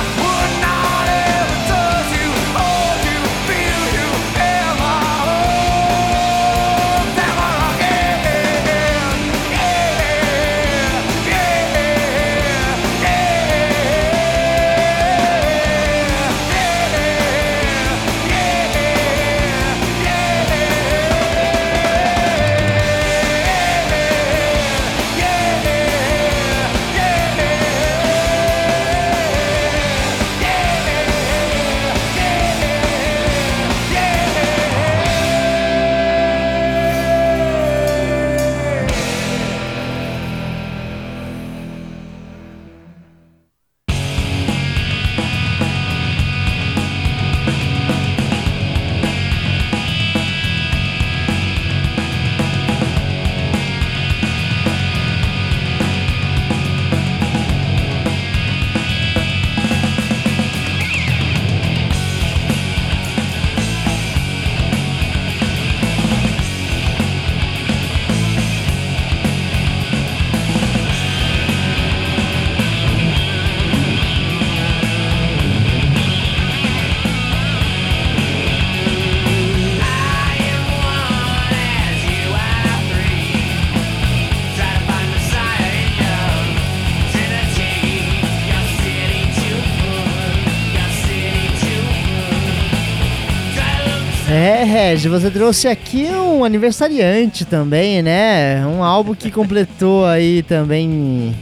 Regi, 94.96 95.10
você 95.10 95.30
trouxe 95.30 95.68
aqui 95.68 96.06
um 96.06 96.42
aniversariante 96.42 97.44
também, 97.44 98.00
né? 98.00 98.66
Um 98.66 98.82
álbum 98.82 99.14
que 99.14 99.30
completou 99.30 100.06
aí 100.06 100.42
também 100.42 101.36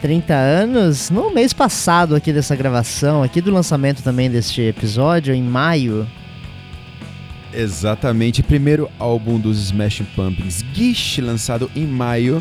30 0.00 0.32
anos 0.32 1.10
no 1.10 1.34
mês 1.34 1.52
passado 1.52 2.14
aqui 2.14 2.32
dessa 2.32 2.54
gravação, 2.54 3.24
aqui 3.24 3.40
do 3.40 3.50
lançamento 3.50 4.04
também 4.04 4.30
deste 4.30 4.62
episódio, 4.62 5.34
em 5.34 5.42
maio. 5.42 6.06
Exatamente, 7.52 8.40
primeiro 8.40 8.88
álbum 9.00 9.40
dos 9.40 9.58
Smashing 9.58 10.06
Pumpkins, 10.14 10.64
Gish, 10.72 11.18
lançado 11.18 11.68
em 11.74 11.88
maio, 11.88 12.40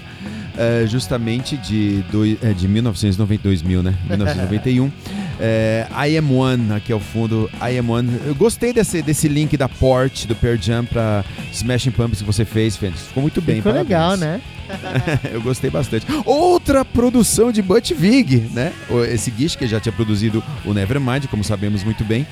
uh, 0.54 0.86
justamente 0.86 1.58
de, 1.58 2.04
do, 2.12 2.22
uh, 2.22 2.54
de 2.54 2.68
1990, 2.68 3.42
2000, 3.42 3.82
né? 3.82 3.96
1991. 4.08 4.92
É, 5.40 5.88
I 6.08 6.18
Am 6.18 6.32
One, 6.32 6.74
aqui 6.74 6.92
ao 6.94 7.00
fundo, 7.00 7.50
I 7.62 7.78
Am 7.78 7.90
One. 7.90 8.10
Eu 8.26 8.36
gostei 8.36 8.72
desse, 8.72 9.02
desse 9.02 9.28
link 9.28 9.58
da 9.58 9.68
Port, 9.68 10.26
do 10.26 10.36
Pearl 10.36 10.58
Jam 10.62 10.86
pra 10.86 11.24
Smashing 11.52 11.92
Pumpkins 11.92 12.20
que 12.20 12.26
você 12.26 12.46
fez, 12.46 12.76
Fênix. 12.78 13.08
Ficou 13.08 13.22
muito 13.22 13.42
bem, 13.42 13.58
Ficou 13.58 13.72
parabéns. 13.72 13.90
legal, 13.90 14.18
né? 14.18 14.42
Eu 15.32 15.42
gostei 15.42 15.70
bastante. 15.70 16.06
Outra 16.26 16.86
produção 16.86 17.52
de 17.52 17.62
Butch 17.62 17.92
Vig, 17.92 18.48
né? 18.54 18.72
Esse 19.12 19.32
Gish 19.38 19.56
que 19.56 19.68
já 19.68 19.80
tinha 19.80 19.92
produzido 19.92 20.44
o 20.66 20.74
Nevermind, 20.74 21.26
como 21.28 21.44
sabemos 21.44 21.84
muito 21.84 22.04
bem. 22.04 22.26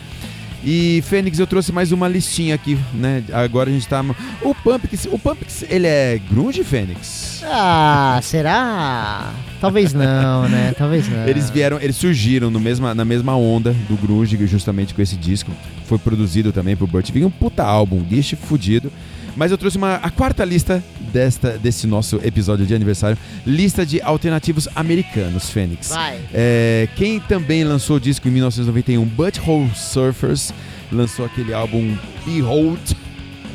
E 0.63 1.01
Fênix, 1.07 1.39
eu 1.39 1.47
trouxe 1.47 1.71
mais 1.71 1.91
uma 1.91 2.07
listinha 2.07 2.53
aqui, 2.53 2.77
né? 2.93 3.23
Agora 3.33 3.69
a 3.69 3.73
gente 3.73 3.87
tá. 3.87 4.03
O 4.41 4.53
Pumpkins, 4.53 5.05
o 5.11 5.17
Pumpkins, 5.17 5.63
ele 5.67 5.87
é 5.87 6.19
grunge, 6.29 6.63
Fênix? 6.63 7.41
Ah, 7.43 8.19
será? 8.21 9.33
Talvez 9.59 9.93
não, 9.93 10.47
né? 10.47 10.73
Talvez 10.77 11.09
não. 11.09 11.27
Eles 11.27 11.49
vieram, 11.49 11.79
eles 11.79 11.95
surgiram 11.95 12.51
no 12.51 12.59
mesma, 12.59 12.93
na 12.93 13.03
mesma 13.03 13.35
onda 13.35 13.75
do 13.89 13.95
grunge, 13.95 14.37
justamente 14.45 14.93
com 14.93 15.01
esse 15.01 15.15
disco. 15.15 15.51
Foi 15.87 15.97
produzido 15.97 16.51
também 16.51 16.75
por 16.75 16.87
Burt 16.87 17.11
Vig, 17.11 17.25
um 17.25 17.31
puta 17.31 17.63
álbum, 17.63 18.05
Gish 18.09 18.35
fudido. 18.35 18.91
Mas 19.35 19.49
eu 19.51 19.57
trouxe 19.57 19.77
uma, 19.77 19.95
a 19.95 20.09
quarta 20.09 20.43
lista 20.43 20.83
desta, 21.13 21.57
desse 21.57 21.87
nosso 21.87 22.19
episódio 22.23 22.65
de 22.65 22.73
aniversário. 22.75 23.17
Lista 23.45 23.85
de 23.85 24.01
alternativos 24.01 24.67
americanos, 24.75 25.49
Fênix. 25.49 25.89
Vai. 25.89 26.19
É, 26.33 26.87
quem 26.95 27.19
também 27.19 27.63
lançou 27.63 27.95
o 27.95 27.99
disco 27.99 28.27
em 28.27 28.31
1991, 28.31 29.05
Butthole 29.05 29.69
Surfers, 29.75 30.53
lançou 30.91 31.25
aquele 31.25 31.53
álbum 31.53 31.95
Behold, 32.25 32.79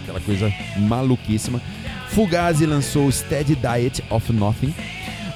aquela 0.02 0.20
coisa 0.20 0.50
maluquíssima. 0.78 1.60
Fugazi 2.08 2.64
lançou 2.64 3.10
Steady 3.12 3.54
Diet 3.56 4.02
of 4.08 4.32
Nothing. 4.32 4.74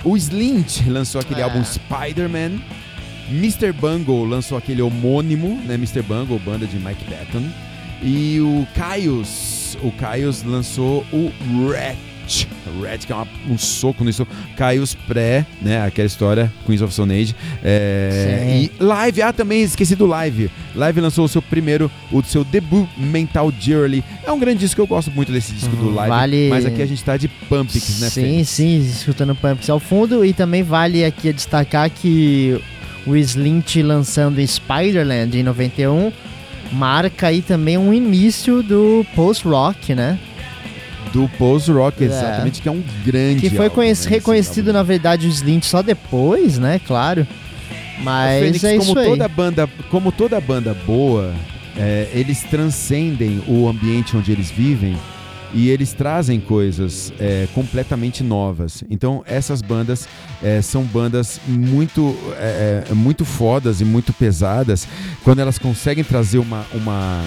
O 0.02 0.16
Slint 0.16 0.86
lançou 0.86 1.20
aquele 1.20 1.42
Ah. 1.42 1.44
álbum 1.44 1.62
Spider-Man. 1.62 2.52
Mr. 3.30 3.72
Bungle 3.72 4.24
lançou 4.24 4.56
aquele 4.56 4.80
homônimo, 4.80 5.60
né? 5.66 5.74
Mr. 5.74 6.00
Bungle, 6.02 6.38
banda 6.38 6.66
de 6.66 6.76
Mike 6.78 7.04
Patton. 7.04 7.44
E 8.02 8.40
o 8.40 8.66
Caius, 8.74 9.59
o 9.82 9.90
Caius 9.92 10.42
lançou 10.42 11.04
o 11.12 11.30
Ratch. 11.70 12.46
Ratch, 12.80 13.06
que 13.06 13.12
é 13.12 13.16
uma- 13.16 13.26
um 13.48 13.58
soco 13.58 14.04
nisso. 14.04 14.26
Caius 14.56 14.94
pré, 14.94 15.44
né? 15.60 15.84
Aquela 15.84 16.06
história, 16.06 16.52
Queens 16.64 16.80
of 16.80 16.92
Stone 16.92 17.12
Age. 17.20 17.34
É, 17.64 18.68
e 18.78 18.82
Live, 18.82 19.22
ah, 19.22 19.32
também 19.32 19.62
esqueci 19.62 19.96
do 19.96 20.06
Live. 20.06 20.48
Live 20.74 21.00
lançou 21.00 21.24
o 21.24 21.28
seu 21.28 21.42
primeiro, 21.42 21.90
o 22.12 22.22
seu 22.22 22.44
debut 22.44 22.88
Mental 22.96 23.50
Dearly. 23.50 24.04
É 24.24 24.30
um 24.30 24.38
grande 24.38 24.60
disco, 24.60 24.80
eu 24.80 24.86
gosto 24.86 25.10
muito 25.10 25.32
desse 25.32 25.52
disco 25.52 25.74
do 25.74 25.92
Live. 25.92 26.08
Vale- 26.10 26.48
Mas 26.50 26.64
aqui 26.66 26.80
a 26.82 26.86
gente 26.86 27.02
tá 27.02 27.16
de 27.16 27.26
Pumpkins, 27.26 28.00
né, 28.00 28.08
Sim, 28.10 28.38
Fê? 28.38 28.44
sim, 28.44 28.78
escutando 28.78 29.34
Pumps 29.34 29.68
ao 29.68 29.80
fundo. 29.80 30.24
E 30.24 30.32
também 30.32 30.62
vale 30.62 31.04
aqui 31.04 31.32
destacar 31.32 31.90
que 31.90 32.60
o 33.06 33.16
Slint 33.16 33.76
lançando 33.76 34.46
Spider-Land 34.46 35.36
em 35.38 35.42
91 35.42 36.12
marca 36.72 37.28
aí 37.28 37.42
também 37.42 37.76
um 37.76 37.92
início 37.92 38.62
do 38.62 39.04
post-rock, 39.14 39.94
né? 39.94 40.18
Do 41.12 41.28
Pose 41.38 41.72
Rock, 41.72 42.02
É. 42.04 42.06
exatamente, 42.06 42.62
que 42.62 42.68
é 42.68 42.72
um 42.72 42.82
grande 43.04 43.40
Que 43.40 43.50
foi 43.50 43.66
álbum, 43.66 43.80
né, 43.80 43.94
reconhecido, 44.06 44.72
na 44.72 44.82
verdade, 44.82 45.26
o 45.26 45.30
Slint 45.30 45.64
só 45.64 45.82
depois, 45.82 46.56
né? 46.58 46.80
Claro. 46.86 47.26
Mas 48.02 48.44
Fênix, 48.44 48.64
é 48.64 48.78
como 48.78 48.94
toda 48.94 49.28
banda, 49.28 49.68
como 49.90 50.12
toda 50.12 50.40
banda 50.40 50.74
boa, 50.86 51.34
é, 51.76 52.08
eles 52.14 52.42
transcendem 52.44 53.42
o 53.48 53.68
ambiente 53.68 54.16
onde 54.16 54.30
eles 54.30 54.50
vivem 54.50 54.96
e 55.52 55.68
eles 55.68 55.92
trazem 55.92 56.40
coisas 56.40 57.12
é, 57.18 57.48
completamente 57.54 58.22
novas. 58.22 58.84
Então 58.90 59.22
essas 59.26 59.62
bandas 59.62 60.08
é, 60.42 60.62
são 60.62 60.82
bandas 60.84 61.40
muito, 61.46 62.16
é, 62.38 62.84
é, 62.90 62.94
muito 62.94 63.24
fodas 63.24 63.80
e 63.80 63.84
muito 63.84 64.12
pesadas 64.12 64.86
quando 65.22 65.40
elas 65.40 65.58
conseguem 65.58 66.04
trazer 66.04 66.38
uma, 66.38 66.64
uma 66.72 67.24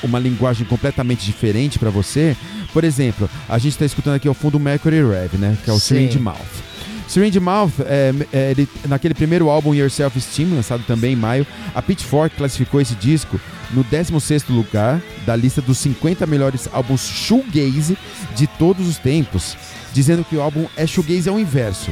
uma 0.00 0.18
linguagem 0.18 0.64
completamente 0.64 1.26
diferente 1.26 1.76
para 1.76 1.90
você. 1.90 2.36
Por 2.72 2.84
exemplo, 2.84 3.28
a 3.48 3.58
gente 3.58 3.72
está 3.72 3.84
escutando 3.84 4.14
aqui 4.14 4.28
ao 4.28 4.34
fundo 4.34 4.56
o 4.56 4.60
Mercury 4.60 5.02
Rev, 5.02 5.34
né? 5.34 5.58
Que 5.64 5.70
é 5.70 5.72
o 5.72 5.78
Sim. 5.78 5.96
Syringe 5.96 6.20
Mouth. 6.20 6.77
Syringe 7.08 7.40
Mouth, 7.40 7.72
é, 7.80 8.12
é, 8.32 8.50
ele- 8.50 8.68
naquele 8.86 9.14
primeiro 9.14 9.48
álbum 9.48 9.74
Your 9.74 9.90
Self 9.90 10.18
Esteem, 10.18 10.54
lançado 10.54 10.82
também 10.86 11.14
em 11.14 11.16
maio, 11.16 11.46
a 11.74 11.80
Pitchfork 11.80 12.36
classificou 12.36 12.80
esse 12.80 12.94
disco 12.94 13.40
no 13.70 13.82
16º 13.82 14.50
lugar 14.52 15.00
da 15.26 15.34
lista 15.34 15.60
dos 15.62 15.78
50 15.78 16.26
melhores 16.26 16.68
álbuns 16.72 17.00
shoegaze 17.00 17.96
de 18.36 18.46
todos 18.46 18.86
os 18.86 18.98
tempos, 18.98 19.56
dizendo 19.92 20.24
que 20.24 20.36
o 20.36 20.42
álbum 20.42 20.66
é 20.76 20.86
shoegaze 20.86 21.28
ao 21.28 21.38
inverso, 21.40 21.90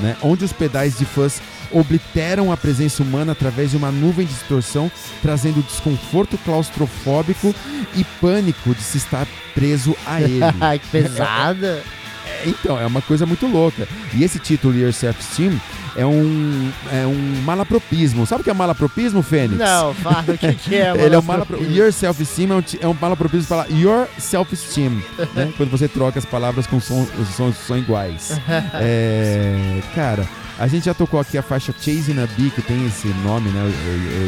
né? 0.00 0.16
onde 0.22 0.44
os 0.44 0.52
pedais 0.52 0.98
de 0.98 1.04
fãs 1.04 1.40
obliteram 1.72 2.52
a 2.52 2.56
presença 2.56 3.02
humana 3.02 3.32
através 3.32 3.70
de 3.72 3.76
uma 3.76 3.90
nuvem 3.90 4.26
de 4.26 4.32
distorção, 4.32 4.90
trazendo 5.22 5.62
desconforto 5.64 6.38
claustrofóbico 6.38 7.54
e 7.94 8.04
pânico 8.20 8.74
de 8.74 8.82
se 8.82 8.98
estar 8.98 9.26
preso 9.54 9.96
a 10.06 10.20
ele. 10.22 10.40
Ai, 10.60 10.78
que 10.78 10.86
pesada. 10.88 11.82
Então, 12.46 12.80
é 12.80 12.86
uma 12.86 13.02
coisa 13.02 13.26
muito 13.26 13.46
louca. 13.46 13.88
E 14.14 14.22
esse 14.22 14.38
título, 14.38 14.74
Your 14.74 14.92
Self-Esteem, 14.92 15.60
é 15.96 16.04
um, 16.04 16.70
é 16.92 17.06
um 17.06 17.42
malapropismo. 17.42 18.26
Sabe 18.26 18.42
o 18.42 18.44
que 18.44 18.50
é 18.50 18.54
malapropismo, 18.54 19.22
Fênix? 19.22 19.58
Não, 19.58 19.94
fala 19.94 20.24
o 20.28 20.38
que, 20.38 20.52
que 20.54 20.74
é, 20.74 20.92
Ele 20.96 21.14
é 21.14 21.18
um 21.18 21.22
malapro... 21.22 21.62
Your 21.62 21.92
Self-Esteem 21.92 22.50
é 22.50 22.54
um, 22.54 22.62
é 22.82 22.88
um 22.88 22.96
malapropismo 23.00 23.48
para 23.48 23.66
Your 23.70 24.06
Self-Esteem, 24.18 25.02
né? 25.34 25.52
Quando 25.56 25.70
você 25.70 25.88
troca 25.88 26.18
as 26.18 26.24
palavras 26.24 26.66
com 26.66 26.78
sons, 26.80 27.08
os 27.18 27.28
sons 27.28 27.56
são 27.56 27.78
iguais. 27.78 28.38
É, 28.74 29.80
cara, 29.94 30.26
a 30.58 30.66
gente 30.66 30.84
já 30.84 30.94
tocou 30.94 31.18
aqui 31.18 31.36
a 31.38 31.42
faixa 31.42 31.72
Chasing 31.72 32.22
a 32.22 32.26
Bee, 32.26 32.50
que 32.50 32.62
tem 32.62 32.86
esse 32.86 33.08
nome, 33.24 33.50
né? 33.50 33.72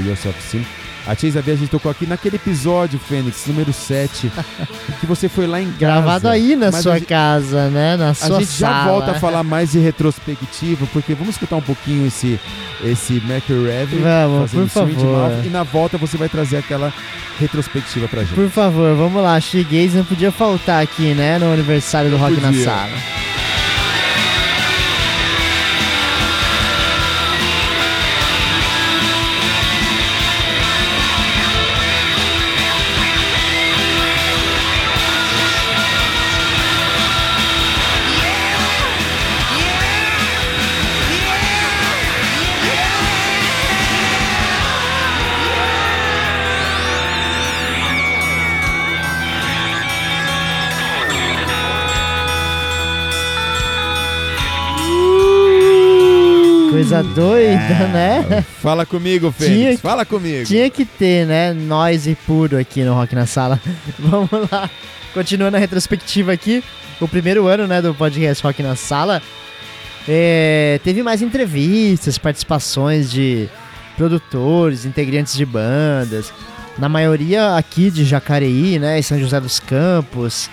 Your 0.06 0.16
Self-Esteem. 0.16 0.66
A 1.08 1.14
Chase 1.16 1.38
a 1.38 1.42
Bee 1.42 1.52
a 1.54 1.56
gente 1.56 1.70
tocou 1.70 1.90
aqui 1.90 2.06
naquele 2.06 2.36
episódio, 2.36 2.98
Fênix, 2.98 3.44
número 3.46 3.72
7, 3.72 4.30
que 5.00 5.06
você 5.06 5.26
foi 5.26 5.46
lá 5.46 5.58
em 5.58 5.64
casa. 5.72 5.78
Gravado 5.78 6.28
aí 6.28 6.54
na 6.54 6.70
Mas 6.70 6.82
sua 6.82 6.92
a 6.94 6.98
gente- 6.98 7.08
casa, 7.08 7.70
né? 7.70 7.96
Na 7.96 8.10
a 8.10 8.14
sua 8.14 8.38
gente 8.40 8.52
já 8.58 8.68
sala. 8.68 8.92
volta 8.92 9.10
a 9.12 9.14
falar 9.14 9.42
mais 9.42 9.72
de 9.72 9.78
retrospectiva, 9.78 10.86
porque 10.92 11.14
vamos 11.14 11.30
escutar 11.36 11.56
um 11.56 11.62
pouquinho 11.62 12.06
esse, 12.06 12.38
esse 12.84 13.14
Mercury 13.26 13.66
Rev. 13.66 13.88
Vamos, 14.02 14.50
por 14.52 14.68
favor. 14.68 15.30
Mouth, 15.30 15.46
E 15.46 15.48
na 15.48 15.62
volta 15.62 15.96
você 15.96 16.18
vai 16.18 16.28
trazer 16.28 16.58
aquela 16.58 16.92
retrospectiva 17.40 18.06
pra 18.06 18.20
gente. 18.24 18.34
Por 18.34 18.50
favor, 18.50 18.94
vamos 18.94 19.22
lá. 19.22 19.40
Shoegaze 19.40 19.96
não 19.96 20.04
podia 20.04 20.30
faltar 20.30 20.82
aqui, 20.82 21.14
né? 21.14 21.38
No 21.38 21.50
aniversário 21.52 22.10
do 22.10 22.18
Rock 22.18 22.34
na 22.40 22.48
podia. 22.48 22.64
Sala. 22.66 22.90
Coisa 56.78 57.02
doida, 57.02 57.88
né? 57.92 58.44
Fala 58.62 58.86
comigo, 58.86 59.32
Fênix. 59.32 59.76
que- 59.76 59.82
Fala 59.82 60.04
comigo. 60.04 60.44
Tinha 60.44 60.70
que 60.70 60.84
ter, 60.84 61.26
né? 61.26 61.52
Noise 61.52 62.16
puro 62.26 62.56
aqui 62.58 62.82
no 62.84 62.94
Rock 62.94 63.14
na 63.14 63.26
Sala. 63.26 63.60
Vamos 63.98 64.30
lá. 64.50 64.70
Continuando 65.12 65.56
a 65.56 65.60
retrospectiva 65.60 66.32
aqui, 66.32 66.62
o 67.00 67.08
primeiro 67.08 67.46
ano, 67.46 67.66
né, 67.66 67.82
do 67.82 67.94
podcast 67.94 68.42
Rock 68.44 68.62
na 68.62 68.76
Sala. 68.76 69.20
é, 70.06 70.80
teve 70.84 71.02
mais 71.02 71.20
entrevistas, 71.22 72.16
participações 72.18 73.10
de 73.10 73.48
produtores, 73.96 74.84
integrantes 74.84 75.34
de 75.34 75.44
bandas. 75.44 76.32
Na 76.78 76.88
maioria 76.88 77.56
aqui 77.56 77.90
de 77.90 78.04
Jacareí, 78.04 78.78
né, 78.78 78.98
em 78.98 79.02
São 79.02 79.18
José 79.18 79.40
dos 79.40 79.58
Campos. 79.58 80.48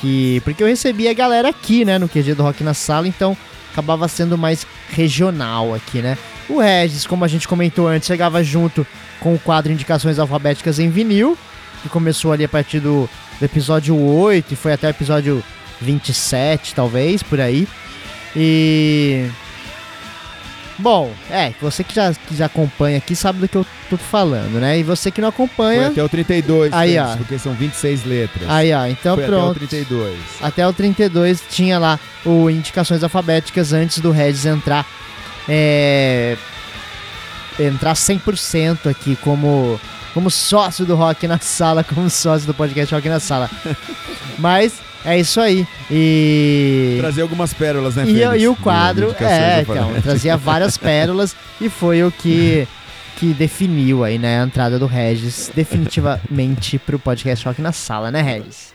Que, 0.00 0.40
porque 0.44 0.62
eu 0.62 0.66
recebia 0.66 1.10
a 1.10 1.14
galera 1.14 1.48
aqui, 1.50 1.84
né, 1.84 1.98
no 1.98 2.08
QG 2.08 2.34
do 2.34 2.42
Rock 2.42 2.64
na 2.64 2.74
Sala, 2.74 3.06
então 3.06 3.36
acabava 3.72 4.06
sendo 4.08 4.36
mais 4.38 4.66
regional 4.90 5.74
aqui, 5.74 6.00
né? 6.00 6.16
O 6.48 6.60
Regis, 6.60 7.06
como 7.06 7.24
a 7.24 7.28
gente 7.28 7.48
comentou 7.48 7.88
antes, 7.88 8.06
chegava 8.06 8.42
junto 8.44 8.86
com 9.20 9.34
o 9.34 9.38
quadro 9.38 9.72
Indicações 9.72 10.18
Alfabéticas 10.18 10.78
em 10.78 10.90
Vinil. 10.90 11.36
que 11.82 11.88
começou 11.88 12.32
ali 12.32 12.44
a 12.44 12.48
partir 12.48 12.78
do, 12.80 13.08
do 13.38 13.44
episódio 13.44 13.96
8 13.98 14.52
e 14.52 14.56
foi 14.56 14.72
até 14.72 14.86
o 14.86 14.90
episódio 14.90 15.42
27, 15.80 16.74
talvez, 16.74 17.22
por 17.22 17.40
aí. 17.40 17.66
E. 18.36 19.26
Bom, 20.78 21.12
é, 21.30 21.52
você 21.60 21.84
que 21.84 21.94
já, 21.94 22.12
que 22.12 22.34
já 22.34 22.46
acompanha 22.46 22.98
aqui 22.98 23.14
sabe 23.14 23.38
do 23.40 23.46
que 23.48 23.56
eu 23.56 23.64
tô 23.88 23.96
falando, 23.96 24.58
né? 24.58 24.78
E 24.78 24.82
você 24.82 25.10
que 25.10 25.20
não 25.20 25.28
acompanha. 25.28 25.82
Foi 25.82 25.90
até 25.92 26.02
o 26.02 26.08
32, 26.08 26.72
Aí, 26.72 26.98
ó. 26.98 27.16
porque 27.16 27.38
são 27.38 27.52
26 27.52 28.04
letras. 28.04 28.48
Aí, 28.48 28.72
ó, 28.72 28.86
então 28.86 29.14
Foi 29.14 29.26
pronto. 29.26 29.50
até 29.50 29.64
o 29.64 29.68
32. 29.68 30.18
Até 30.40 30.66
o 30.66 30.72
32 30.72 31.42
tinha 31.50 31.78
lá 31.78 32.00
o 32.24 32.48
indicações 32.48 33.02
alfabéticas 33.02 33.72
antes 33.72 33.98
do 33.98 34.10
Regis 34.10 34.46
entrar 34.46 34.86
é, 35.48 36.36
entrar 37.58 37.94
100% 37.94 38.90
aqui 38.90 39.16
como 39.16 39.80
como 40.14 40.30
sócio 40.30 40.84
do 40.84 40.94
Rock 40.94 41.26
na 41.26 41.38
Sala, 41.38 41.82
como 41.84 42.08
sócio 42.10 42.46
do 42.46 42.54
podcast 42.54 42.94
Rock 42.94 43.08
na 43.08 43.18
Sala. 43.18 43.50
Mas 44.38 44.74
é 45.04 45.18
isso 45.18 45.40
aí. 45.40 45.66
E 45.90 46.98
Trazer 47.00 47.22
algumas 47.22 47.54
pérolas, 47.54 47.96
né, 47.96 48.04
e, 48.06 48.14
Fênix? 48.14 48.42
e 48.42 48.48
o 48.48 48.54
quadro, 48.54 49.14
é, 49.20 49.62
então, 49.62 50.00
trazia 50.02 50.36
várias 50.36 50.76
pérolas 50.76 51.34
e 51.60 51.68
foi 51.68 52.02
o 52.04 52.10
que 52.10 52.68
que 53.16 53.32
definiu 53.32 54.02
aí, 54.02 54.18
né, 54.18 54.40
a 54.40 54.44
entrada 54.44 54.80
do 54.80 54.86
Regis 54.86 55.48
definitivamente 55.54 56.76
pro 56.76 56.98
podcast 56.98 57.46
Rock 57.46 57.62
na 57.62 57.70
Sala, 57.70 58.10
né, 58.10 58.20
Regis? 58.20 58.74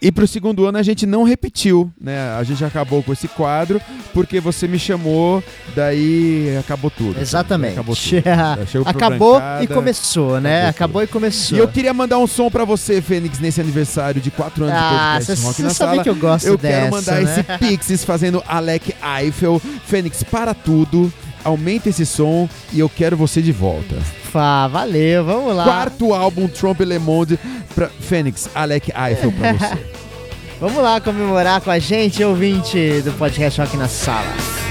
E 0.00 0.12
pro 0.12 0.26
segundo 0.26 0.66
ano 0.66 0.76
a 0.76 0.82
gente 0.82 1.06
não 1.06 1.22
repetiu, 1.24 1.90
né? 1.98 2.30
A 2.38 2.42
gente 2.44 2.62
acabou 2.64 3.02
com 3.02 3.12
esse 3.14 3.26
quadro 3.28 3.80
porque 4.12 4.40
você 4.40 4.68
me 4.68 4.78
chamou, 4.78 5.42
daí 5.74 6.54
acabou 6.60 6.90
tudo. 6.90 7.18
Exatamente. 7.18 7.72
Acabou 7.72 7.96
tudo. 7.96 8.22
Acabou 8.86 9.34
Brancada. 9.36 9.64
e 9.64 9.66
começou, 9.66 10.40
né? 10.40 10.68
acabou 10.68 10.86
Acabou 10.86 11.02
e 11.02 11.06
começou. 11.06 11.56
E 11.56 11.60
eu 11.60 11.68
queria 11.68 11.94
mandar 11.94 12.18
um 12.18 12.26
som 12.26 12.50
pra 12.50 12.64
você, 12.64 13.00
Fênix, 13.00 13.38
nesse 13.40 13.60
aniversário 13.60 14.20
de 14.20 14.30
4 14.30 14.64
anos 14.64 14.76
Ah, 14.78 15.18
de 15.18 15.26
podcast 15.26 15.46
Rock 15.46 15.62
na 15.62 15.70
sabe 15.70 15.90
Sala. 15.90 16.02
que 16.02 16.08
eu 16.10 16.14
gosto 16.14 16.46
eu 16.46 16.58
dessa, 16.58 16.78
quero 16.78 16.90
mandar 16.90 17.22
né? 17.22 17.44
esse 17.48 17.58
Pixies 17.58 18.04
fazendo 18.04 18.42
Alec 18.46 18.94
Eiffel. 19.20 19.60
Fênix, 19.86 20.22
para 20.22 20.52
tudo, 20.54 21.12
aumenta 21.46 21.88
esse 21.88 22.04
som 22.04 22.48
e 22.72 22.80
eu 22.80 22.88
quero 22.88 23.16
você 23.16 23.40
de 23.40 23.52
volta. 23.52 23.94
Fá, 24.32 24.66
valeu, 24.66 25.24
vamos 25.24 25.54
lá. 25.54 25.64
Quarto 25.64 26.12
álbum 26.12 26.48
Trump 26.48 26.80
Le 26.80 26.98
Monde 26.98 27.38
pra 27.74 27.88
Fênix, 27.88 28.50
Alec 28.54 28.90
Eiffel 28.90 29.32
pra 29.32 29.52
você. 29.52 29.78
Vamos 30.58 30.82
lá 30.82 30.98
comemorar 31.02 31.60
com 31.60 31.70
a 31.70 31.78
gente, 31.78 32.24
ouvinte 32.24 33.02
do 33.02 33.12
podcast 33.18 33.60
Rock 33.60 33.76
na 33.76 33.88
Sala. 33.88 34.65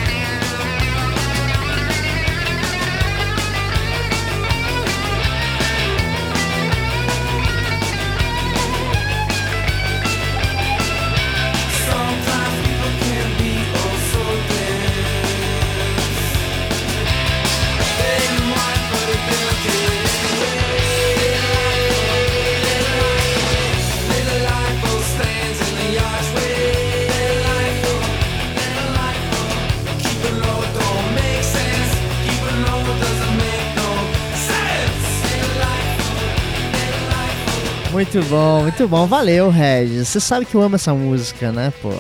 Muito 38.05 38.29
bom, 38.29 38.61
muito 38.61 38.87
bom. 38.87 39.07
Valeu, 39.07 39.49
Regis. 39.49 40.07
Você 40.07 40.19
sabe 40.19 40.45
que 40.45 40.53
eu 40.53 40.61
amo 40.61 40.75
essa 40.75 40.93
música, 40.93 41.51
né, 41.51 41.73
pô? 41.81 41.91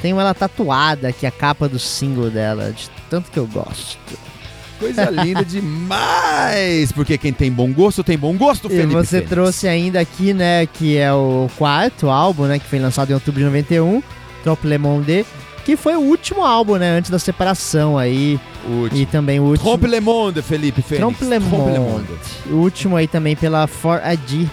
Tenho 0.00 0.18
ela 0.18 0.32
tatuada 0.32 1.08
aqui, 1.08 1.26
a 1.26 1.30
capa 1.30 1.68
do 1.68 1.78
single 1.78 2.30
dela, 2.30 2.72
de 2.72 2.88
tanto 3.10 3.30
que 3.30 3.38
eu 3.38 3.46
gosto. 3.46 3.98
Coisa 4.78 5.10
linda 5.10 5.44
demais! 5.44 6.92
Porque 6.92 7.18
quem 7.18 7.32
tem 7.32 7.50
bom 7.50 7.72
gosto 7.72 8.04
tem 8.04 8.16
bom 8.16 8.36
gosto, 8.36 8.68
E 8.68 8.70
Felipe 8.70 8.94
você 8.94 9.16
Fênix. 9.18 9.28
trouxe 9.30 9.68
ainda 9.68 10.00
aqui, 10.00 10.32
né, 10.32 10.66
que 10.66 10.96
é 10.96 11.12
o 11.12 11.48
quarto 11.58 12.08
álbum, 12.08 12.44
né, 12.44 12.58
que 12.60 12.66
foi 12.66 12.78
lançado 12.78 13.10
em 13.10 13.14
outubro 13.14 13.40
de 13.40 13.46
91, 13.46 14.02
Trop 14.44 14.66
Le 14.66 14.78
Monde, 14.78 15.26
que 15.64 15.76
foi 15.76 15.94
o 15.96 16.00
último 16.00 16.42
álbum, 16.42 16.76
né, 16.76 16.90
antes 16.90 17.10
da 17.10 17.18
separação 17.18 17.98
aí, 17.98 18.40
O 18.66 18.88
e 18.92 19.04
também 19.06 19.40
o 19.40 19.44
último... 19.44 19.68
Trompe 19.68 19.86
Le 19.88 20.00
Monde, 20.00 20.42
Felipe 20.42 20.80
Fênix. 20.80 20.98
Trompe 20.98 21.24
Le 21.24 21.40
Trompe 21.40 21.70
Le 21.72 21.78
Monde. 21.78 22.08
O 22.50 22.54
último 22.54 22.96
aí 22.96 23.06
também 23.06 23.36
pela 23.36 23.68
4AD 23.68 24.48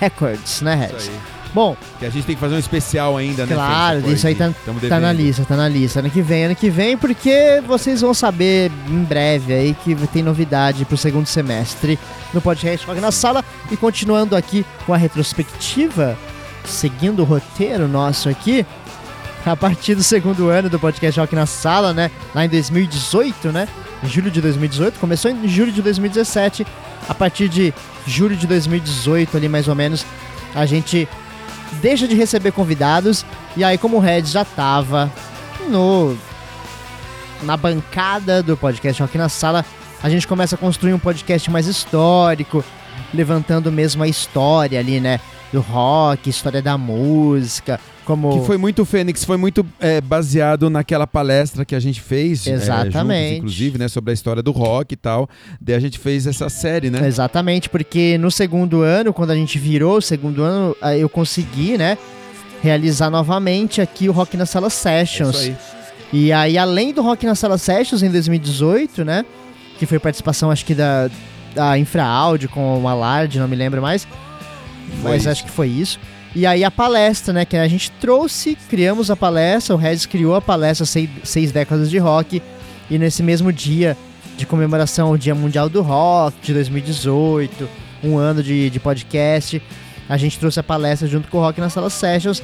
Records, 0.00 0.62
né, 0.62 0.74
Regis? 0.74 1.10
Bom, 1.54 1.76
Que 1.98 2.06
a 2.06 2.10
gente 2.10 2.24
tem 2.26 2.34
que 2.34 2.40
fazer 2.40 2.54
um 2.54 2.58
especial 2.58 3.16
ainda, 3.16 3.46
né? 3.46 3.54
Claro, 3.54 4.12
isso 4.12 4.26
aí 4.26 4.34
tá, 4.34 4.52
tá 4.88 5.00
na 5.00 5.12
lista, 5.12 5.44
tá 5.44 5.56
na 5.56 5.68
lista. 5.68 6.00
Ano 6.00 6.10
que 6.10 6.20
vem, 6.20 6.44
ano 6.44 6.54
que 6.54 6.68
vem, 6.68 6.96
porque 6.96 7.62
vocês 7.66 8.00
vão 8.00 8.12
saber 8.12 8.70
em 8.86 9.02
breve 9.02 9.52
aí 9.52 9.74
que 9.82 9.94
tem 10.08 10.22
novidade 10.22 10.84
pro 10.84 10.96
segundo 10.96 11.26
semestre 11.26 11.98
no 12.34 12.40
podcast 12.40 12.86
Rock 12.86 13.00
na 13.00 13.10
Sala. 13.10 13.44
E 13.70 13.76
continuando 13.76 14.36
aqui 14.36 14.64
com 14.84 14.92
a 14.92 14.96
retrospectiva, 14.96 16.18
seguindo 16.64 17.20
o 17.20 17.24
roteiro 17.24 17.88
nosso 17.88 18.28
aqui, 18.28 18.64
a 19.44 19.56
partir 19.56 19.94
do 19.94 20.02
segundo 20.02 20.48
ano 20.50 20.68
do 20.68 20.78
podcast 20.78 21.18
Rock 21.18 21.34
na 21.34 21.46
Sala, 21.46 21.94
né? 21.94 22.10
Lá 22.34 22.44
em 22.44 22.48
2018, 22.48 23.50
né? 23.50 23.66
Julho 24.04 24.30
de 24.30 24.40
2018, 24.40 24.98
começou 24.98 25.30
em 25.30 25.48
julho 25.48 25.72
de 25.72 25.82
2017. 25.82 26.66
A 27.08 27.14
partir 27.14 27.48
de 27.48 27.74
julho 28.06 28.36
de 28.36 28.46
2018, 28.46 29.36
ali 29.36 29.48
mais 29.48 29.66
ou 29.66 29.74
menos, 29.74 30.04
a 30.54 30.64
gente 30.66 31.08
deixa 31.80 32.06
de 32.06 32.14
receber 32.14 32.52
convidados. 32.52 33.24
E 33.56 33.64
aí, 33.64 33.76
como 33.76 33.96
o 33.96 34.00
Red 34.00 34.24
já 34.26 34.44
tava 34.44 35.10
no 35.68 36.16
na 37.42 37.56
bancada 37.56 38.42
do 38.42 38.56
podcast 38.56 39.00
Rock 39.00 39.16
na 39.16 39.28
Sala, 39.28 39.64
a 40.02 40.08
gente 40.08 40.26
começa 40.26 40.54
a 40.54 40.58
construir 40.58 40.92
um 40.92 40.98
podcast 40.98 41.50
mais 41.50 41.66
histórico, 41.66 42.64
levantando 43.12 43.70
mesmo 43.70 44.02
a 44.02 44.08
história 44.08 44.78
ali, 44.78 45.00
né? 45.00 45.20
Do 45.52 45.60
rock, 45.60 46.28
história 46.28 46.60
da 46.60 46.76
música, 46.76 47.80
como... 48.08 48.40
Que 48.40 48.46
foi 48.46 48.56
muito, 48.56 48.86
Fênix, 48.86 49.22
foi 49.22 49.36
muito 49.36 49.66
é, 49.78 50.00
baseado 50.00 50.70
naquela 50.70 51.06
palestra 51.06 51.62
que 51.62 51.74
a 51.74 51.78
gente 51.78 52.00
fez. 52.00 52.46
é, 52.46 52.52
Exatamente. 52.52 53.24
juntos, 53.24 53.36
inclusive, 53.36 53.78
né? 53.78 53.86
Sobre 53.86 54.12
a 54.12 54.14
história 54.14 54.42
do 54.42 54.50
rock 54.50 54.94
e 54.94 54.96
tal. 54.96 55.28
Daí 55.60 55.76
a 55.76 55.78
gente 55.78 55.98
fez 55.98 56.26
essa 56.26 56.48
série, 56.48 56.88
né? 56.88 57.06
Exatamente, 57.06 57.68
porque 57.68 58.16
no 58.16 58.30
segundo 58.30 58.80
ano, 58.80 59.12
quando 59.12 59.32
a 59.32 59.34
gente 59.34 59.58
virou 59.58 59.98
o 59.98 60.00
segundo 60.00 60.42
ano, 60.42 60.74
eu 60.98 61.06
consegui, 61.06 61.76
né? 61.76 61.98
Realizar 62.62 63.10
novamente 63.10 63.82
aqui 63.82 64.08
o 64.08 64.12
Rock 64.12 64.38
na 64.38 64.46
Sala 64.46 64.70
Sessions. 64.70 65.36
Aí. 65.36 65.56
E 66.10 66.32
aí, 66.32 66.56
além 66.56 66.94
do 66.94 67.02
Rock 67.02 67.26
na 67.26 67.34
Sala 67.34 67.58
Sessions 67.58 68.02
em 68.02 68.10
2018, 68.10 69.04
né? 69.04 69.22
Que 69.78 69.84
foi 69.84 69.98
participação, 69.98 70.50
acho 70.50 70.64
que 70.64 70.74
da, 70.74 71.10
da 71.54 71.78
Infraáudio 71.78 72.48
com 72.48 72.78
o 72.78 72.80
Malard, 72.80 73.38
não 73.38 73.46
me 73.46 73.54
lembro 73.54 73.82
mais. 73.82 74.08
Foi 75.02 75.10
mas 75.10 75.20
isso. 75.20 75.28
acho 75.28 75.44
que 75.44 75.50
foi 75.50 75.68
isso. 75.68 76.00
E 76.34 76.46
aí 76.46 76.62
a 76.62 76.70
palestra, 76.70 77.32
né? 77.32 77.44
Que 77.44 77.56
a 77.56 77.68
gente 77.68 77.90
trouxe, 77.92 78.56
criamos 78.68 79.10
a 79.10 79.16
palestra, 79.16 79.74
o 79.74 79.78
Regis 79.78 80.06
criou 80.06 80.34
a 80.34 80.40
palestra 80.40 80.84
seis, 80.86 81.08
seis 81.24 81.52
décadas 81.52 81.90
de 81.90 81.98
rock. 81.98 82.42
E 82.90 82.98
nesse 82.98 83.22
mesmo 83.22 83.52
dia 83.52 83.96
de 84.36 84.46
comemoração 84.46 85.08
ao 85.08 85.16
Dia 85.16 85.34
Mundial 85.34 85.68
do 85.68 85.82
Rock 85.82 86.36
de 86.42 86.54
2018, 86.54 87.68
um 88.04 88.16
ano 88.16 88.42
de, 88.42 88.70
de 88.70 88.80
podcast, 88.80 89.60
a 90.08 90.16
gente 90.16 90.38
trouxe 90.38 90.60
a 90.60 90.62
palestra 90.62 91.08
junto 91.08 91.28
com 91.28 91.38
o 91.38 91.40
Rock 91.40 91.60
na 91.60 91.68
Sala 91.68 91.90
Sessions. 91.90 92.42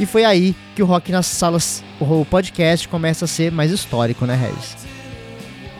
E 0.00 0.06
foi 0.06 0.24
aí 0.24 0.54
que 0.76 0.82
o 0.82 0.86
Rock 0.86 1.10
nas 1.10 1.26
Salas, 1.26 1.82
o 2.00 2.24
podcast 2.24 2.86
começa 2.88 3.24
a 3.24 3.28
ser 3.28 3.50
mais 3.50 3.70
histórico, 3.70 4.26
né, 4.26 4.36
Regis? 4.36 4.97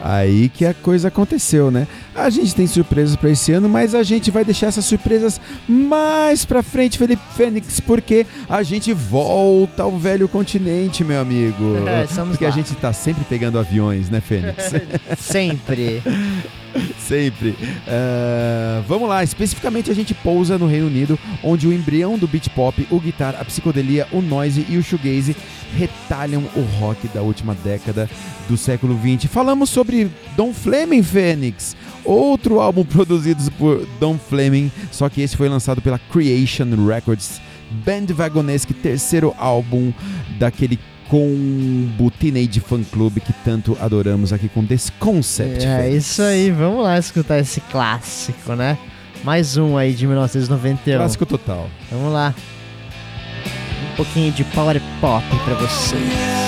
Aí 0.00 0.48
que 0.48 0.64
a 0.64 0.72
coisa 0.72 1.08
aconteceu, 1.08 1.70
né? 1.70 1.86
A 2.14 2.30
gente 2.30 2.54
tem 2.54 2.66
surpresas 2.66 3.16
pra 3.16 3.30
esse 3.30 3.52
ano, 3.52 3.68
mas 3.68 3.94
a 3.94 4.02
gente 4.02 4.30
vai 4.30 4.44
deixar 4.44 4.68
essas 4.68 4.84
surpresas 4.84 5.40
mais 5.68 6.44
pra 6.44 6.62
frente, 6.62 6.98
Felipe 6.98 7.22
Fênix, 7.36 7.80
porque 7.80 8.26
a 8.48 8.62
gente 8.62 8.92
volta 8.92 9.82
ao 9.82 9.96
velho 9.98 10.28
continente, 10.28 11.04
meu 11.04 11.20
amigo. 11.20 11.76
É, 11.86 12.06
porque 12.24 12.44
lá. 12.44 12.50
a 12.50 12.52
gente 12.52 12.74
tá 12.76 12.92
sempre 12.92 13.24
pegando 13.24 13.58
aviões, 13.58 14.08
né, 14.08 14.20
Fênix? 14.20 14.72
Sempre. 15.18 16.02
Sempre. 16.98 17.54
Ah, 17.86 18.82
vamos 18.86 19.08
lá, 19.08 19.22
especificamente 19.22 19.90
a 19.90 19.94
gente 19.94 20.14
pousa 20.14 20.58
no 20.58 20.66
Reino 20.66 20.86
Unido, 20.86 21.18
onde 21.42 21.66
o 21.66 21.72
embrião 21.72 22.18
do 22.18 22.28
beat 22.28 22.48
pop, 22.50 22.86
o 22.90 23.00
guitar, 23.00 23.34
a 23.38 23.44
psicodelia, 23.44 24.06
o 24.12 24.20
noise 24.20 24.66
e 24.68 24.76
o 24.76 24.82
shoegaze 24.82 25.36
retalham 25.76 26.44
o 26.56 26.60
rock 26.78 27.06
da 27.08 27.22
última 27.22 27.54
década 27.54 28.08
do 28.48 28.56
século 28.56 28.98
XX. 28.98 29.30
Falamos 29.30 29.70
sobre 29.70 30.10
Don 30.36 30.52
Fleming 30.52 31.02
Phoenix, 31.02 31.76
outro 32.04 32.60
álbum 32.60 32.84
produzido 32.84 33.50
por 33.52 33.86
Don 34.00 34.18
Fleming, 34.18 34.70
só 34.90 35.08
que 35.08 35.20
esse 35.20 35.36
foi 35.36 35.48
lançado 35.48 35.82
pela 35.82 35.98
Creation 35.98 36.66
Records, 36.86 37.40
Band 37.84 38.06
Vagonesque, 38.14 38.72
terceiro 38.72 39.34
álbum 39.38 39.92
daquele 40.38 40.78
combo 41.08 42.10
Teenage 42.10 42.60
Fan 42.60 42.84
Club 42.84 43.18
que 43.20 43.32
tanto 43.44 43.76
adoramos 43.80 44.32
aqui 44.32 44.48
com 44.48 44.62
Desconcept. 44.62 45.64
É 45.64 45.78
Phoenix. 45.78 46.06
isso 46.06 46.22
aí, 46.22 46.50
vamos 46.50 46.84
lá 46.84 46.98
escutar 46.98 47.38
esse 47.38 47.60
clássico, 47.62 48.54
né? 48.54 48.78
Mais 49.24 49.56
um 49.56 49.76
aí 49.76 49.94
de 49.94 50.06
1991. 50.06 50.98
Clássico 50.98 51.26
total. 51.26 51.68
Vamos 51.90 52.12
lá. 52.12 52.34
Um 53.92 53.96
pouquinho 53.96 54.32
de 54.32 54.44
power 54.44 54.80
pop 55.00 55.24
pra 55.44 55.54
vocês. 55.54 56.38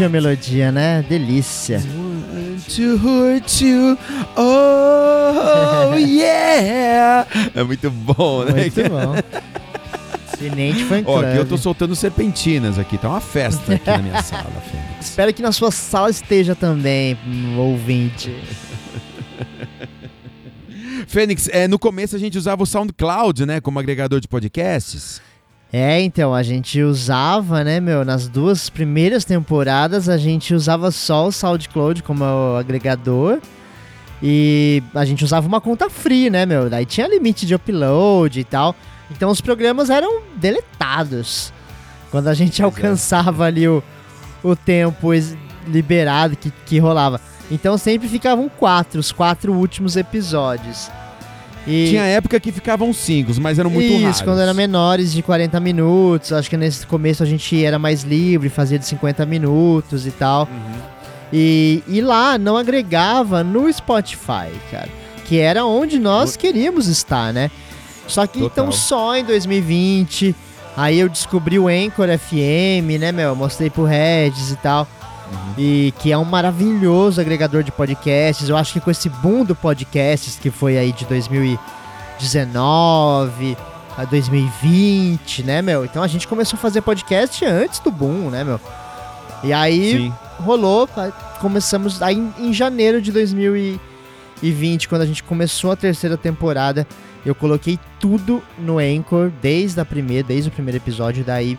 Incrível 0.00 0.22
melodia, 0.22 0.72
né? 0.72 1.04
Delícia. 1.06 1.78
To 1.78 2.96
hurt 2.96 3.60
you, 3.60 3.98
oh 4.34 5.94
yeah! 6.00 7.26
É 7.54 7.62
muito 7.62 7.90
bom, 7.90 8.44
né? 8.44 8.62
Muito 8.62 8.80
bom. 8.88 9.14
Tenente 10.38 10.84
Fan 10.84 11.02
Ó, 11.04 11.20
aqui 11.20 11.36
eu 11.36 11.46
tô 11.46 11.58
soltando 11.58 11.94
serpentinas 11.94 12.78
aqui, 12.78 12.96
tá 12.96 13.10
uma 13.10 13.20
festa 13.20 13.74
aqui 13.74 13.90
na 13.90 13.98
minha 13.98 14.22
sala, 14.24 14.50
Fênix. 14.70 15.06
Espero 15.06 15.34
que 15.34 15.42
na 15.42 15.52
sua 15.52 15.70
sala 15.70 16.08
esteja 16.08 16.54
também, 16.54 17.18
ouvinte. 17.58 18.34
Fênix, 21.06 21.46
é, 21.52 21.68
no 21.68 21.78
começo 21.78 22.16
a 22.16 22.18
gente 22.18 22.38
usava 22.38 22.62
o 22.62 22.66
SoundCloud, 22.66 23.44
né, 23.44 23.60
como 23.60 23.78
agregador 23.78 24.18
de 24.18 24.28
podcasts. 24.28 25.20
É, 25.72 26.00
então, 26.00 26.34
a 26.34 26.42
gente 26.42 26.82
usava, 26.82 27.62
né, 27.62 27.78
meu, 27.78 28.04
nas 28.04 28.26
duas 28.26 28.68
primeiras 28.68 29.24
temporadas 29.24 30.08
a 30.08 30.16
gente 30.16 30.52
usava 30.52 30.90
só 30.90 31.28
o 31.28 31.32
SoundCloud 31.32 32.02
como 32.02 32.24
agregador. 32.58 33.38
E 34.22 34.82
a 34.94 35.04
gente 35.04 35.24
usava 35.24 35.46
uma 35.46 35.60
conta 35.60 35.88
free, 35.88 36.28
né, 36.28 36.44
meu? 36.44 36.68
Daí 36.68 36.84
tinha 36.84 37.08
limite 37.08 37.46
de 37.46 37.54
upload 37.54 38.40
e 38.40 38.44
tal. 38.44 38.74
Então 39.10 39.30
os 39.30 39.40
programas 39.40 39.88
eram 39.90 40.22
deletados. 40.36 41.52
Quando 42.10 42.28
a 42.28 42.34
gente 42.34 42.60
Pois 42.60 42.60
é. 42.60 42.64
alcançava 42.64 43.44
ali 43.44 43.66
o, 43.66 43.82
o 44.42 44.54
tempo 44.54 45.08
liberado 45.66 46.36
que, 46.36 46.50
que 46.66 46.78
rolava. 46.78 47.20
Então 47.50 47.78
sempre 47.78 48.08
ficavam 48.08 48.48
quatro, 48.48 49.00
os 49.00 49.10
quatro 49.10 49.52
últimos 49.52 49.96
episódios. 49.96 50.90
E... 51.66 51.88
Tinha 51.90 52.04
época 52.04 52.40
que 52.40 52.50
ficavam 52.50 52.92
cinco, 52.92 53.32
mas 53.40 53.58
eram 53.58 53.70
muito 53.70 53.92
Isso, 53.92 54.02
raros. 54.02 54.22
quando 54.22 54.40
eram 54.40 54.54
menores 54.54 55.12
de 55.12 55.22
40 55.22 55.60
minutos. 55.60 56.32
Acho 56.32 56.48
que 56.48 56.56
nesse 56.56 56.86
começo 56.86 57.22
a 57.22 57.26
gente 57.26 57.62
era 57.64 57.78
mais 57.78 58.02
livre, 58.02 58.48
fazia 58.48 58.78
de 58.78 58.86
50 58.86 59.26
minutos 59.26 60.06
e 60.06 60.10
tal. 60.10 60.48
Uhum. 60.50 60.80
E, 61.32 61.82
e 61.86 62.00
lá 62.00 62.38
não 62.38 62.56
agregava 62.56 63.44
no 63.44 63.72
Spotify, 63.72 64.50
cara. 64.70 64.88
Que 65.26 65.38
era 65.38 65.64
onde 65.64 65.98
nós 65.98 66.36
queríamos 66.36 66.88
estar, 66.88 67.32
né? 67.32 67.50
Só 68.08 68.26
que 68.26 68.40
Total. 68.40 68.64
então 68.64 68.72
só 68.72 69.16
em 69.16 69.24
2020. 69.24 70.34
Aí 70.76 70.98
eu 70.98 71.08
descobri 71.08 71.58
o 71.58 71.68
Anchor 71.68 72.08
FM, 72.18 72.98
né, 72.98 73.12
meu? 73.12 73.36
Mostrei 73.36 73.70
pro 73.70 73.84
Regis 73.84 74.50
e 74.50 74.56
tal. 74.56 74.88
Uhum. 75.30 75.54
E 75.56 75.94
que 75.98 76.10
é 76.10 76.18
um 76.18 76.24
maravilhoso 76.24 77.20
agregador 77.20 77.62
de 77.62 77.70
podcasts. 77.70 78.48
Eu 78.48 78.56
acho 78.56 78.72
que 78.72 78.80
com 78.80 78.90
esse 78.90 79.08
boom 79.08 79.44
do 79.44 79.54
podcasts 79.54 80.34
que 80.36 80.50
foi 80.50 80.76
aí 80.76 80.90
de 80.92 81.06
2019 81.06 83.56
a 83.96 84.04
2020, 84.04 85.42
né, 85.42 85.62
meu? 85.62 85.84
Então 85.84 86.02
a 86.02 86.08
gente 86.08 86.26
começou 86.26 86.56
a 86.56 86.60
fazer 86.60 86.80
podcast 86.80 87.44
antes 87.44 87.80
do 87.80 87.90
boom, 87.90 88.30
né, 88.30 88.44
meu? 88.44 88.60
E 89.42 89.52
aí 89.52 89.92
Sim. 89.92 90.12
rolou, 90.40 90.88
começamos 91.40 92.02
aí 92.02 92.16
em, 92.16 92.32
em 92.38 92.52
janeiro 92.52 93.00
de 93.00 93.12
2020, 93.12 94.88
quando 94.88 95.02
a 95.02 95.06
gente 95.06 95.22
começou 95.22 95.72
a 95.72 95.76
terceira 95.76 96.16
temporada, 96.16 96.86
eu 97.24 97.34
coloquei 97.34 97.78
tudo 97.98 98.42
no 98.58 98.78
Anchor, 98.78 99.30
desde 99.42 99.80
a 99.80 99.84
primeira, 99.84 100.26
desde 100.26 100.48
o 100.48 100.52
primeiro 100.52 100.78
episódio, 100.78 101.24
daí 101.24 101.58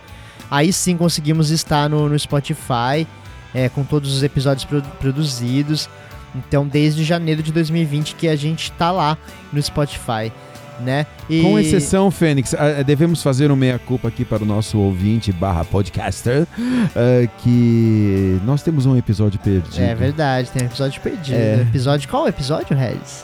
aí 0.49 0.74
sim 0.74 0.97
conseguimos 0.97 1.49
estar 1.49 1.89
no, 1.89 2.09
no 2.09 2.19
Spotify, 2.19 3.07
é, 3.54 3.70
com 3.70 3.84
todos 3.84 4.16
os 4.16 4.24
episódios 4.24 4.66
pro- 4.66 4.82
produzidos. 4.99 5.89
Então, 6.36 6.66
desde 6.66 7.04
janeiro 7.04 7.43
de 7.43 7.52
2020 7.52 8.16
que 8.16 8.28
a 8.28 8.36
gente 8.36 8.72
tá 8.74 8.89
lá 8.91 9.18
no 9.52 9.62
Spotify, 9.62 10.32
né? 10.80 11.06
E- 11.30 11.41
Com 11.41 11.60
exceção, 11.60 12.10
Fênix, 12.10 12.56
devemos 12.86 13.22
fazer 13.22 13.52
um 13.52 13.56
meia-culpa 13.56 14.08
aqui 14.08 14.24
para 14.24 14.41
o 14.41 14.45
nosso 14.45 14.78
ouvinte 14.80 15.32
barra 15.34 15.66
podcaster, 15.66 16.47
ah, 16.95 17.28
que 17.43 18.39
nós 18.45 18.64
temos 18.64 18.86
um 18.86 18.95
episódio 18.97 19.39
perdido. 19.39 19.82
É 19.84 19.93
verdade, 19.93 20.49
tem 20.52 20.64
um 20.64 20.66
episódio 20.68 21.02
perdido. 21.02 21.36
É. 21.38 21.62
Episódio, 21.62 22.08
qual 22.10 22.28
episódio, 22.28 22.76
Regis? 22.78 23.24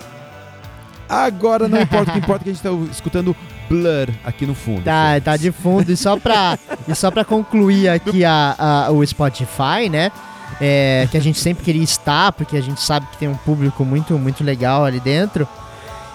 Agora 1.09 1.67
não 1.67 1.81
importa 1.81 2.11
o 2.11 2.13
que 2.13 2.19
importa, 2.19 2.43
que 2.43 2.49
a 2.49 2.53
gente 2.53 2.61
tá 2.63 2.69
escutando 2.91 3.35
Blur 3.69 4.09
aqui 4.25 4.45
no 4.45 4.53
fundo. 4.55 4.83
Tá, 4.83 5.07
Fênix. 5.09 5.25
tá 5.25 5.37
de 5.37 5.51
fundo. 5.51 5.91
E 5.91 5.97
só 5.97 6.17
pra, 6.17 6.57
e 6.87 6.95
só 6.95 7.09
pra 7.11 7.23
concluir 7.25 7.89
aqui 7.89 8.23
a, 8.25 8.55
a- 8.57 8.91
o 8.91 9.05
Spotify, 9.05 9.89
né? 9.89 10.11
É, 10.59 11.07
que 11.11 11.17
a 11.17 11.21
gente 11.21 11.39
sempre 11.39 11.63
queria 11.63 11.83
estar, 11.83 12.31
porque 12.31 12.57
a 12.57 12.61
gente 12.61 12.81
sabe 12.81 13.05
que 13.11 13.17
tem 13.17 13.27
um 13.27 13.35
público 13.35 13.83
muito, 13.85 14.17
muito 14.17 14.43
legal 14.43 14.83
ali 14.85 14.99
dentro. 14.99 15.47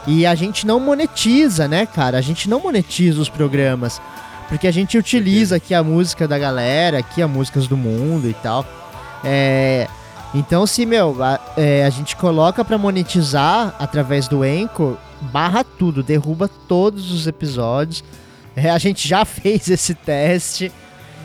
E 0.06 0.26
a 0.26 0.34
gente 0.34 0.66
não 0.66 0.80
monetiza, 0.80 1.68
né, 1.68 1.86
cara? 1.86 2.18
A 2.18 2.20
gente 2.22 2.48
não 2.50 2.58
monetiza 2.60 3.20
os 3.20 3.28
programas. 3.28 4.00
Porque 4.48 4.66
a 4.66 4.72
gente 4.72 4.98
utiliza 4.98 5.56
aqui 5.56 5.72
a 5.74 5.82
música 5.82 6.26
da 6.26 6.38
galera, 6.38 6.98
aqui 6.98 7.22
as 7.22 7.30
músicas 7.30 7.66
do 7.68 7.76
mundo 7.76 8.28
e 8.28 8.34
tal. 8.34 8.66
É, 9.24 9.86
então, 10.34 10.66
se, 10.66 10.86
meu, 10.86 11.22
a, 11.22 11.38
é, 11.56 11.84
a 11.84 11.90
gente 11.90 12.16
coloca 12.16 12.64
pra 12.64 12.78
monetizar 12.78 13.74
através 13.78 14.26
do 14.28 14.42
Anchor, 14.42 14.96
barra 15.20 15.62
tudo, 15.62 16.02
derruba 16.02 16.48
todos 16.68 17.12
os 17.12 17.26
episódios. 17.26 18.02
É, 18.56 18.70
a 18.70 18.78
gente 18.78 19.06
já 19.06 19.24
fez 19.26 19.68
esse 19.68 19.94
teste. 19.94 20.72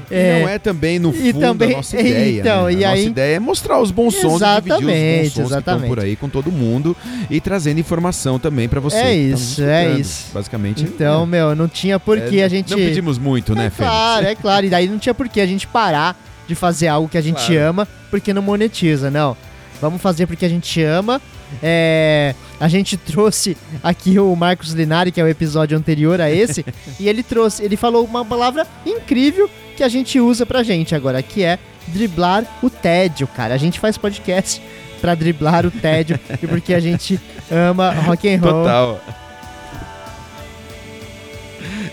E 0.10 0.40
não 0.42 0.48
é 0.48 0.58
também 0.58 1.00
no 1.00 1.10
e 1.10 1.34
fundo 1.34 1.40
também- 1.42 1.72
a 1.74 1.78
nossa 1.78 2.00
ideia. 2.00 2.40
então, 2.40 2.66
né? 2.66 2.74
e 2.74 2.86
A 2.86 2.90
nossa 2.90 3.02
aí- 3.02 3.08
ideia 3.08 3.36
é 3.36 3.40
mostrar 3.40 3.80
os 3.82 3.92
bons 3.92 4.16
sons, 4.16 4.42
e 4.42 4.46
dividir 4.46 4.74
os 4.74 4.82
bons 4.82 4.90
Exatamente, 4.90 5.24
sons 5.24 5.34
que 5.34 5.42
estão 5.42 5.46
exatamente. 5.48 5.88
por 5.90 6.00
aí 6.00 6.16
com 6.16 6.30
todo 6.30 6.50
mundo 6.52 6.96
e 7.30 7.42
trazendo 7.42 7.80
informação 7.82 8.40
também 8.40 8.70
pra 8.70 8.80
você. 8.80 8.96
É 8.98 9.02
que 9.02 9.08
tá 9.08 9.14
isso, 9.14 9.62
é 9.64 9.82
escutando. 9.84 10.00
isso. 10.02 10.26
Basicamente. 10.34 10.84
Então, 10.84 11.26
meu, 11.26 11.54
não 11.56 11.68
tinha 11.68 12.00
por 12.00 12.20
que 12.22 12.40
é, 12.40 12.44
a 12.46 12.48
gente. 12.48 12.72
Não 12.72 12.78
pedimos 12.78 13.18
muito, 13.18 13.54
né, 13.54 13.66
é 13.66 13.70
claro, 13.70 14.26
é 14.28 14.36
claro. 14.36 14.66
E 14.66 14.70
daí 14.70 14.88
não 14.88 14.98
tinha 14.98 15.14
por 15.14 15.28
que 15.28 15.42
a 15.42 15.46
gente 15.46 15.68
parar 15.68 16.18
de 16.48 16.56
fazer 16.56 16.88
algo 16.88 17.10
que 17.10 17.18
a 17.18 17.22
gente 17.22 17.46
Claro. 17.46 17.70
ama 17.70 17.88
porque 18.10 18.34
não 18.34 18.42
monetiza, 18.42 19.12
não. 19.12 19.36
Vamos 19.82 20.02
fazer 20.02 20.26
porque 20.26 20.46
a 20.46 20.50
gente 20.50 20.82
ama. 20.82 21.22
É, 21.62 22.34
a 22.60 22.68
gente 22.68 22.98
trouxe 22.98 23.56
aqui 23.84 24.20
o 24.20 24.36
Marcos 24.36 24.72
Linari, 24.74 25.12
que 25.12 25.22
é 25.22 25.24
o 25.24 25.28
episódio 25.28 25.78
anterior 25.78 26.20
a 26.20 26.30
esse, 26.30 26.66
e 27.00 27.08
ele 27.08 27.24
trouxe, 27.24 27.64
ele 27.64 27.78
falou 27.78 28.04
uma 28.06 28.26
palavra 28.26 28.66
incrível 28.86 29.50
que 29.76 29.84
a 29.84 29.88
gente 29.88 30.20
usa 30.20 30.46
pra 30.46 30.64
gente 30.64 30.94
agora, 30.96 31.22
que 31.22 31.44
é 31.44 31.60
driblar 31.88 32.44
o 32.62 32.70
tédio, 32.70 33.28
cara. 33.28 33.54
A 33.54 33.58
gente 33.58 33.80
faz 33.80 33.98
podcast 33.98 34.62
pra 35.00 35.14
driblar 35.16 35.66
o 35.66 35.72
tédio 35.72 36.20
e 36.42 36.48
porque 36.48 36.74
a 36.74 36.80
gente 36.80 37.20
ama 37.52 37.92
rock 37.94 38.28
and 38.28 38.40
roll. 38.42 38.64
Total. 38.64 39.02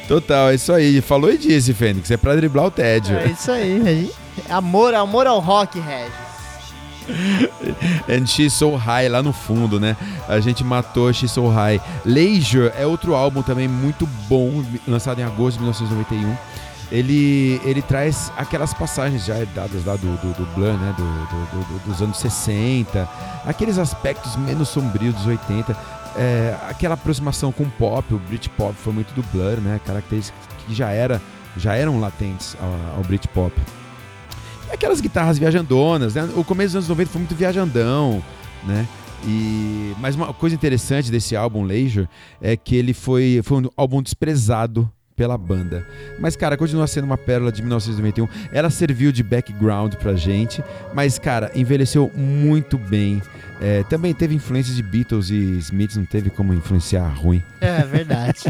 Total, 0.09 0.50
é 0.50 0.55
isso 0.55 0.72
aí. 0.72 1.00
Falou 1.00 1.30
e 1.32 1.38
disse, 1.38 1.72
Fênix. 1.72 2.11
É 2.11 2.16
pra 2.16 2.36
driblar 2.36 2.66
o 2.66 2.70
tédio. 2.70 3.16
É 3.16 3.26
isso 3.26 3.50
aí. 3.50 4.11
Amor, 4.48 4.94
amor 4.94 5.26
ao 5.26 5.40
rock, 5.40 5.78
Regis. 5.78 6.24
And 8.09 8.26
She's 8.26 8.52
So 8.55 8.74
High 8.74 9.09
lá 9.09 9.22
no 9.22 9.32
fundo, 9.32 9.78
né? 9.78 9.96
A 10.28 10.40
gente 10.40 10.64
matou 10.64 11.12
She's 11.12 11.30
So 11.30 11.48
High. 11.48 11.80
Leisure 12.05 12.72
é 12.78 12.86
outro 12.86 13.14
álbum 13.14 13.42
também 13.42 13.68
muito 13.68 14.07
bom, 14.28 14.64
lançado 14.86 15.20
em 15.20 15.24
agosto 15.24 15.59
de 15.59 15.64
1991. 15.64 16.36
ele, 16.90 17.61
ele 17.64 17.82
traz 17.82 18.32
aquelas 18.36 18.72
passagens 18.72 19.24
já 19.24 19.38
herdadas 19.38 19.84
lá 19.84 19.96
do, 19.96 20.16
do, 20.18 20.32
do 20.34 20.46
Blur, 20.55 20.72
né? 20.74 20.94
Do, 20.96 21.05
do, 21.05 21.78
dos 21.86 22.00
anos 22.02 22.18
60, 22.18 23.09
aqueles 23.44 23.78
aspectos 23.78 24.36
menos 24.36 24.68
sombrios 24.68 25.14
dos 25.14 25.26
80, 25.26 25.76
é, 26.16 26.56
aquela 26.68 26.94
aproximação 26.94 27.50
com 27.52 27.64
o 27.64 27.70
pop, 27.70 28.14
o 28.14 28.18
Britpop 28.18 28.74
foi 28.74 28.92
muito 28.92 29.12
do 29.14 29.22
Blur, 29.32 29.60
né? 29.60 29.80
Características 29.84 30.40
que 30.66 30.74
já, 30.74 30.90
era, 30.90 31.20
já 31.56 31.74
eram 31.74 32.00
latentes 32.00 32.56
ao, 32.60 32.98
ao 32.98 33.04
Britpop. 33.04 33.52
Aquelas 34.72 35.00
guitarras 35.00 35.38
viajandonas, 35.38 36.14
né? 36.14 36.28
O 36.36 36.44
começo 36.44 36.68
dos 36.68 36.76
anos 36.76 36.88
90 36.88 37.10
foi 37.10 37.18
muito 37.20 37.34
viajandão, 37.34 38.22
né? 38.64 38.86
E, 39.26 39.94
mas 39.98 40.14
uma 40.14 40.34
coisa 40.34 40.54
interessante 40.54 41.10
desse 41.10 41.34
álbum 41.34 41.62
Leisure 41.62 42.08
é 42.40 42.56
que 42.56 42.76
ele 42.76 42.92
foi, 42.92 43.40
foi 43.42 43.62
um 43.62 43.70
álbum 43.76 44.02
desprezado 44.02 44.90
pela 45.16 45.38
banda. 45.38 45.86
Mas, 46.18 46.36
cara, 46.36 46.56
continua 46.56 46.86
sendo 46.86 47.04
uma 47.04 47.18
pérola 47.18 47.52
de 47.52 47.62
1991. 47.62 48.28
Ela 48.52 48.70
serviu 48.70 49.12
de 49.12 49.22
background 49.22 49.94
pra 49.94 50.14
gente, 50.14 50.62
mas, 50.92 51.18
cara, 51.18 51.50
envelheceu 51.54 52.10
muito 52.14 52.76
bem. 52.76 53.22
É, 53.60 53.82
também 53.84 54.12
teve 54.12 54.34
influências 54.34 54.76
de 54.76 54.82
Beatles 54.82 55.30
e 55.30 55.58
Smiths, 55.58 55.96
não 55.96 56.04
teve 56.04 56.30
como 56.30 56.52
influenciar 56.52 57.08
ruim. 57.08 57.42
É 57.60 57.82
verdade. 57.82 58.42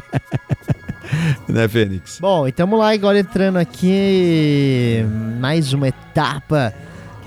né, 1.48 1.68
Fênix? 1.68 2.18
Bom, 2.20 2.46
e 2.46 2.50
estamos 2.50 2.78
lá 2.78 2.92
agora 2.92 3.18
entrando 3.18 3.58
aqui 3.58 5.04
mais 5.38 5.72
uma 5.72 5.88
etapa 5.88 6.72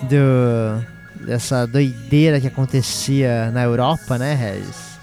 do 0.03 0.97
dessa 1.25 1.67
doideira 1.67 2.39
que 2.39 2.47
acontecia 2.47 3.51
na 3.51 3.63
Europa, 3.63 4.17
né, 4.17 4.33
Regis? 4.33 4.96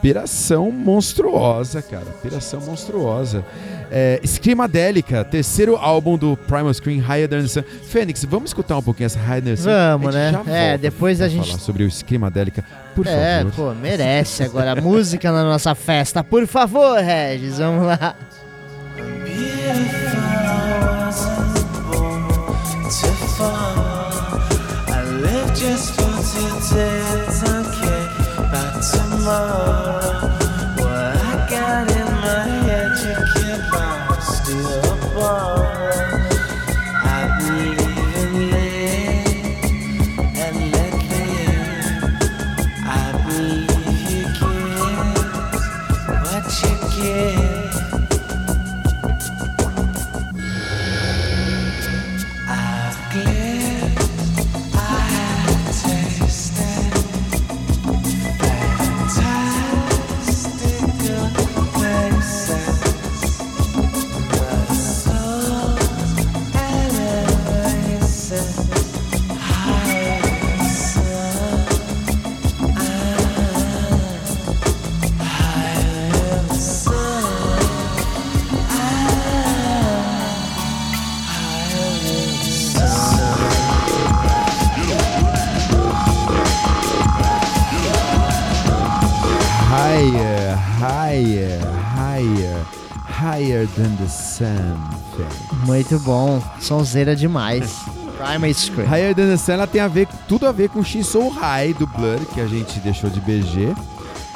Piração 0.00 0.70
monstruosa, 0.70 1.82
cara. 1.82 2.06
Piração 2.22 2.60
monstruosa. 2.60 3.44
É, 3.90 4.20
Screamadélica, 4.24 5.24
terceiro 5.24 5.76
álbum 5.76 6.16
do 6.16 6.36
Primal 6.36 6.72
Scream 6.72 6.98
Higher 6.98 7.28
Than 7.28 7.42
the 7.42 7.48
Sun. 7.48 7.62
Fênix, 7.62 8.24
vamos 8.24 8.50
escutar 8.50 8.76
um 8.76 8.82
pouquinho 8.82 9.06
essa 9.06 9.18
Higher 9.18 9.42
Than 9.42 9.56
Sun? 9.56 9.70
Vamos, 9.70 10.14
né? 10.14 10.32
é, 10.46 10.78
depois 10.78 11.20
a 11.20 11.28
gente. 11.28 11.46
falar 11.46 11.58
sobre 11.58 11.84
o 11.84 11.90
Screamadélica, 11.90 12.64
por 12.94 13.06
é, 13.06 13.44
favor. 13.44 13.50
É, 13.50 13.56
pô, 13.56 13.74
merece 13.74 14.42
agora 14.44 14.72
a 14.72 14.76
música 14.76 15.32
na 15.32 15.42
nossa 15.44 15.74
festa. 15.74 16.22
Por 16.22 16.46
favor, 16.46 16.98
Regis, 17.00 17.58
vamos 17.58 17.86
lá. 17.86 18.16
just 25.60 25.94
for 25.94 26.08
today, 26.70 27.29
but 29.30 29.99
tomorrow. 93.40 93.66
Than 93.76 93.96
the 93.96 94.08
Sun. 94.08 95.66
Muito 95.66 95.98
bom, 96.00 96.42
sonzeira 96.60 97.16
demais. 97.16 97.76
Primal 98.16 98.52
Scream. 98.52 98.86
Higher 98.86 99.14
Than 99.14 99.28
the 99.28 99.36
Sun 99.36 99.52
ela 99.52 99.66
tem 99.66 99.80
a 99.80 99.88
ver, 99.88 100.06
tudo 100.28 100.46
a 100.46 100.52
ver 100.52 100.68
com 100.68 100.84
X 100.84 101.06
Soul 101.06 101.30
High 101.30 101.74
do 101.74 101.86
Blur, 101.86 102.20
que 102.34 102.40
a 102.40 102.46
gente 102.46 102.78
deixou 102.80 103.08
de 103.08 103.20
BG 103.20 103.74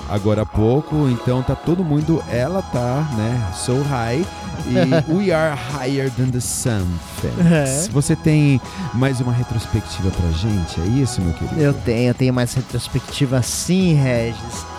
agora 0.09 0.43
há 0.43 0.47
pouco. 0.47 1.09
Então 1.09 1.43
tá 1.43 1.55
todo 1.55 1.85
mundo, 1.85 2.23
ela 2.31 2.63
tá, 2.63 3.09
né, 3.17 3.53
Soul 3.55 3.83
High 3.83 4.25
e 4.67 4.75
We 5.13 5.33
Are 5.33 5.59
Higher 5.75 6.11
Than 6.11 6.31
the 6.31 6.41
Sun. 6.41 6.87
É. 7.25 7.89
Você 7.91 8.17
tem 8.17 8.61
mais 8.95 9.21
uma 9.21 9.33
retrospectiva 9.33 10.11
pra 10.11 10.31
gente, 10.33 10.81
é 10.81 11.03
isso, 11.03 11.21
meu 11.21 11.33
querido? 11.35 11.61
Eu 11.61 11.75
tenho, 11.75 12.09
eu 12.09 12.15
tenho 12.15 12.33
mais 12.33 12.55
retrospectiva 12.55 13.43
sim, 13.43 13.95
Regis. 13.95 14.74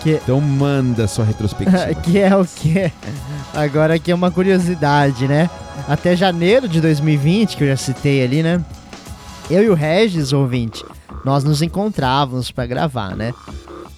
Que... 0.00 0.12
Então 0.12 0.40
manda 0.40 1.06
sua 1.06 1.24
retrospectiva. 1.24 1.94
que 2.02 2.18
é 2.18 2.34
o 2.34 2.44
que? 2.44 2.90
Agora 3.54 3.94
aqui 3.94 4.10
é 4.10 4.14
uma 4.14 4.30
curiosidade, 4.30 5.28
né? 5.28 5.48
Até 5.88 6.16
janeiro 6.16 6.68
de 6.68 6.80
2020, 6.80 7.56
que 7.56 7.64
eu 7.64 7.68
já 7.68 7.76
citei 7.76 8.24
ali, 8.24 8.42
né? 8.42 8.64
Eu 9.50 9.62
e 9.62 9.68
o 9.68 9.74
Regis, 9.74 10.32
ouvinte, 10.32 10.84
nós 11.24 11.44
nos 11.44 11.60
encontrávamos 11.60 12.50
para 12.50 12.66
gravar, 12.66 13.14
né? 13.16 13.32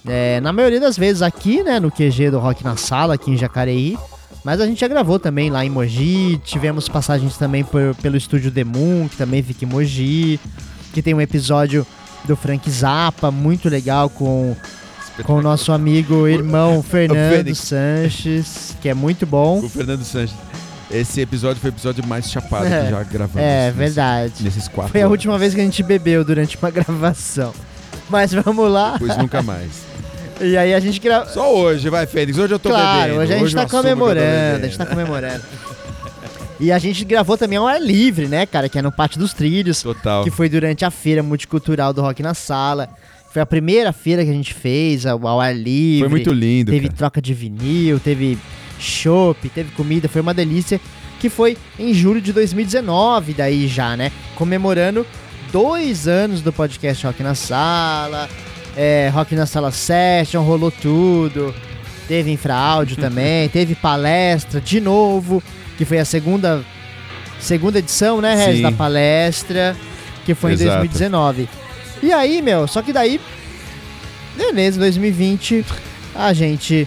É, 0.05 0.41
na 0.41 0.51
maioria 0.51 0.79
das 0.79 0.97
vezes 0.97 1.21
aqui, 1.21 1.63
né, 1.63 1.79
no 1.79 1.89
QG 1.89 2.31
do 2.31 2.39
Rock 2.39 2.63
na 2.63 2.75
Sala, 2.75 3.13
aqui 3.13 3.31
em 3.31 3.37
Jacareí. 3.37 3.97
Mas 4.43 4.59
a 4.59 4.65
gente 4.65 4.81
já 4.81 4.87
gravou 4.89 5.17
também 5.17 5.49
lá 5.49 5.63
em 5.63 5.69
Mogi. 5.69 6.39
Tivemos 6.43 6.89
passagens 6.89 7.37
também 7.37 7.63
por, 7.63 7.95
pelo 8.01 8.17
estúdio 8.17 8.51
The 8.51 8.65
Moon, 8.65 9.07
que 9.07 9.15
também 9.15 9.41
fica 9.41 9.63
em 9.63 9.67
Mogi. 9.67 10.39
Que 10.91 11.01
tem 11.01 11.13
um 11.13 11.21
episódio 11.21 11.87
do 12.25 12.35
Frank 12.35 12.69
Zappa, 12.69 13.31
muito 13.31 13.69
legal, 13.69 14.09
com 14.09 14.53
com 15.21 15.35
o 15.35 15.41
nosso 15.41 15.71
amigo 15.71 16.27
irmão 16.27 16.81
Fernando 16.83 17.53
Sanches, 17.53 18.75
que 18.81 18.89
é 18.89 18.93
muito 18.93 19.25
bom. 19.25 19.59
O 19.59 19.69
Fernando 19.69 20.03
Sanches. 20.03 20.35
Esse 20.89 21.21
episódio 21.21 21.59
foi 21.59 21.69
o 21.69 21.73
episódio 21.73 22.05
mais 22.05 22.29
chapado 22.29 22.67
é, 22.67 22.85
que 22.85 22.91
já 22.91 23.03
gravamos. 23.03 23.41
É, 23.41 23.65
nesse, 23.65 23.77
verdade. 23.77 24.33
Nesses 24.41 24.67
quatro 24.67 24.91
Foi 24.91 25.01
a 25.01 25.07
última 25.07 25.37
vez 25.39 25.53
que 25.53 25.61
a 25.61 25.63
gente 25.63 25.81
bebeu 25.81 26.23
durante 26.23 26.57
uma 26.57 26.69
gravação. 26.71 27.53
Mas 28.09 28.33
vamos 28.33 28.71
lá. 28.71 28.95
Pois 28.99 29.17
nunca 29.17 29.41
mais. 29.41 29.71
E 30.41 30.57
aí 30.57 30.73
a 30.73 30.79
gente 30.79 30.99
grava. 30.99 31.29
Só 31.29 31.55
hoje, 31.55 31.89
vai, 31.89 32.07
Fênix. 32.07 32.37
Hoje 32.37 32.53
eu 32.55 32.59
tô 32.59 32.69
claro, 32.69 33.01
bebendo. 33.03 33.21
Hoje 33.21 33.31
a 33.31 33.35
gente 33.35 33.45
hoje 33.45 33.55
tá 33.55 33.67
comemorando. 33.67 34.57
A 34.57 34.67
gente 34.67 34.77
tá 34.77 34.85
comemorando. 34.85 35.43
E 36.59 36.71
a 36.71 36.79
gente 36.79 37.05
gravou 37.05 37.37
também 37.37 37.57
ao 37.57 37.67
ar 37.67 37.79
livre, 37.79 38.27
né, 38.27 38.45
cara? 38.45 38.67
Que 38.67 38.79
é 38.79 38.81
no 38.81 38.91
Pátio 38.91 39.19
dos 39.19 39.31
Trilhos. 39.33 39.83
Total. 39.83 40.23
Que 40.23 40.31
foi 40.31 40.49
durante 40.49 40.83
a 40.83 40.91
feira 40.91 41.21
multicultural 41.21 41.93
do 41.93 42.01
Rock 42.01 42.23
na 42.23 42.33
Sala. 42.33 42.89
Foi 43.33 43.41
a 43.41 43.47
primeira 43.47 43.91
feira 43.91 44.23
que 44.23 44.29
a 44.29 44.33
gente 44.33 44.53
fez 44.53 45.07
ao, 45.07 45.25
ao 45.25 45.41
ar 45.41 45.55
livre. 45.55 46.01
Foi 46.01 46.09
muito 46.09 46.31
lindo. 46.31 46.71
Teve 46.71 46.85
cara. 46.85 46.97
troca 46.97 47.19
de 47.19 47.33
vinil, 47.33 47.99
teve 47.99 48.37
chopp, 48.77 49.49
teve 49.49 49.71
comida, 49.71 50.07
foi 50.07 50.21
uma 50.21 50.35
delícia. 50.35 50.79
Que 51.19 51.31
foi 51.31 51.57
em 51.79 51.95
julho 51.95 52.21
de 52.21 52.31
2019, 52.31 53.33
daí 53.33 53.67
já, 53.67 53.97
né? 53.97 54.11
Comemorando 54.35 55.03
dois 55.51 56.07
anos 56.07 56.41
do 56.41 56.53
podcast 56.53 57.07
Rock 57.07 57.23
na 57.23 57.33
Sala. 57.33 58.29
É, 58.77 59.09
Rock 59.11 59.33
na 59.33 59.47
Sala 59.47 59.71
Session, 59.71 60.43
rolou 60.43 60.69
tudo. 60.69 61.55
Teve 62.07 62.29
infraáudio 62.29 62.97
também, 62.97 63.49
teve 63.49 63.73
palestra 63.73 64.61
de 64.61 64.79
novo, 64.79 65.41
que 65.75 65.85
foi 65.85 65.97
a 65.97 66.05
segunda 66.05 66.63
segunda 67.39 67.79
edição, 67.79 68.21
né, 68.21 68.35
Rez, 68.35 68.61
da 68.61 68.71
palestra, 68.71 69.75
que 70.23 70.35
foi 70.35 70.51
Exato. 70.51 70.85
em 70.85 70.87
2019. 70.87 71.62
E 72.03 72.11
aí, 72.11 72.41
meu, 72.41 72.67
só 72.67 72.81
que 72.81 72.91
daí, 72.91 73.17
beleza, 74.35 74.77
2020, 74.77 75.65
a 76.13 76.33
gente, 76.33 76.85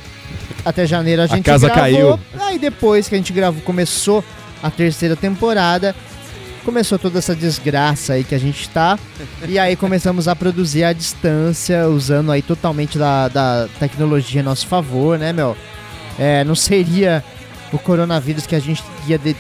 até 0.63 0.87
janeiro 0.87 1.23
a 1.23 1.27
gente 1.27 1.41
a 1.41 1.53
casa 1.55 1.69
gravou. 1.69 2.19
Caiu. 2.19 2.21
Aí 2.39 2.59
depois 2.59 3.09
que 3.09 3.15
a 3.15 3.19
gente 3.19 3.33
gravou, 3.33 3.63
começou 3.63 4.23
a 4.63 4.71
terceira 4.71 5.17
temporada, 5.17 5.97
começou 6.67 6.99
toda 6.99 7.19
essa 7.19 7.35
desgraça 7.35 8.13
aí 8.13 8.25
que 8.25 8.35
a 8.35 8.39
gente 8.39 8.69
tá. 8.69 8.99
e 9.49 9.59
aí 9.59 9.75
começamos 9.75 10.29
a 10.29 10.37
produzir 10.37 10.85
à 10.85 10.93
distância, 10.93 11.89
usando 11.89 12.31
aí 12.31 12.43
totalmente 12.43 12.99
da, 12.99 13.29
da 13.29 13.69
tecnologia 13.81 14.43
a 14.43 14.45
nosso 14.45 14.67
favor, 14.67 15.19
né, 15.19 15.33
meu? 15.33 15.57
É, 16.19 16.45
não 16.45 16.55
seria 16.55 17.25
o 17.73 17.79
coronavírus 17.79 18.47
que 18.47 18.55
a 18.55 18.61
gente 18.61 18.85
ia 19.09 19.17
de, 19.17 19.35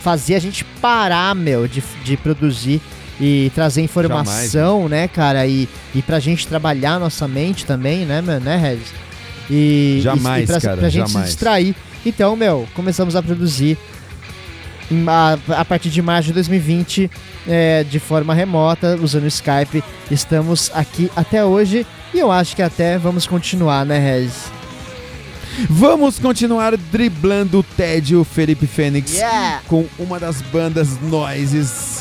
fazer 0.00 0.34
a 0.34 0.40
gente 0.40 0.64
parar, 0.82 1.36
meu, 1.36 1.68
de, 1.68 1.84
de 2.02 2.16
produzir 2.16 2.82
e 3.20 3.50
trazer 3.54 3.82
informação, 3.82 4.82
Jamais. 4.82 4.90
né, 4.90 5.08
cara? 5.08 5.46
E, 5.46 5.68
e 5.94 6.02
pra 6.02 6.18
gente 6.18 6.46
trabalhar 6.46 6.98
nossa 6.98 7.28
mente 7.28 7.64
também, 7.64 8.04
né, 8.04 8.20
né, 8.20 8.56
Regis? 8.56 8.92
E, 9.50 10.00
jamais, 10.02 10.44
e 10.44 10.46
pra, 10.46 10.60
cara, 10.60 10.76
pra 10.76 10.88
gente 10.88 11.08
jamais. 11.08 11.26
se 11.26 11.32
distrair. 11.32 11.76
Então, 12.04 12.34
meu, 12.34 12.66
começamos 12.74 13.14
a 13.14 13.22
produzir 13.22 13.78
a, 15.06 15.60
a 15.60 15.64
partir 15.64 15.90
de 15.90 16.02
março 16.02 16.28
de 16.28 16.34
2020 16.34 17.10
é, 17.46 17.84
de 17.84 17.98
forma 17.98 18.34
remota, 18.34 18.98
usando 19.00 19.24
o 19.24 19.28
Skype. 19.28 19.82
Estamos 20.10 20.70
aqui 20.74 21.10
até 21.14 21.44
hoje 21.44 21.86
e 22.12 22.18
eu 22.18 22.30
acho 22.30 22.56
que 22.56 22.62
até 22.62 22.98
vamos 22.98 23.26
continuar, 23.26 23.84
né, 23.84 23.98
Regis? 23.98 24.52
Vamos 25.70 26.18
continuar 26.18 26.76
driblando 26.76 27.60
o 27.60 27.62
tédio 27.62 28.24
Felipe 28.24 28.66
Fênix 28.66 29.12
Yeah! 29.14 29.60
com 29.68 29.86
uma 30.00 30.18
das 30.18 30.42
bandas 30.42 31.00
noises 31.00 31.93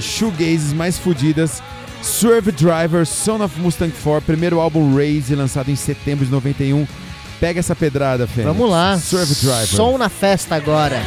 shoegazes 0.00 0.72
mais 0.72 0.98
fodidas, 0.98 1.62
Swerve 2.02 2.52
Driver, 2.52 3.06
Son 3.06 3.42
of 3.42 3.58
Mustang 3.60 3.92
4, 4.02 4.22
primeiro 4.26 4.60
álbum 4.60 4.94
Raise, 4.94 5.34
lançado 5.34 5.70
em 5.70 5.76
setembro 5.76 6.24
de 6.24 6.30
91. 6.30 6.86
Pega 7.40 7.60
essa 7.60 7.74
pedrada, 7.74 8.26
Fênix. 8.26 8.54
Vamos 8.54 8.70
lá. 8.70 8.98
Swerve 8.98 9.34
Driver. 9.34 9.66
Som 9.66 9.98
na 9.98 10.08
festa 10.08 10.54
agora. 10.54 11.00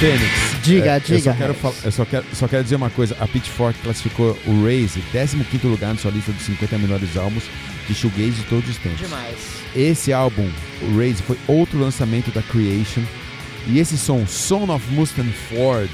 Fênix. 0.00 0.62
Diga, 0.62 0.92
é, 0.92 1.00
diga, 1.00 1.14
Eu, 1.14 1.20
só 1.20 1.32
quero, 1.34 1.56
eu 1.84 1.92
só, 1.92 2.04
quero, 2.04 2.24
só 2.32 2.48
quero 2.48 2.62
dizer 2.64 2.76
uma 2.76 2.90
coisa. 2.90 3.16
A 3.20 3.28
Pitchfork 3.28 3.78
classificou 3.80 4.36
o 4.46 4.64
Raze 4.64 5.02
15º 5.12 5.64
lugar 5.64 5.94
na 5.94 5.96
sua 6.00 6.10
lista 6.10 6.32
dos 6.32 6.42
50 6.42 6.78
melhores 6.78 7.16
álbuns 7.16 7.44
de 7.86 7.94
shoegaze 7.94 8.32
de 8.32 8.42
todos 8.44 8.68
os 8.68 8.76
tempos. 8.78 8.98
Demais. 8.98 9.36
Esse 9.74 10.12
álbum, 10.12 10.50
o 10.82 10.98
Raze, 10.98 11.22
foi 11.22 11.38
outro 11.46 11.78
lançamento 11.78 12.30
da 12.30 12.42
Creation. 12.42 13.02
E 13.66 13.78
esse 13.78 13.96
som, 13.96 14.26
Son 14.26 14.70
of 14.74 14.84
Mustang 14.92 15.32
Ford, 15.48 15.90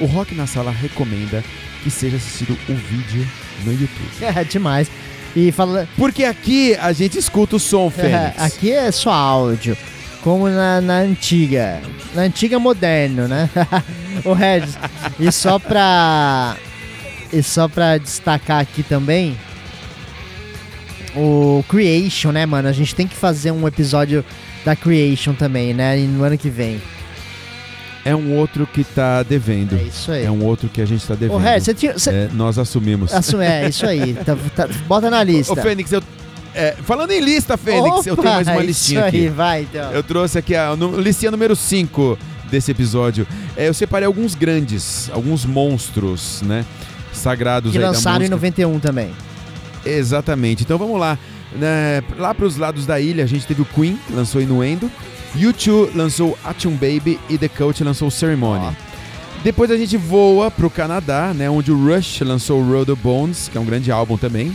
o 0.00 0.06
Rock 0.06 0.34
na 0.34 0.46
Sala 0.46 0.70
recomenda 0.70 1.44
que 1.82 1.90
seja 1.90 2.16
assistido 2.16 2.56
o 2.68 2.74
vídeo 2.74 3.26
no 3.64 3.72
YouTube. 3.72 4.10
É, 4.22 4.44
demais. 4.44 4.90
E 5.36 5.52
fala. 5.52 5.88
Porque 5.96 6.24
aqui 6.24 6.74
a 6.76 6.92
gente 6.92 7.18
escuta 7.18 7.56
o 7.56 7.60
som, 7.60 7.88
Fênix. 7.90 8.38
aqui 8.38 8.72
é 8.72 8.90
só 8.90 9.12
áudio. 9.12 9.76
Como 10.22 10.48
na, 10.48 10.80
na 10.80 10.98
antiga. 10.98 11.80
Na 12.14 12.22
antiga 12.22 12.58
moderno, 12.58 13.26
né? 13.26 13.48
o 14.24 14.32
Regis. 14.32 14.76
E 15.18 15.30
só 15.32 15.58
pra. 15.58 16.56
E 17.32 17.42
só 17.42 17.68
pra 17.68 17.96
destacar 17.96 18.60
aqui 18.60 18.82
também. 18.82 19.36
O 21.16 21.64
Creation, 21.68 22.30
né, 22.32 22.46
mano? 22.46 22.68
A 22.68 22.72
gente 22.72 22.94
tem 22.94 23.06
que 23.06 23.16
fazer 23.16 23.50
um 23.50 23.66
episódio 23.66 24.24
da 24.64 24.76
Creation 24.76 25.32
também, 25.34 25.72
né? 25.74 25.96
No 25.96 26.22
ano 26.22 26.36
que 26.38 26.48
vem. 26.50 26.80
É 28.04 28.14
um 28.14 28.36
outro 28.36 28.66
que 28.66 28.82
tá 28.84 29.22
devendo. 29.22 29.76
É 29.76 29.82
isso 29.82 30.10
aí. 30.12 30.24
É 30.24 30.30
um 30.30 30.44
outro 30.44 30.68
que 30.68 30.80
a 30.80 30.86
gente 30.86 31.06
tá 31.06 31.14
devendo. 31.14 31.36
Ô, 31.36 31.38
Regis, 31.38 31.64
você 31.64 31.74
tinha. 31.74 31.92
Você... 31.94 32.10
É, 32.10 32.28
nós 32.32 32.58
assumimos. 32.58 33.12
Assu- 33.12 33.40
É, 33.40 33.68
isso 33.68 33.86
aí. 33.86 34.14
Tá- 34.14 34.36
tá- 34.54 34.68
bota 34.86 35.10
na 35.10 35.22
lista. 35.22 35.52
Ô, 35.52 35.56
Fênix, 35.56 35.92
eu. 35.92 36.02
É, 36.54 36.76
falando 36.84 37.10
em 37.12 37.20
lista, 37.20 37.56
Fênix, 37.56 38.06
eu 38.06 38.14
Opa, 38.14 38.22
tenho 38.22 38.34
mais 38.34 38.48
uma 38.48 38.62
listinha 38.62 39.04
aí, 39.04 39.08
aqui. 39.08 39.28
vai 39.28 39.62
então. 39.62 39.92
Eu 39.92 40.02
trouxe 40.02 40.38
aqui 40.38 40.54
a 40.54 40.74
no, 40.76 41.00
listinha 41.00 41.30
número 41.30 41.54
5 41.54 42.18
desse 42.50 42.70
episódio. 42.70 43.26
É, 43.56 43.68
eu 43.68 43.74
separei 43.74 44.06
alguns 44.06 44.34
grandes, 44.34 45.10
alguns 45.12 45.44
monstros, 45.44 46.42
né? 46.42 46.64
Sagrados 47.12 47.72
que 47.72 47.78
aí 47.78 47.84
lançaram 47.84 48.24
em 48.24 48.30
música. 48.30 48.36
91 48.36 48.80
também. 48.80 49.10
Exatamente. 49.84 50.62
Então 50.62 50.78
vamos 50.78 50.98
lá. 50.98 51.18
Né, 51.52 52.00
lá 52.16 52.32
pros 52.32 52.56
lados 52.56 52.86
da 52.86 53.00
ilha, 53.00 53.24
a 53.24 53.26
gente 53.26 53.44
teve 53.44 53.60
o 53.62 53.64
Queen, 53.64 53.98
lançou 54.10 54.40
Inuendo. 54.40 54.90
U2 55.36 55.90
lançou 55.94 56.38
Action 56.44 56.72
Baby 56.72 57.18
e 57.28 57.38
The 57.38 57.48
Coach 57.48 57.82
lançou 57.82 58.10
Ceremony. 58.10 58.64
Ó. 58.66 58.72
Depois 59.42 59.70
a 59.70 59.76
gente 59.76 59.96
voa 59.96 60.50
pro 60.50 60.68
Canadá, 60.68 61.32
né, 61.34 61.48
onde 61.48 61.72
o 61.72 61.86
Rush 61.86 62.20
lançou 62.20 62.62
Road 62.62 62.90
of 62.90 63.02
Bones, 63.02 63.48
que 63.48 63.56
é 63.56 63.60
um 63.60 63.64
grande 63.64 63.90
álbum 63.90 64.16
também. 64.16 64.54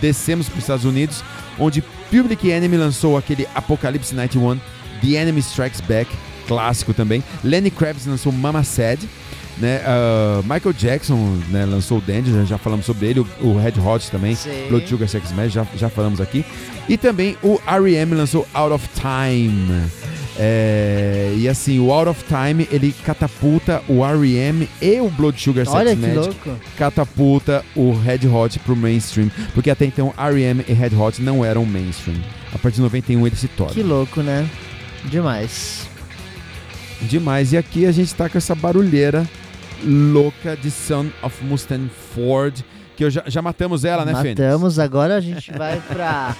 Descemos 0.00 0.48
para 0.48 0.58
os 0.58 0.64
Estados 0.64 0.84
Unidos, 0.84 1.22
onde 1.58 1.82
Public 2.10 2.50
Enemy 2.50 2.76
lançou 2.76 3.16
aquele 3.16 3.46
Apocalypse 3.54 4.14
91, 4.14 4.58
The 5.00 5.16
Enemy 5.16 5.40
Strikes 5.40 5.80
Back, 5.80 6.10
clássico 6.46 6.94
também. 6.94 7.22
Lenny 7.42 7.70
Kravitz 7.70 8.06
lançou 8.06 8.32
Mama 8.32 8.62
Said. 8.62 9.08
Né, 9.56 9.80
ah, 9.86 10.40
Michael 10.42 10.72
Jackson 10.72 11.38
né, 11.48 11.64
lançou 11.64 11.98
o 11.98 12.00
Dandy, 12.00 12.32
já, 12.32 12.44
já 12.44 12.58
falamos 12.58 12.84
sobre 12.84 13.06
ele. 13.06 13.20
O, 13.20 13.26
o 13.40 13.58
Red 13.58 13.80
Hot 13.80 14.10
também, 14.10 14.34
Sim. 14.34 14.66
Blood 14.68 14.88
Sugar 14.88 15.08
Sex 15.08 15.30
Magic, 15.32 15.54
já, 15.54 15.66
já 15.76 15.88
falamos 15.88 16.20
aqui. 16.20 16.44
E 16.88 16.96
também 16.96 17.36
o 17.42 17.60
R.E.M. 17.66 18.14
lançou 18.14 18.46
Out 18.52 18.74
of 18.74 18.88
Time. 19.00 19.84
É, 20.36 21.32
e 21.36 21.48
assim, 21.48 21.78
o 21.78 21.92
Out 21.92 22.10
of 22.10 22.24
Time 22.24 22.68
ele 22.70 22.92
catapulta 23.04 23.82
o 23.88 24.04
R.E.M. 24.04 24.68
e 24.82 25.00
o 25.00 25.08
Blood 25.08 25.40
Sugar 25.40 25.64
Sex 25.64 25.76
Olha 25.76 25.94
Magic 25.94 26.16
louco. 26.18 26.60
catapulta 26.76 27.64
o 27.76 27.92
Red 27.92 28.26
Hot 28.28 28.58
pro 28.60 28.74
mainstream, 28.74 29.30
porque 29.54 29.70
até 29.70 29.84
então 29.84 30.12
R.E.M. 30.18 30.64
e 30.68 30.72
Red 30.72 30.96
Hot 30.96 31.22
não 31.22 31.44
eram 31.44 31.64
mainstream. 31.64 32.18
A 32.52 32.58
partir 32.58 32.76
de 32.76 32.82
91 32.82 33.26
ele 33.26 33.36
se 33.36 33.48
torna. 33.48 33.72
Que 33.72 33.82
louco, 33.82 34.22
né? 34.22 34.48
Demais. 35.04 35.88
Demais. 37.02 37.52
E 37.52 37.56
aqui 37.56 37.86
a 37.86 37.92
gente 37.92 38.12
tá 38.14 38.28
com 38.28 38.38
essa 38.38 38.54
barulheira 38.54 39.28
louca 39.84 40.56
de 40.56 40.70
Son 40.70 41.06
of 41.22 41.44
Mustang 41.44 41.88
Ford, 42.14 42.60
que 42.96 43.04
eu 43.04 43.10
já, 43.10 43.22
já 43.26 43.42
matamos 43.42 43.84
ela, 43.84 44.04
né, 44.04 44.14
Fênix? 44.14 44.40
Matamos, 44.40 44.78
agora 44.78 45.16
a 45.16 45.20
gente 45.20 45.50
vai 45.52 45.80
pra. 45.88 46.34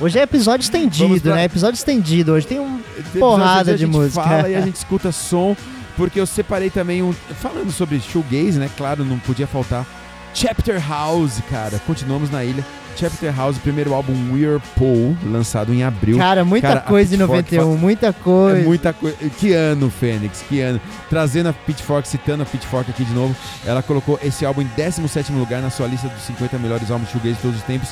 Hoje 0.00 0.18
é 0.18 0.22
episódio 0.22 0.64
estendido, 0.64 1.20
pra- 1.20 1.34
né? 1.36 1.44
Episódio 1.44 1.76
estendido. 1.76 2.32
Hoje 2.32 2.46
tem 2.46 2.58
um. 2.60 2.80
Tem 3.12 3.20
porrada 3.20 3.64
de 3.76 3.84
a 3.84 3.86
gente 3.86 3.90
música. 3.96 4.22
fala 4.22 4.48
e 4.48 4.54
a 4.56 4.60
gente 4.60 4.76
escuta 4.76 5.12
som, 5.12 5.56
porque 5.96 6.18
eu 6.20 6.26
separei 6.26 6.70
também 6.70 7.02
um. 7.02 7.12
Falando 7.12 7.70
sobre 7.70 8.00
shoegaze, 8.00 8.58
né? 8.58 8.68
Claro, 8.76 9.04
não 9.04 9.18
podia 9.18 9.46
faltar. 9.46 9.86
Chapter 10.34 10.80
House, 10.80 11.40
cara. 11.50 11.78
Continuamos 11.86 12.30
na 12.30 12.44
ilha. 12.44 12.64
Chapter 12.96 13.34
House, 13.34 13.56
primeiro 13.58 13.94
álbum 13.94 14.12
Whirlpool, 14.32 15.16
lançado 15.24 15.72
em 15.72 15.82
abril. 15.82 16.18
Cara, 16.18 16.44
muita 16.44 16.68
Cara, 16.68 16.80
coisa 16.80 17.14
em 17.14 17.18
Pitchfork 17.18 17.54
91, 17.54 17.76
muita 17.78 18.12
coisa. 18.12 18.58
É 18.58 18.62
muita 18.62 18.92
coisa. 18.92 19.16
Que 19.38 19.52
ano, 19.52 19.90
Fênix? 19.90 20.44
Que 20.48 20.60
ano? 20.60 20.80
Trazendo 21.08 21.48
a 21.48 21.52
Pitchfork, 21.52 22.06
citando 22.06 22.42
a 22.42 22.46
Pitchfork 22.46 22.90
aqui 22.90 23.04
de 23.04 23.12
novo, 23.12 23.34
ela 23.64 23.82
colocou 23.82 24.18
esse 24.22 24.44
álbum 24.44 24.62
em 24.62 24.70
17 24.76 25.32
lugar 25.32 25.62
na 25.62 25.70
sua 25.70 25.86
lista 25.86 26.08
dos 26.08 26.22
50 26.22 26.58
melhores 26.58 26.90
álbuns 26.90 27.08
de 27.08 27.12
shoegaze 27.12 27.36
de 27.36 27.42
todos 27.42 27.56
os 27.56 27.62
tempos. 27.62 27.88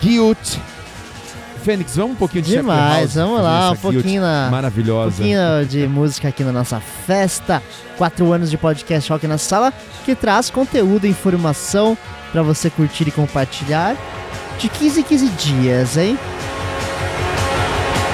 Guilt. 0.00 0.58
Fênix, 1.68 1.96
vamos 1.96 2.12
um 2.12 2.14
pouquinho 2.14 2.42
de 2.44 2.50
Demais, 2.52 3.14
vamos 3.14 3.42
lá, 3.42 3.72
um 3.72 3.76
pouquinho 3.76 4.22
na. 4.22 4.46
Um 4.48 4.52
Maravilhosa. 4.52 5.16
pouquinho 5.16 5.66
de 5.68 5.86
música 5.86 6.28
aqui 6.28 6.42
na 6.42 6.50
nossa 6.50 6.80
festa. 6.80 7.62
Quatro 7.98 8.32
anos 8.32 8.50
de 8.50 8.56
podcast 8.56 9.12
Rock 9.12 9.26
na 9.26 9.36
Sala, 9.36 9.70
que 10.02 10.14
traz 10.14 10.48
conteúdo 10.48 11.06
e 11.06 11.10
informação 11.10 11.94
pra 12.32 12.40
você 12.40 12.70
curtir 12.70 13.08
e 13.08 13.10
compartilhar 13.10 13.94
de 14.58 14.66
15 14.66 15.00
em 15.00 15.02
15 15.02 15.28
dias, 15.28 15.96
hein? 15.98 16.18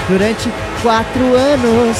Durante 0.09 0.49
quatro 0.83 1.23
anos. 1.37 1.97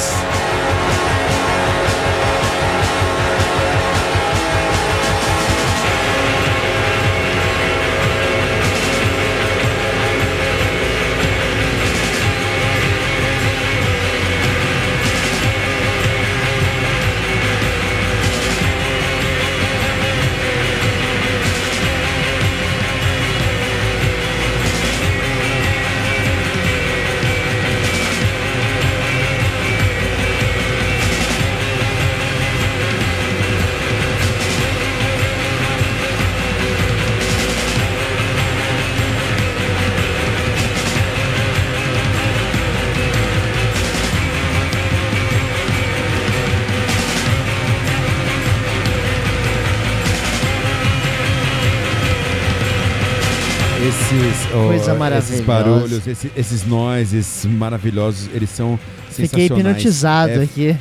Esses, 54.93 54.99
Coisa 54.99 55.19
esses 55.35 55.47
maravilhosa. 55.47 55.81
barulhos, 55.81 56.07
esse- 56.07 56.33
esses 56.37 56.65
noises 56.67 57.45
maravilhosos, 57.47 58.29
eles 58.35 58.51
são 58.51 58.79
Fiquei 59.11 59.47
hipnotizado 59.47 60.33
É 60.33 60.43
aqui. 60.45 60.77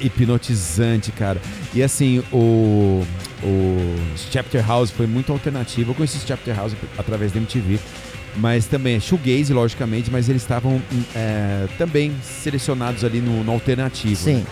hipnotizante, 0.00 1.10
cara. 1.12 1.40
E 1.74 1.82
assim, 1.82 2.22
o 2.32 3.02
o 3.44 3.96
Chapter 4.30 4.64
House 4.64 4.90
foi 4.92 5.06
muito 5.06 5.32
alternativo. 5.32 5.90
Eu 5.90 5.94
conheci 5.96 6.16
Chapter 6.24 6.54
House 6.54 6.74
através 6.96 7.32
da 7.32 7.38
MTV. 7.38 7.78
Mas 8.36 8.64
também 8.66 8.94
é 8.96 9.00
shoegaze, 9.00 9.52
logicamente, 9.52 10.10
mas 10.10 10.28
eles 10.28 10.40
estavam 10.42 10.80
é, 11.14 11.66
também 11.76 12.12
selecionados 12.22 13.04
ali 13.04 13.20
no, 13.20 13.42
no 13.44 13.50
alternativo. 13.52 14.14
Sim. 14.16 14.36
Né? 14.36 14.44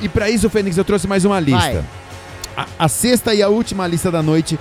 E 0.00 0.08
para 0.08 0.30
isso, 0.30 0.48
Fênix, 0.48 0.78
eu 0.78 0.84
trouxe 0.84 1.06
mais 1.08 1.24
uma 1.24 1.38
lista. 1.40 1.84
A, 2.56 2.66
a, 2.78 2.88
sexta 2.88 3.34
e 3.34 3.42
a 3.42 3.48
última 3.48 3.86
lista 3.86 4.10
da 4.10 4.22
noite. 4.22 4.58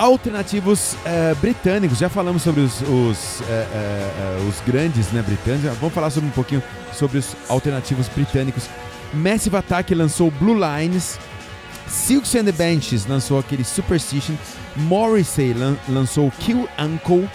Alternativos 0.00 0.96
é, 1.04 1.34
britânicos. 1.34 1.98
Já 1.98 2.08
falamos 2.08 2.40
sobre 2.40 2.62
os, 2.62 2.80
os, 2.80 3.42
é, 3.42 3.52
é, 3.52 4.48
os 4.48 4.58
grandes 4.66 5.12
né, 5.12 5.20
britânicos. 5.20 5.76
Vamos 5.76 5.94
falar 5.94 6.08
sobre 6.08 6.30
um 6.30 6.32
pouquinho 6.32 6.62
sobre 6.90 7.18
os 7.18 7.36
alternativos 7.50 8.08
britânicos. 8.08 8.64
Massive 9.12 9.56
Attack 9.56 9.94
lançou 9.94 10.30
Blue 10.30 10.56
Lines. 10.58 11.18
Silks 11.86 12.34
and 12.34 12.44
the 12.44 12.52
Benches 12.52 13.04
lançou 13.04 13.38
aquele 13.38 13.62
Superstition. 13.62 14.36
Morrissey 14.74 15.52
lan 15.52 15.76
lançou 15.86 16.30
Kill 16.38 16.66
Uncle. 16.78 17.28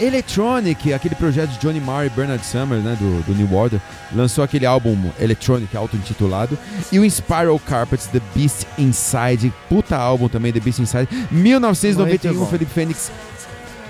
Electronic, 0.00 0.92
aquele 0.92 1.14
projeto 1.14 1.50
de 1.50 1.58
Johnny 1.58 1.80
Marr 1.80 2.06
e 2.06 2.10
Bernard 2.10 2.44
Summers, 2.44 2.82
né, 2.82 2.96
do, 2.98 3.22
do 3.22 3.34
New 3.34 3.52
Order, 3.54 3.80
lançou 4.14 4.44
aquele 4.44 4.64
álbum 4.64 4.96
Electronic 5.18 5.76
auto-intitulado. 5.76 6.58
E 6.92 6.98
o 6.98 7.10
Spiral 7.10 7.58
Carpets, 7.58 8.06
The 8.06 8.20
Beast 8.34 8.66
Inside, 8.78 9.52
puta 9.68 9.96
álbum 9.96 10.28
também, 10.28 10.52
The 10.52 10.60
Beast 10.60 10.78
Inside, 10.78 11.08
1991, 11.30 12.46
Felipe 12.46 12.72
Fênix. 12.72 13.10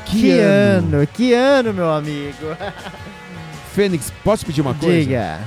Que, 0.06 0.20
que 0.22 0.30
ano. 0.40 0.96
ano, 0.96 1.06
que 1.06 1.34
ano, 1.34 1.74
meu 1.74 1.90
amigo. 1.92 2.56
Fênix, 3.74 4.12
posso 4.24 4.46
pedir 4.46 4.60
uma 4.62 4.74
coisa? 4.74 4.98
Diga. 4.98 5.38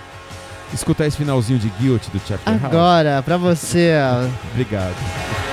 Escutar 0.74 1.06
esse 1.06 1.18
finalzinho 1.18 1.60
de 1.60 1.70
Guilt 1.80 2.08
do 2.10 2.22
Chapter 2.26 2.54
Agora, 2.64 3.16
House. 3.16 3.26
pra 3.26 3.38
você. 3.38 3.92
Obrigado. 4.54 5.51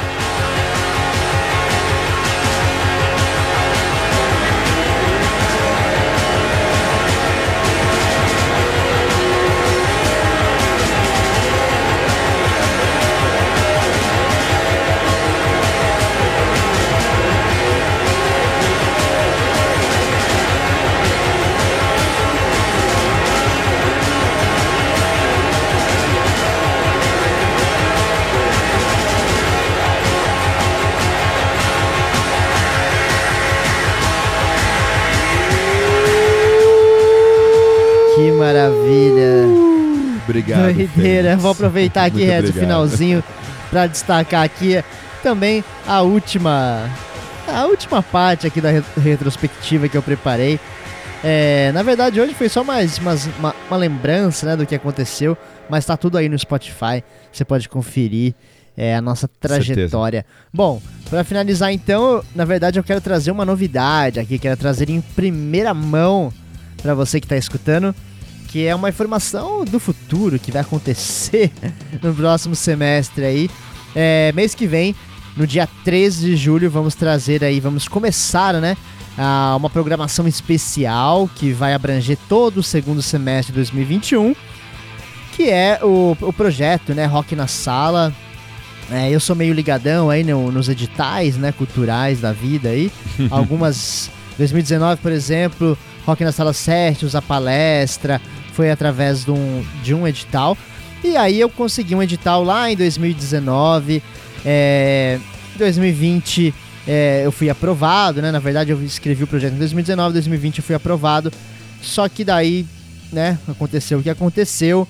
Obrigado. 40.25 40.75
Doideira. 40.75 41.37
Vou 41.37 41.53
aproveitar 41.53 42.05
aqui, 42.07 42.25
Red, 42.25 42.45
o 42.45 42.53
finalzinho, 42.53 43.25
para 43.71 43.87
destacar 43.87 44.43
aqui 44.43 44.83
também 45.23 45.65
a 45.87 46.03
última. 46.03 46.89
A 47.47 47.65
última 47.65 48.03
parte 48.03 48.47
aqui 48.47 48.61
da 48.61 48.69
retrospectiva 49.03 49.89
que 49.89 49.97
eu 49.97 50.03
preparei. 50.03 50.61
É, 51.25 51.73
na 51.73 51.83
verdade, 51.83 52.21
hoje 52.21 52.35
foi 52.35 52.49
só 52.49 52.63
mais 52.63 52.99
uma, 52.99 53.15
uma, 53.69 53.77
lembrança 53.77 54.47
né, 54.47 54.57
do 54.57 54.67
que 54.67 54.75
aconteceu, 54.75 55.37
mas 55.69 55.85
tá 55.85 55.97
tudo 55.97 56.19
aí 56.19 56.29
no 56.29 56.39
Spotify. 56.39 57.03
Você 57.33 57.45
pode 57.45 57.69
conferir 57.69 58.35
é, 58.77 58.95
a 58.95 59.01
nossa 59.01 59.27
trajetória. 59.27 60.21
Certeza. 60.21 60.27
Bom, 60.53 60.81
para 61.11 61.25
finalizar 61.25 61.73
então, 61.73 62.23
na 62.35 62.45
verdade 62.45 62.79
eu 62.79 62.85
quero 62.85 63.01
trazer 63.01 63.31
uma 63.31 63.45
novidade 63.45 64.21
aqui, 64.21 64.39
quero 64.39 64.57
trazer 64.57 64.91
em 64.91 65.01
primeira 65.01 65.75
mão 65.75 66.33
para 66.81 66.95
você 66.95 67.19
que 67.19 67.27
está 67.27 67.37
escutando 67.37 67.95
que 68.49 68.67
é 68.67 68.75
uma 68.75 68.89
informação 68.89 69.65
do 69.65 69.79
futuro 69.79 70.39
que 70.39 70.51
vai 70.51 70.63
acontecer 70.63 71.53
no 72.03 72.15
próximo 72.15 72.55
semestre 72.55 73.25
aí. 73.25 73.51
É, 73.95 74.33
mês 74.35 74.55
que 74.55 74.67
vem, 74.67 74.95
no 75.37 75.47
dia 75.47 75.69
13 75.85 76.27
de 76.27 76.37
julho, 76.37 76.71
vamos 76.71 76.95
trazer 76.95 77.45
aí, 77.45 77.61
vamos 77.61 77.87
começar, 77.87 78.55
né? 78.55 78.77
uma 79.57 79.69
programação 79.69 80.29
especial 80.29 81.29
que 81.35 81.53
vai 81.53 81.75
abranger 81.75 82.17
todo 82.29 82.59
o 82.59 82.63
segundo 82.63 83.03
semestre 83.03 83.53
de 83.53 83.57
2021, 83.57 84.35
que 85.33 85.51
é 85.51 85.81
o, 85.83 86.17
o 86.21 86.33
projeto, 86.33 86.95
né? 86.95 87.05
Rock 87.05 87.35
na 87.35 87.47
Sala. 87.47 88.15
É, 88.91 89.11
eu 89.11 89.21
sou 89.21 89.37
meio 89.37 89.53
ligadão 89.53 90.09
aí 90.09 90.25
no, 90.25 90.51
nos 90.53 90.69
editais, 90.69 91.37
né? 91.37 91.53
Culturais 91.53 92.21
da 92.21 92.33
vida 92.33 92.69
aí. 92.69 92.93
Algumas. 93.31 94.11
2019, 94.39 95.01
por 95.03 95.11
exemplo, 95.11 95.77
Rock 96.09 96.25
na 96.25 96.33
Sala 96.33 96.55
7, 96.55 97.15
a 97.15 97.21
palestra, 97.21 98.19
foi 98.55 98.71
através 98.71 99.27
de 99.27 99.31
um, 99.31 99.63
de 99.83 99.93
um 99.93 100.09
edital. 100.09 100.57
E 101.05 101.19
aí 101.19 101.39
eu 101.39 101.51
consegui 101.51 101.95
um 101.95 102.03
edital 102.03 102.43
lá 102.43 102.71
em 102.73 102.77
2019. 102.77 104.03
É, 104.43 105.19
2020 105.59 106.55
é, 106.87 107.21
eu 107.27 107.31
fui 107.31 107.51
aprovado, 107.51 108.23
né? 108.23 108.33
Na 108.33 108.39
verdade 108.39 108.71
eu 108.71 108.83
escrevi 108.83 109.25
o 109.25 109.27
projeto 109.27 109.53
em 109.53 109.59
2019, 109.59 110.15
2020 110.15 110.59
eu 110.59 110.65
fui 110.65 110.75
aprovado. 110.75 111.31
Só 111.83 112.09
que 112.09 112.25
daí, 112.25 112.65
né, 113.13 113.39
aconteceu 113.47 113.99
o 113.99 114.03
que 114.03 114.09
aconteceu. 114.09 114.89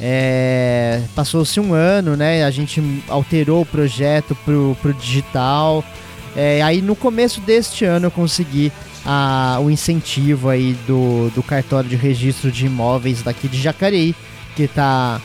É, 0.00 1.00
Passou-se 1.14 1.60
um 1.60 1.74
ano, 1.74 2.16
né? 2.16 2.42
A 2.44 2.50
gente 2.50 2.82
alterou 3.08 3.62
o 3.62 3.66
projeto 3.66 4.36
pro, 4.44 4.76
pro 4.82 4.92
digital. 4.92 5.84
É, 6.34 6.60
aí 6.60 6.82
no 6.82 6.96
começo 6.96 7.40
deste 7.40 7.84
ano 7.84 8.06
eu 8.06 8.10
consegui 8.10 8.72
a, 9.06 9.58
o 9.62 9.70
incentivo 9.70 10.48
aí 10.48 10.76
do, 10.86 11.30
do 11.30 11.42
cartório 11.42 11.88
de 11.88 11.94
registro 11.94 12.50
de 12.50 12.66
imóveis 12.66 13.22
daqui 13.22 13.46
de 13.46 13.62
Jacareí, 13.62 14.14
que 14.56 14.66
tá 14.66 15.20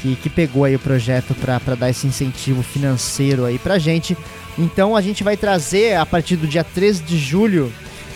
que, 0.00 0.16
que 0.16 0.30
pegou 0.30 0.64
aí 0.64 0.74
o 0.74 0.78
projeto 0.78 1.34
para 1.34 1.74
dar 1.74 1.90
esse 1.90 2.06
incentivo 2.06 2.62
financeiro 2.62 3.44
aí 3.44 3.58
pra 3.58 3.78
gente. 3.78 4.16
Então 4.58 4.96
a 4.96 5.00
gente 5.00 5.24
vai 5.24 5.36
trazer 5.36 5.96
a 5.96 6.06
partir 6.06 6.36
do 6.36 6.46
dia 6.46 6.64
13 6.64 7.02
de 7.02 7.18
julho, 7.18 7.72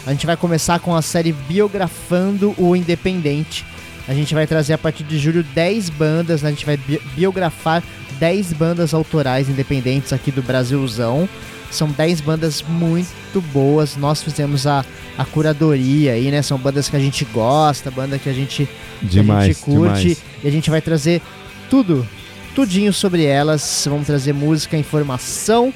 a 0.07 0.13
gente 0.13 0.27
vai 0.27 0.37
começar 0.37 0.79
com 0.79 0.95
a 0.95 1.03
série 1.03 1.33
Biografando 1.33 2.55
o 2.57 2.77
Independente. 2.77 3.65
A 4.07 4.15
gente 4.15 4.35
vai 4.35 4.47
trazer 4.47 4.73
a 4.73 4.79
partir 4.79 5.03
de 5.03 5.19
julho 5.19 5.43
10 5.43 5.91
bandas, 5.91 6.43
né? 6.43 6.49
a 6.49 6.53
gente 6.53 6.65
vai 6.65 6.79
biografar 7.17 7.83
10 8.21 8.53
bandas 8.53 8.95
autorais 8.95 9.49
independentes 9.49 10.13
aqui 10.13 10.31
do 10.31 10.43
Brasilzão. 10.43 11.29
São 11.71 11.89
10 11.89 12.21
bandas 12.21 12.63
muito 12.63 13.41
boas. 13.53 13.97
Nós 13.97 14.23
fizemos 14.23 14.67
a, 14.67 14.85
a 15.17 15.25
curadoria 15.25 16.13
aí, 16.13 16.31
né? 16.31 16.43
São 16.43 16.59
bandas 16.59 16.89
que 16.89 16.97
a 16.97 17.01
gente 17.01 17.25
gosta, 17.27 17.91
banda 17.91 18.19
que 18.19 18.29
a 18.29 18.33
gente, 18.33 18.69
demais, 19.03 19.45
a 19.45 19.47
gente 19.49 19.61
curte. 19.61 20.01
Demais. 20.01 20.23
E 20.43 20.49
a 20.49 20.51
gente 20.51 20.71
vai 20.71 20.81
trazer 20.81 21.21
tudo, 21.69 22.07
tudinho 22.55 22.93
sobre 22.93 23.25
elas. 23.25 23.87
Vamos 23.89 24.07
trazer 24.07 24.33
música, 24.33 24.77
informação 24.77 25.73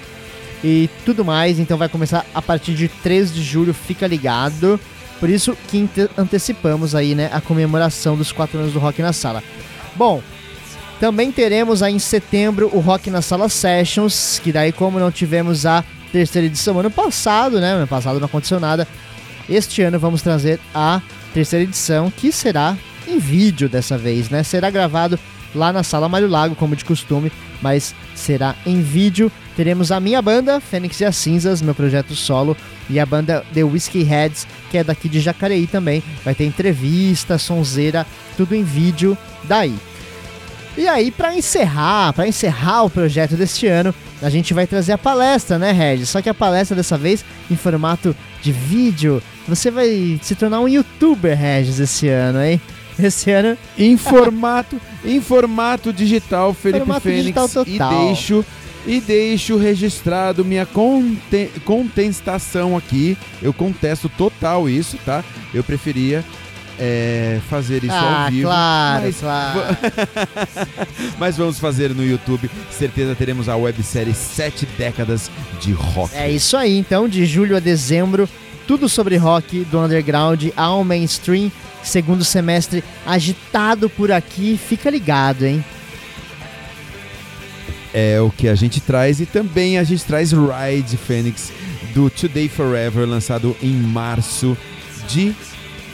e 0.62 0.88
tudo 1.04 1.24
mais. 1.24 1.58
Então 1.58 1.76
vai 1.76 1.88
começar 1.88 2.24
a 2.34 2.42
partir 2.42 2.74
de 2.74 2.88
3 2.88 3.32
de 3.32 3.42
julho, 3.42 3.74
fica 3.74 4.06
ligado. 4.06 4.78
Por 5.18 5.28
isso 5.28 5.56
que 5.68 5.86
antecipamos 6.16 6.94
aí, 6.94 7.14
né, 7.14 7.28
a 7.30 7.42
comemoração 7.42 8.16
dos 8.16 8.32
4 8.32 8.58
anos 8.58 8.72
do 8.72 8.78
Rock 8.78 9.02
na 9.02 9.12
Sala. 9.12 9.42
Bom, 9.94 10.22
também 11.00 11.32
teremos 11.32 11.82
aí 11.82 11.94
em 11.94 11.98
setembro 11.98 12.70
o 12.74 12.78
Rock 12.78 13.10
na 13.10 13.22
Sala 13.22 13.48
Sessions, 13.48 14.38
que 14.44 14.52
daí 14.52 14.70
como 14.70 15.00
não 15.00 15.10
tivemos 15.10 15.64
a 15.64 15.82
terceira 16.12 16.46
edição 16.46 16.78
ano 16.78 16.90
passado, 16.90 17.58
né? 17.58 17.72
Ano 17.72 17.86
passado 17.86 18.20
não 18.20 18.26
aconteceu 18.26 18.60
nada. 18.60 18.86
Este 19.48 19.80
ano 19.80 19.98
vamos 19.98 20.20
trazer 20.20 20.60
a 20.74 21.00
terceira 21.32 21.64
edição, 21.64 22.12
que 22.14 22.30
será 22.30 22.76
em 23.08 23.18
vídeo 23.18 23.66
dessa 23.66 23.96
vez, 23.96 24.28
né? 24.28 24.42
Será 24.42 24.68
gravado 24.68 25.18
lá 25.54 25.72
na 25.72 25.82
Sala 25.82 26.06
Mário 26.06 26.28
Lago, 26.28 26.54
como 26.54 26.76
de 26.76 26.84
costume, 26.84 27.32
mas 27.62 27.94
será 28.14 28.54
em 28.66 28.82
vídeo. 28.82 29.32
Teremos 29.56 29.90
a 29.90 29.98
minha 30.00 30.20
banda, 30.20 30.60
Fênix 30.60 31.00
e 31.00 31.06
as 31.06 31.16
Cinzas, 31.16 31.62
meu 31.62 31.74
projeto 31.74 32.14
solo, 32.14 32.54
e 32.90 33.00
a 33.00 33.06
banda 33.06 33.42
The 33.54 33.64
Whiskey 33.64 34.02
Heads, 34.02 34.46
que 34.70 34.76
é 34.76 34.84
daqui 34.84 35.08
de 35.08 35.18
Jacareí 35.18 35.66
também. 35.66 36.02
Vai 36.22 36.34
ter 36.34 36.44
entrevista, 36.44 37.38
sonzeira, 37.38 38.06
tudo 38.36 38.54
em 38.54 38.62
vídeo 38.62 39.16
daí. 39.44 39.74
E 40.76 40.86
aí, 40.88 41.10
para 41.10 41.34
encerrar, 41.34 42.12
para 42.12 42.28
encerrar 42.28 42.84
o 42.84 42.90
projeto 42.90 43.34
deste 43.34 43.66
ano, 43.66 43.94
a 44.22 44.30
gente 44.30 44.54
vai 44.54 44.66
trazer 44.66 44.92
a 44.92 44.98
palestra, 44.98 45.58
né, 45.58 45.72
Regis? 45.72 46.08
Só 46.08 46.22
que 46.22 46.28
a 46.28 46.34
palestra 46.34 46.76
dessa 46.76 46.96
vez 46.96 47.24
em 47.50 47.56
formato 47.56 48.14
de 48.40 48.52
vídeo. 48.52 49.22
Você 49.48 49.70
vai 49.70 50.18
se 50.22 50.34
tornar 50.34 50.60
um 50.60 50.68
youtuber, 50.68 51.36
Regis, 51.36 51.80
esse 51.80 52.08
ano, 52.08 52.42
hein? 52.42 52.60
Esse 52.98 53.30
ano. 53.30 53.58
Em 53.76 53.96
formato, 53.96 54.80
em 55.04 55.20
formato 55.20 55.92
digital, 55.92 56.54
Felipe 56.54 56.80
formato 56.80 57.00
Fênix. 57.02 57.22
Digital 57.22 57.48
total. 57.48 57.92
E 57.92 58.06
deixo, 58.06 58.44
e 58.86 59.00
deixo 59.00 59.56
registrado 59.56 60.44
minha 60.44 60.66
contestação 61.64 62.76
aqui. 62.76 63.18
Eu 63.42 63.52
contesto 63.52 64.08
total 64.08 64.68
isso, 64.68 64.96
tá? 65.04 65.24
Eu 65.52 65.64
preferia 65.64 66.24
é, 66.80 67.38
fazer 67.50 67.84
isso 67.84 67.92
ah, 67.92 68.24
ao 68.24 68.30
vivo. 68.30 68.48
Claro, 68.48 69.04
mas, 69.04 69.16
claro. 69.20 69.60
mas 71.20 71.36
vamos 71.36 71.58
fazer 71.58 71.94
no 71.94 72.04
YouTube. 72.04 72.50
Certeza 72.70 73.14
teremos 73.14 73.48
a 73.48 73.56
websérie 73.56 74.14
Sete 74.14 74.66
Décadas 74.78 75.30
de 75.60 75.72
Rock. 75.72 76.16
É 76.16 76.30
isso 76.30 76.56
aí, 76.56 76.78
então, 76.78 77.06
de 77.06 77.26
julho 77.26 77.54
a 77.54 77.60
dezembro, 77.60 78.26
tudo 78.66 78.88
sobre 78.88 79.16
rock, 79.16 79.64
do 79.64 79.78
underground 79.78 80.46
ao 80.56 80.82
mainstream. 80.82 81.52
Segundo 81.82 82.24
semestre 82.24 82.82
agitado 83.06 83.88
por 83.88 84.10
aqui, 84.10 84.58
fica 84.58 84.90
ligado, 84.90 85.46
hein? 85.46 85.64
É 87.92 88.20
o 88.20 88.30
que 88.30 88.48
a 88.48 88.54
gente 88.54 88.80
traz 88.80 89.20
e 89.20 89.26
também 89.26 89.78
a 89.78 89.84
gente 89.84 90.04
traz 90.04 90.32
Ride 90.32 90.96
Phoenix 90.96 91.52
do 91.94 92.08
Today 92.08 92.48
Forever, 92.48 93.08
lançado 93.08 93.56
em 93.62 93.72
março 93.72 94.56
de 95.08 95.34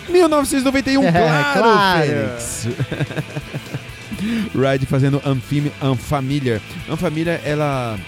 1991, 0.09 1.05
é, 1.05 1.13
claro, 1.13 1.61
claro. 1.61 2.07
Fênix. 2.07 2.69
Ride 4.55 4.87
fazendo 4.87 5.21
Unfamiliar. 5.83 6.61
Unfamiliar, 6.89 7.41
ela, 7.45 7.99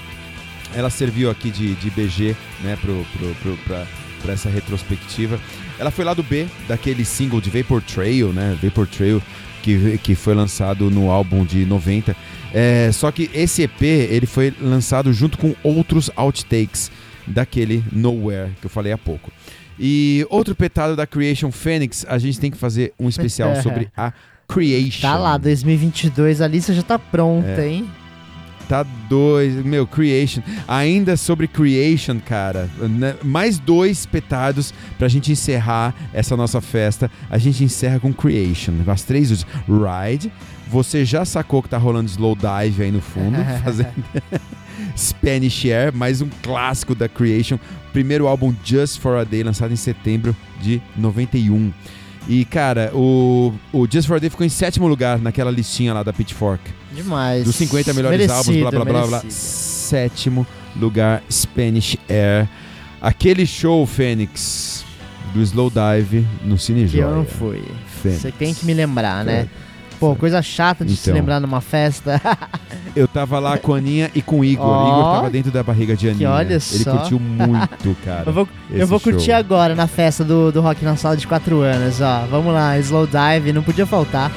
ela 0.74 0.90
serviu 0.90 1.30
aqui 1.30 1.50
de, 1.50 1.74
de 1.74 1.90
BG, 1.90 2.34
né, 2.62 2.78
pro, 2.80 3.06
pro, 3.16 3.34
pro, 3.36 3.56
pra, 3.58 3.86
pra 4.22 4.32
essa 4.32 4.48
retrospectiva. 4.48 5.38
Ela 5.78 5.90
foi 5.90 6.04
lá 6.04 6.14
do 6.14 6.22
B, 6.22 6.46
daquele 6.66 7.04
single 7.04 7.40
de 7.40 7.50
Vapor 7.50 7.82
Trail, 7.82 8.32
né, 8.32 8.56
Vapor 8.62 8.86
Trail, 8.86 9.22
que, 9.62 9.98
que 9.98 10.14
foi 10.14 10.34
lançado 10.34 10.90
no 10.90 11.10
álbum 11.10 11.44
de 11.44 11.64
90. 11.64 12.16
É, 12.52 12.90
só 12.92 13.12
que 13.12 13.30
esse 13.34 13.62
EP, 13.62 13.82
ele 13.82 14.26
foi 14.26 14.52
lançado 14.60 15.12
junto 15.12 15.36
com 15.36 15.54
outros 15.62 16.10
outtakes 16.16 16.90
daquele 17.26 17.84
Nowhere, 17.92 18.52
que 18.60 18.66
eu 18.66 18.70
falei 18.70 18.92
há 18.92 18.98
pouco. 18.98 19.30
E 19.78 20.26
outro 20.28 20.54
petado 20.54 20.96
da 20.96 21.06
Creation 21.06 21.50
Phoenix, 21.50 22.04
a 22.08 22.18
gente 22.18 22.40
tem 22.40 22.50
que 22.50 22.56
fazer 22.56 22.92
um 22.98 23.08
especial 23.08 23.54
sobre 23.62 23.88
a 23.96 24.12
Creation. 24.48 25.02
Tá 25.02 25.16
lá, 25.16 25.36
2022, 25.36 26.40
a 26.40 26.48
lista 26.48 26.72
já 26.72 26.82
tá 26.82 26.98
pronta, 26.98 27.60
é. 27.60 27.68
hein? 27.68 27.90
Tá 28.68 28.82
dois, 29.08 29.54
meu, 29.64 29.86
Creation. 29.86 30.42
Ainda 30.66 31.16
sobre 31.16 31.48
Creation, 31.48 32.20
cara, 32.20 32.68
né? 32.78 33.14
mais 33.22 33.58
dois 33.58 34.04
petados 34.04 34.74
pra 34.98 35.08
gente 35.08 35.32
encerrar 35.32 35.94
essa 36.12 36.36
nossa 36.36 36.60
festa. 36.60 37.10
A 37.30 37.38
gente 37.38 37.64
encerra 37.64 37.98
com 37.98 38.12
Creation, 38.12 38.74
as 38.86 39.02
três 39.02 39.30
últimas. 39.30 39.54
Ride, 39.66 40.30
você 40.68 41.02
já 41.02 41.24
sacou 41.24 41.62
que 41.62 41.68
tá 41.68 41.78
rolando 41.78 42.10
Slow 42.10 42.36
Dive 42.36 42.82
aí 42.82 42.90
no 42.90 43.00
fundo, 43.00 43.38
fazendo 43.64 44.04
Spanish 44.96 45.64
Air, 45.66 45.94
mais 45.94 46.20
um 46.20 46.28
clássico 46.42 46.94
da 46.94 47.08
Creation, 47.08 47.58
primeiro 47.92 48.26
álbum 48.26 48.54
Just 48.64 49.00
for 49.00 49.16
a 49.16 49.24
Day, 49.24 49.42
lançado 49.42 49.72
em 49.72 49.76
setembro 49.76 50.36
de 50.60 50.80
91. 50.96 51.72
E, 52.28 52.44
cara, 52.44 52.90
o, 52.94 53.54
o 53.72 53.86
Just 53.90 54.06
for 54.06 54.16
a 54.16 54.18
Day 54.18 54.28
ficou 54.28 54.44
em 54.44 54.50
sétimo 54.50 54.86
lugar 54.86 55.18
naquela 55.18 55.50
listinha 55.50 55.94
lá 55.94 56.02
da 56.02 56.12
Pitchfork. 56.12 56.62
Demais. 56.94 57.44
Dos 57.44 57.56
50 57.56 57.92
melhores 57.94 58.18
merecido, 58.18 58.66
álbuns, 58.66 58.70
blá 58.70 58.70
blá 58.70 58.84
blá 58.84 59.06
blá. 59.06 59.30
Sétimo 59.30 60.46
lugar, 60.76 61.22
Spanish 61.30 61.96
Air. 62.08 62.48
Aquele 63.00 63.46
show, 63.46 63.86
Fênix, 63.86 64.84
do 65.32 65.40
Slow 65.42 65.70
Dive 65.70 66.26
no 66.44 66.58
Cine 66.58 66.86
Que 66.88 66.98
eu 66.98 67.14
não 67.14 67.24
fui. 67.24 67.62
Você 68.02 68.32
tem 68.32 68.52
que 68.52 68.66
me 68.66 68.74
lembrar, 68.74 69.24
né? 69.24 69.48
Pô, 69.98 70.14
coisa 70.14 70.40
chata 70.40 70.84
de 70.84 70.92
então, 70.92 71.04
se 71.04 71.12
lembrar 71.12 71.40
numa 71.40 71.60
festa. 71.60 72.20
eu 72.94 73.08
tava 73.08 73.38
lá 73.38 73.58
com 73.58 73.74
a 73.74 73.78
Aninha 73.78 74.10
e 74.14 74.22
com 74.22 74.40
o 74.40 74.44
Igor. 74.44 74.66
Oh, 74.66 74.88
Igor 74.88 75.14
tava 75.14 75.30
dentro 75.30 75.50
da 75.50 75.62
barriga 75.62 75.96
de 75.96 76.08
Aninha. 76.08 76.18
Que 76.18 76.26
olha 76.26 76.52
Ele 76.54 76.60
só. 76.60 76.96
curtiu 76.96 77.18
muito, 77.20 77.96
cara. 78.04 78.24
eu 78.26 78.32
vou, 78.32 78.48
eu 78.70 78.86
vou 78.86 79.00
curtir 79.00 79.32
agora 79.32 79.74
na 79.74 79.86
festa 79.86 80.24
do, 80.24 80.52
do 80.52 80.60
Rock 80.60 80.84
na 80.84 80.96
Sala 80.96 81.16
de 81.16 81.26
4 81.26 81.60
anos, 81.60 82.00
ó. 82.00 82.26
Vamos 82.30 82.52
lá, 82.52 82.78
Slow 82.78 83.06
Dive, 83.06 83.52
não 83.52 83.62
podia 83.62 83.86
faltar. 83.86 84.30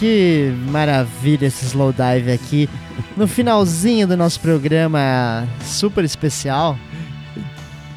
Que 0.00 0.50
maravilha 0.70 1.46
esse 1.46 1.66
slow 1.66 1.92
dive 1.92 2.32
aqui. 2.32 2.70
No 3.14 3.28
finalzinho 3.28 4.06
do 4.06 4.16
nosso 4.16 4.40
programa 4.40 5.46
super 5.62 6.02
especial. 6.02 6.78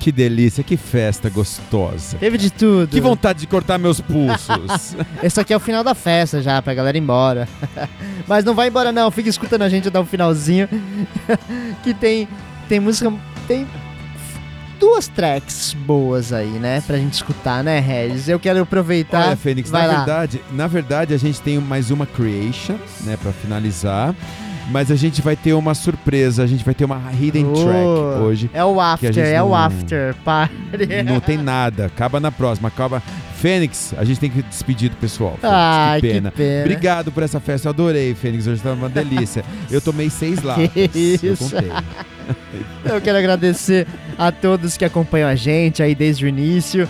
Que 0.02 0.12
delícia, 0.12 0.66
que 0.66 0.76
festa 0.76 1.30
gostosa. 1.30 2.18
Teve 2.18 2.38
de 2.38 2.52
tudo. 2.52 2.90
Que 2.90 3.00
vontade 3.00 3.40
de 3.40 3.48
cortar 3.48 3.78
meus 3.78 4.02
pulsos. 4.02 4.98
Esse 5.24 5.40
aqui 5.40 5.54
é 5.54 5.56
o 5.56 5.62
final 5.62 5.82
da 5.82 5.96
festa 5.96 6.42
já, 6.42 6.62
pra 6.62 6.74
galera 6.74 6.98
ir 6.98 7.02
embora. 7.02 7.48
Mas 8.28 8.44
não 8.44 8.54
vai 8.54 8.68
embora 8.68 8.92
não, 8.92 9.10
fica 9.10 9.30
escutando 9.30 9.62
a 9.62 9.70
gente 9.70 9.88
até 9.88 9.98
o 9.98 10.04
finalzinho. 10.04 10.68
que 11.84 11.94
tem, 11.94 12.28
tem 12.68 12.82
música, 12.82 13.14
tem 13.48 13.66
duas 14.84 15.08
tracks 15.08 15.74
boas 15.74 16.34
aí, 16.34 16.60
né? 16.60 16.84
Pra 16.86 16.98
gente 16.98 17.14
escutar, 17.14 17.64
né, 17.64 17.80
Regis? 17.80 18.28
Eu 18.28 18.38
quero 18.38 18.62
aproveitar. 18.62 19.28
Olha, 19.28 19.38
Fênix, 19.38 19.72
na 19.72 19.88
verdade, 19.88 20.42
na 20.52 20.68
verdade 20.68 21.14
a 21.14 21.18
gente 21.18 21.40
tem 21.40 21.58
mais 21.58 21.90
uma 21.90 22.06
creation, 22.06 22.76
né, 23.02 23.18
pra 23.22 23.32
finalizar. 23.32 24.14
Mas 24.70 24.92
a 24.92 24.96
gente 24.96 25.22
vai 25.22 25.36
ter 25.36 25.54
uma 25.54 25.74
surpresa, 25.74 26.44
a 26.44 26.48
gente 26.48 26.64
vai 26.64 26.74
ter 26.74 26.86
uma 26.86 27.02
hidden 27.14 27.46
oh, 27.46 27.54
track 27.54 28.22
hoje. 28.22 28.52
É 28.54 28.64
o 28.64 28.80
after, 28.80 29.18
é 29.18 29.38
não, 29.38 29.50
o 29.50 29.56
after 29.56 30.16
party. 30.24 30.54
Não 31.06 31.20
tem 31.20 31.38
nada, 31.38 31.86
acaba 31.86 32.20
na 32.20 32.32
próxima, 32.32 32.68
acaba. 32.68 33.02
Fênix, 33.36 33.94
a 33.98 34.06
gente 34.06 34.22
tem 34.22 34.30
que 34.30 34.42
despedir 34.42 34.90
do 34.90 34.96
pessoal. 34.96 35.38
Ai, 35.44 36.00
que 36.00 36.08
pena. 36.08 36.32
que 36.32 36.38
pena. 36.38 36.62
Obrigado 36.62 37.12
por 37.12 37.24
essa 37.24 37.42
festa, 37.42 37.68
eu 37.68 37.72
adorei, 37.72 38.16
Fênix, 38.16 38.48
hoje 38.48 38.62
tá 38.62 38.72
uma 38.72 38.88
delícia. 38.88 39.44
Eu 39.70 39.82
tomei 39.82 40.10
seis 40.10 40.40
latas, 40.44 40.70
eu 41.22 41.38
contei. 41.38 41.70
Eu 42.86 43.02
quero 43.02 43.18
agradecer 43.18 43.88
a 44.18 44.32
todos 44.32 44.78
que 44.78 44.86
acompanham 44.86 45.30
a 45.30 45.36
gente 45.36 45.82
aí 45.82 45.96
desde 45.96 46.26
o 46.26 46.28
início. 46.28 46.88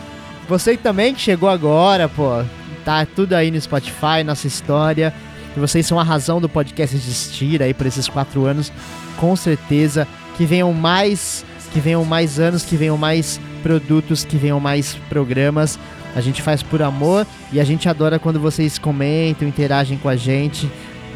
Você 0.48 0.76
também 0.76 1.14
que 1.14 1.22
chegou 1.22 1.50
agora, 1.50 2.10
pô, 2.10 2.44
tá 2.84 3.06
tudo 3.06 3.34
aí 3.34 3.50
no 3.50 3.60
Spotify, 3.60 4.24
nossa 4.26 4.48
história. 4.48 5.14
E 5.56 5.60
vocês 5.60 5.86
são 5.86 6.00
a 6.00 6.04
razão 6.04 6.42
do 6.42 6.50
podcast 6.50 6.96
existir 6.96 7.62
aí 7.62 7.74
por 7.74 7.86
esses 7.86 8.08
quatro 8.08 8.46
anos. 8.46 8.72
Com 9.18 9.36
certeza 9.36 10.08
que 10.36 10.46
venham 10.46 10.74
mais, 10.74 11.46
que 11.72 11.80
venham 11.80 12.04
mais 12.04 12.40
anos, 12.40 12.64
que 12.64 12.76
venham 12.76 12.98
mais 12.98 13.40
produtos, 13.62 14.26
que 14.26 14.38
venham 14.38 14.60
mais 14.60 14.96
programas. 15.10 15.80
A 16.16 16.22
gente 16.22 16.42
faz 16.42 16.62
por 16.62 16.82
amor 16.82 17.26
e 17.52 17.60
a 17.60 17.64
gente 17.64 17.88
adora 17.88 18.20
quando 18.20 18.40
vocês 18.40 18.78
comentam, 18.78 19.48
interagem 19.48 19.98
com 19.98 20.10
a 20.10 20.16
gente, 20.16 20.70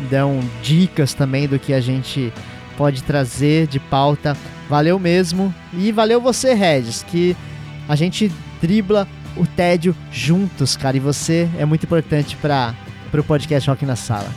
dão 0.10 0.40
dicas 0.62 1.14
também 1.14 1.48
do 1.48 1.60
que 1.60 1.74
a 1.74 1.80
gente 1.80 2.32
pode 2.78 3.04
trazer 3.04 3.68
de 3.68 3.80
pauta. 3.80 4.38
Valeu 4.70 5.00
mesmo. 5.00 5.54
E 5.74 5.92
valeu 5.92 6.22
você, 6.22 6.54
Regis, 6.54 7.04
que 7.04 7.36
a 7.90 7.96
gente 7.96 8.32
dribla 8.62 9.08
o 9.36 9.46
tédio 9.46 9.96
juntos, 10.12 10.78
cara. 10.78 10.96
E 10.96 11.00
você 11.00 11.50
é 11.58 11.66
muito 11.66 11.84
importante 11.84 12.38
para 12.38 12.76
o 13.14 13.24
podcast 13.24 13.70
Rock 13.70 13.86
na 13.86 13.96
Sala. 13.96 14.32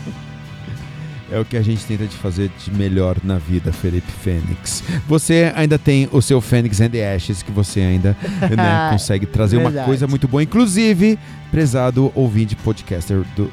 É 1.32 1.38
o 1.38 1.44
que 1.44 1.56
a 1.56 1.62
gente 1.62 1.84
tenta 1.84 2.06
de 2.06 2.16
fazer 2.16 2.50
de 2.58 2.72
melhor 2.72 3.16
na 3.22 3.38
vida, 3.38 3.72
Felipe 3.72 4.10
Fênix. 4.10 4.82
Você 5.06 5.52
ainda 5.54 5.78
tem 5.78 6.08
o 6.10 6.20
seu 6.20 6.40
Fênix 6.40 6.80
and 6.80 6.90
the 6.90 7.14
Ashes, 7.14 7.40
que 7.40 7.52
você 7.52 7.80
ainda 7.80 8.16
né, 8.56 8.88
consegue 8.90 9.26
trazer 9.26 9.56
uma 9.56 9.70
coisa 9.84 10.08
muito 10.08 10.26
boa. 10.26 10.42
Inclusive, 10.42 11.16
prezado 11.52 12.10
ouvinte 12.16 12.56
podcaster 12.56 13.22
do 13.36 13.50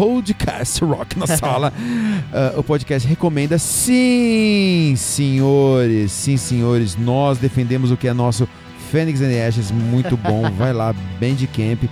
podcast 0.00 0.82
Rock 0.82 1.18
na 1.18 1.26
Sala. 1.26 1.70
uh, 1.76 2.56
o 2.58 2.64
podcast 2.64 3.06
recomenda. 3.06 3.58
Sim, 3.58 4.94
senhores, 4.96 6.10
sim, 6.10 6.38
senhores, 6.38 6.96
nós 6.96 7.36
defendemos 7.36 7.90
o 7.90 7.98
que 7.98 8.08
é 8.08 8.14
nosso 8.14 8.48
Fênix 8.90 9.20
and 9.20 9.46
Ashes, 9.46 9.70
muito 9.70 10.16
bom. 10.16 10.50
Vai 10.56 10.72
lá, 10.72 10.94
Bandcamp. 11.20 11.84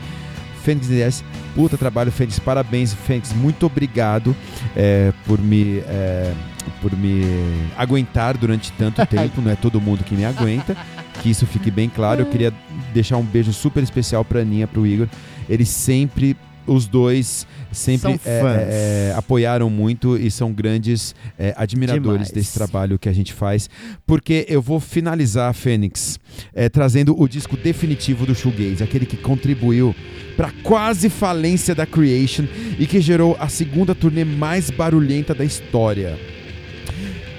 Fênix 0.62 0.90
and 0.90 1.06
Ashes, 1.06 1.24
puta 1.54 1.76
trabalho, 1.76 2.10
Fênix. 2.10 2.38
Parabéns, 2.38 2.94
Fênix. 2.94 3.34
Muito 3.34 3.66
obrigado 3.66 4.34
é, 4.74 5.12
por 5.26 5.38
me. 5.38 5.80
É, 5.86 6.32
por 6.80 6.94
me 6.96 7.22
aguentar 7.76 8.36
durante 8.36 8.72
tanto 8.72 9.04
tempo, 9.08 9.40
não 9.40 9.50
é 9.50 9.56
todo 9.56 9.80
mundo 9.80 10.04
que 10.04 10.14
me 10.14 10.24
aguenta, 10.24 10.76
que 11.22 11.30
isso 11.30 11.46
fique 11.46 11.70
bem 11.70 11.88
claro. 11.88 12.22
Eu 12.22 12.26
queria 12.26 12.52
deixar 12.92 13.16
um 13.16 13.22
beijo 13.22 13.52
super 13.52 13.82
especial 13.82 14.24
pra 14.24 14.40
Aninha, 14.40 14.66
pro 14.66 14.86
Igor. 14.86 15.08
Eles 15.48 15.68
sempre 15.70 16.36
os 16.68 16.86
dois 16.86 17.46
sempre 17.72 18.20
é, 18.24 19.10
é, 19.10 19.14
apoiaram 19.16 19.68
muito 19.70 20.16
e 20.16 20.30
são 20.30 20.52
grandes 20.52 21.14
é, 21.38 21.54
admiradores 21.56 22.28
Demais. 22.28 22.30
desse 22.30 22.54
trabalho 22.54 22.98
que 22.98 23.08
a 23.08 23.12
gente 23.12 23.32
faz. 23.32 23.68
Porque 24.06 24.46
eu 24.48 24.62
vou 24.62 24.78
finalizar, 24.78 25.52
Fênix, 25.54 26.18
é, 26.54 26.68
trazendo 26.68 27.20
o 27.20 27.28
disco 27.28 27.56
definitivo 27.56 28.26
do 28.26 28.34
Shoegaze, 28.34 28.82
aquele 28.82 29.06
que 29.06 29.16
contribuiu 29.16 29.94
para 30.36 30.52
quase 30.62 31.08
falência 31.08 31.74
da 31.74 31.86
Creation 31.86 32.44
e 32.78 32.86
que 32.86 33.00
gerou 33.00 33.36
a 33.40 33.48
segunda 33.48 33.94
turnê 33.94 34.24
mais 34.24 34.70
barulhenta 34.70 35.34
da 35.34 35.44
história. 35.44 36.18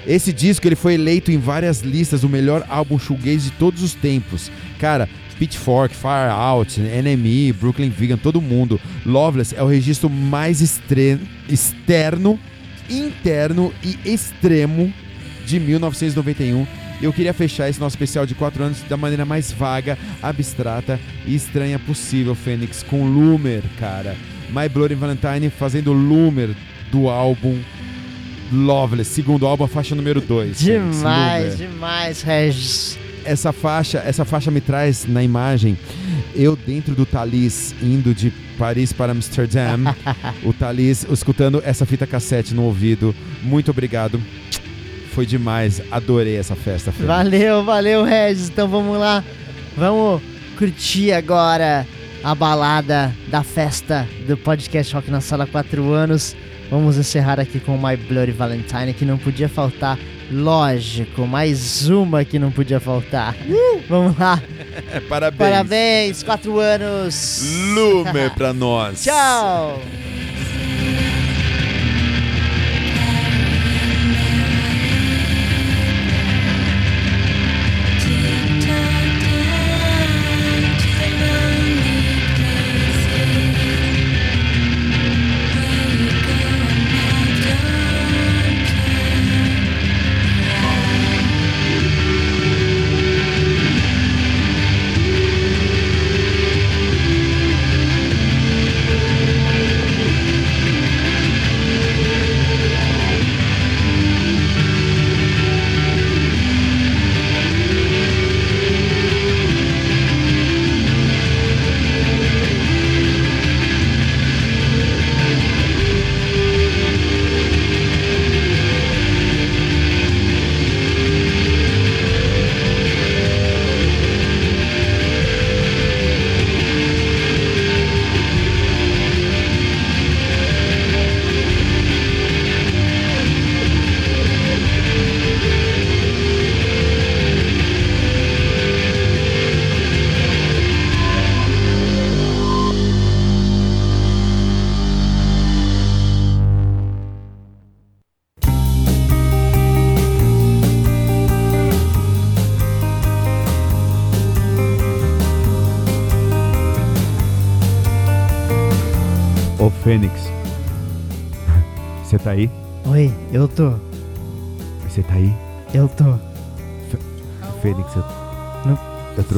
Esse 0.06 0.32
disco 0.32 0.66
ele 0.66 0.76
foi 0.76 0.94
eleito 0.94 1.30
em 1.30 1.38
várias 1.38 1.80
listas 1.80 2.24
o 2.24 2.28
melhor 2.28 2.64
álbum 2.68 2.98
shoegaze 2.98 3.50
de 3.50 3.52
todos 3.52 3.82
os 3.82 3.94
tempos. 3.94 4.50
Cara, 4.78 5.08
Pitchfork, 5.40 5.94
Far 5.94 6.30
Out, 6.30 6.78
NME, 6.78 7.54
Brooklyn 7.54 7.88
Vegan, 7.88 8.18
todo 8.18 8.42
mundo. 8.42 8.78
Loveless 9.06 9.56
é 9.56 9.62
o 9.62 9.66
registro 9.66 10.10
mais 10.10 10.60
externo, 10.60 12.38
interno 12.90 13.72
e 13.82 13.98
extremo 14.04 14.92
de 15.46 15.58
1991. 15.58 16.66
Eu 17.00 17.10
queria 17.10 17.32
fechar 17.32 17.70
esse 17.70 17.80
nosso 17.80 17.96
especial 17.96 18.26
de 18.26 18.34
4 18.34 18.62
anos 18.62 18.82
da 18.82 18.98
maneira 18.98 19.24
mais 19.24 19.50
vaga, 19.50 19.96
abstrata 20.22 21.00
e 21.26 21.34
estranha 21.34 21.78
possível, 21.78 22.34
Fênix, 22.34 22.82
com 22.82 23.06
Loomer, 23.06 23.62
cara. 23.78 24.14
My 24.50 24.68
Bloody 24.68 24.94
Valentine 24.94 25.48
fazendo 25.48 25.90
Loomer 25.94 26.50
do 26.92 27.08
álbum 27.08 27.58
Loveless, 28.52 29.10
segundo 29.10 29.46
álbum, 29.46 29.64
a 29.64 29.68
faixa 29.68 29.94
número 29.94 30.20
2. 30.20 30.58
Demais, 30.58 31.56
demais, 31.56 32.20
Regis 32.20 32.98
essa 33.24 33.52
faixa, 33.52 33.98
essa 33.98 34.24
faixa 34.24 34.50
me 34.50 34.60
traz 34.60 35.06
na 35.06 35.22
imagem 35.22 35.76
eu 36.34 36.56
dentro 36.56 36.94
do 36.94 37.04
Thalys 37.04 37.74
indo 37.82 38.14
de 38.14 38.30
Paris 38.58 38.92
para 38.92 39.12
Amsterdã, 39.12 39.76
o 40.44 40.52
Thalys 40.52 41.06
escutando 41.10 41.62
essa 41.64 41.84
fita 41.86 42.06
cassete 42.06 42.54
no 42.54 42.64
ouvido. 42.64 43.14
Muito 43.42 43.70
obrigado. 43.70 44.20
Foi 45.12 45.26
demais, 45.26 45.82
adorei 45.90 46.36
essa 46.36 46.54
festa. 46.54 46.92
Valeu, 46.92 47.64
valeu, 47.64 48.04
Regis. 48.04 48.48
Então 48.48 48.68
vamos 48.68 48.98
lá, 48.98 49.24
vamos 49.76 50.22
curtir 50.56 51.12
agora 51.12 51.86
a 52.22 52.34
balada 52.34 53.14
da 53.28 53.42
festa 53.42 54.06
do 54.26 54.36
podcast 54.36 54.94
Rock 54.94 55.10
na 55.10 55.20
Sala 55.20 55.46
4 55.46 55.92
anos. 55.92 56.36
Vamos 56.70 56.96
encerrar 56.96 57.40
aqui 57.40 57.58
com 57.58 57.76
My 57.76 57.96
Bloody 57.96 58.30
Valentine, 58.30 58.94
que 58.94 59.04
não 59.04 59.18
podia 59.18 59.48
faltar 59.48 59.98
Lógico, 60.30 61.26
mais 61.26 61.88
uma 61.88 62.24
que 62.24 62.38
não 62.38 62.52
podia 62.52 62.78
faltar. 62.78 63.34
Uh! 63.48 63.82
Vamos 63.88 64.16
lá. 64.16 64.40
Parabéns. 65.08 65.50
Parabéns, 65.50 66.22
quatro 66.22 66.58
anos. 66.60 67.42
Lume 67.74 68.30
pra 68.36 68.52
nós. 68.52 69.02
Tchau. 69.04 69.80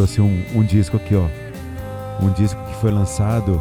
Trouxe 0.02 0.20
um, 0.20 0.44
um 0.54 0.64
disco 0.64 0.96
aqui, 0.96 1.14
ó. 1.14 1.28
Um 2.20 2.32
disco 2.32 2.60
que 2.64 2.74
foi 2.80 2.90
lançado 2.90 3.60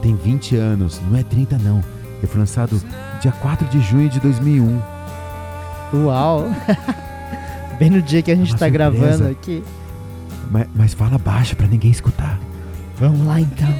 tem 0.00 0.14
20 0.14 0.56
anos, 0.56 1.00
não 1.10 1.18
é 1.18 1.22
30 1.24 1.58
não. 1.58 1.82
Ele 2.18 2.26
foi 2.26 2.38
lançado 2.38 2.80
dia 3.20 3.32
4 3.32 3.66
de 3.68 3.80
junho 3.80 4.08
de 4.08 4.20
2001. 4.20 4.80
Uau! 5.94 6.48
Bem 7.78 7.90
no 7.90 8.00
dia 8.00 8.22
que 8.22 8.30
a 8.30 8.36
gente 8.36 8.54
é 8.54 8.56
tá 8.56 8.66
surpresa. 8.66 8.90
gravando 8.92 9.28
aqui. 9.28 9.64
Mas, 10.50 10.68
mas 10.74 10.94
fala 10.94 11.18
baixo 11.18 11.56
para 11.56 11.66
ninguém 11.66 11.90
escutar. 11.90 12.38
Vamos 12.96 13.26
lá 13.26 13.40
então. 13.40 13.74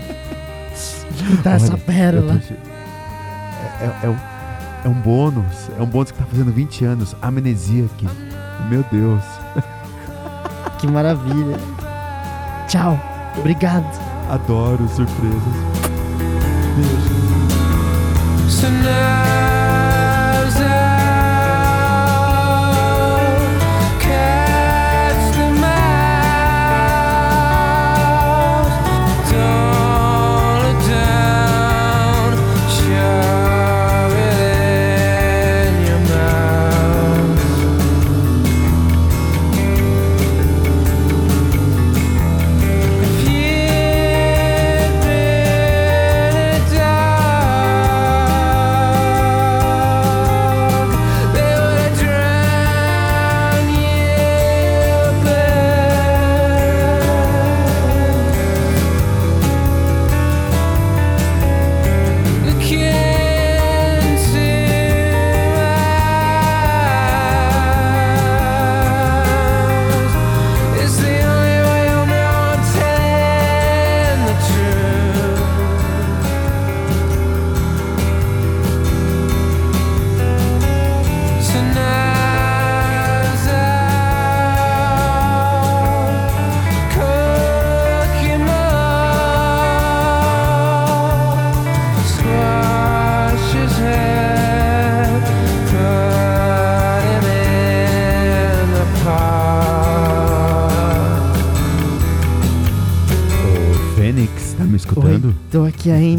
Escutar 0.73 1.57
essa 1.57 1.77
pérola. 1.77 2.41
É, 3.81 3.85
é, 3.85 4.07
é, 4.09 4.17
é, 4.85 4.89
um 4.89 4.95
bônus. 4.95 5.69
É 5.79 5.83
um 5.83 5.87
bônus 5.87 6.11
que 6.11 6.19
tá 6.19 6.25
fazendo 6.25 6.53
20 6.53 6.85
anos. 6.85 7.15
Amnesia 7.23 7.85
aqui. 7.85 8.09
Meu 8.69 8.85
Deus. 8.91 9.23
Que 10.79 10.89
maravilha. 10.89 11.57
Tchau. 12.71 12.97
Obrigado. 13.37 13.85
Adoro 14.31 14.87
surpresas. 14.87 15.43
Beijo. 16.77 17.11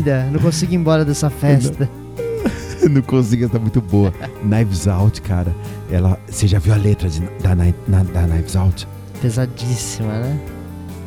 Ainda, 0.02 0.26
não 0.32 0.40
consigo 0.40 0.74
ir 0.74 0.76
embora 0.76 1.06
dessa 1.06 1.30
festa. 1.30 1.90
Não, 2.82 2.90
não 2.90 3.02
consigo, 3.02 3.48
tá 3.48 3.60
muito 3.60 3.80
boa. 3.80 4.12
Knives 4.44 4.88
Out, 4.88 5.22
cara. 5.22 5.56
Ela, 5.90 6.20
você 6.28 6.48
já 6.48 6.60
viu 6.60 6.74
a 6.74 6.78
letra 6.78 7.08
de, 7.08 7.22
da, 7.42 7.56
na, 7.56 8.04
da 8.04 8.28
Knives 8.28 8.56
Out? 8.56 8.88
Pesadíssima, 9.22 10.20
né? 10.20 10.40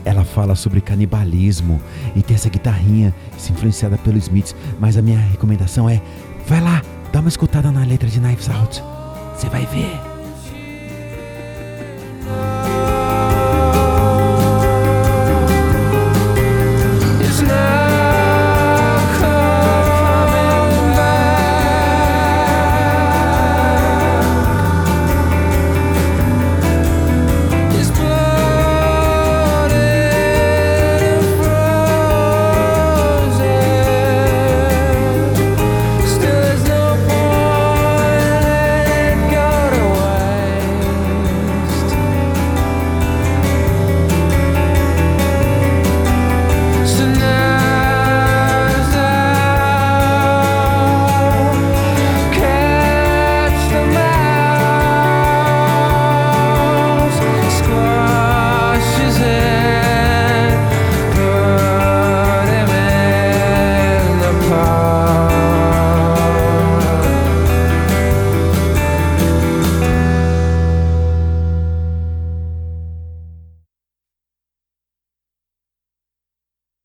Ela 0.05 0.25
fala 0.25 0.55
sobre 0.55 0.81
canibalismo 0.81 1.81
e 2.15 2.23
tem 2.23 2.35
essa 2.35 2.49
guitarrinha 2.49 3.15
influenciada 3.51 3.97
pelo 3.99 4.19
Smiths. 4.19 4.55
Mas 4.79 4.97
a 4.97 5.03
minha 5.03 5.19
recomendação 5.19 5.89
é: 5.89 6.01
vai 6.47 6.61
lá, 6.61 6.83
dá 7.13 7.21
uma 7.21 7.29
escutada 7.29 7.73
na 7.73 7.85
letra 7.85 8.09
de 8.09 8.21
Knives 8.21 8.49
Out. 8.51 8.83
Você 9.35 9.49
vai 9.49 9.67
ver. 9.67 10.14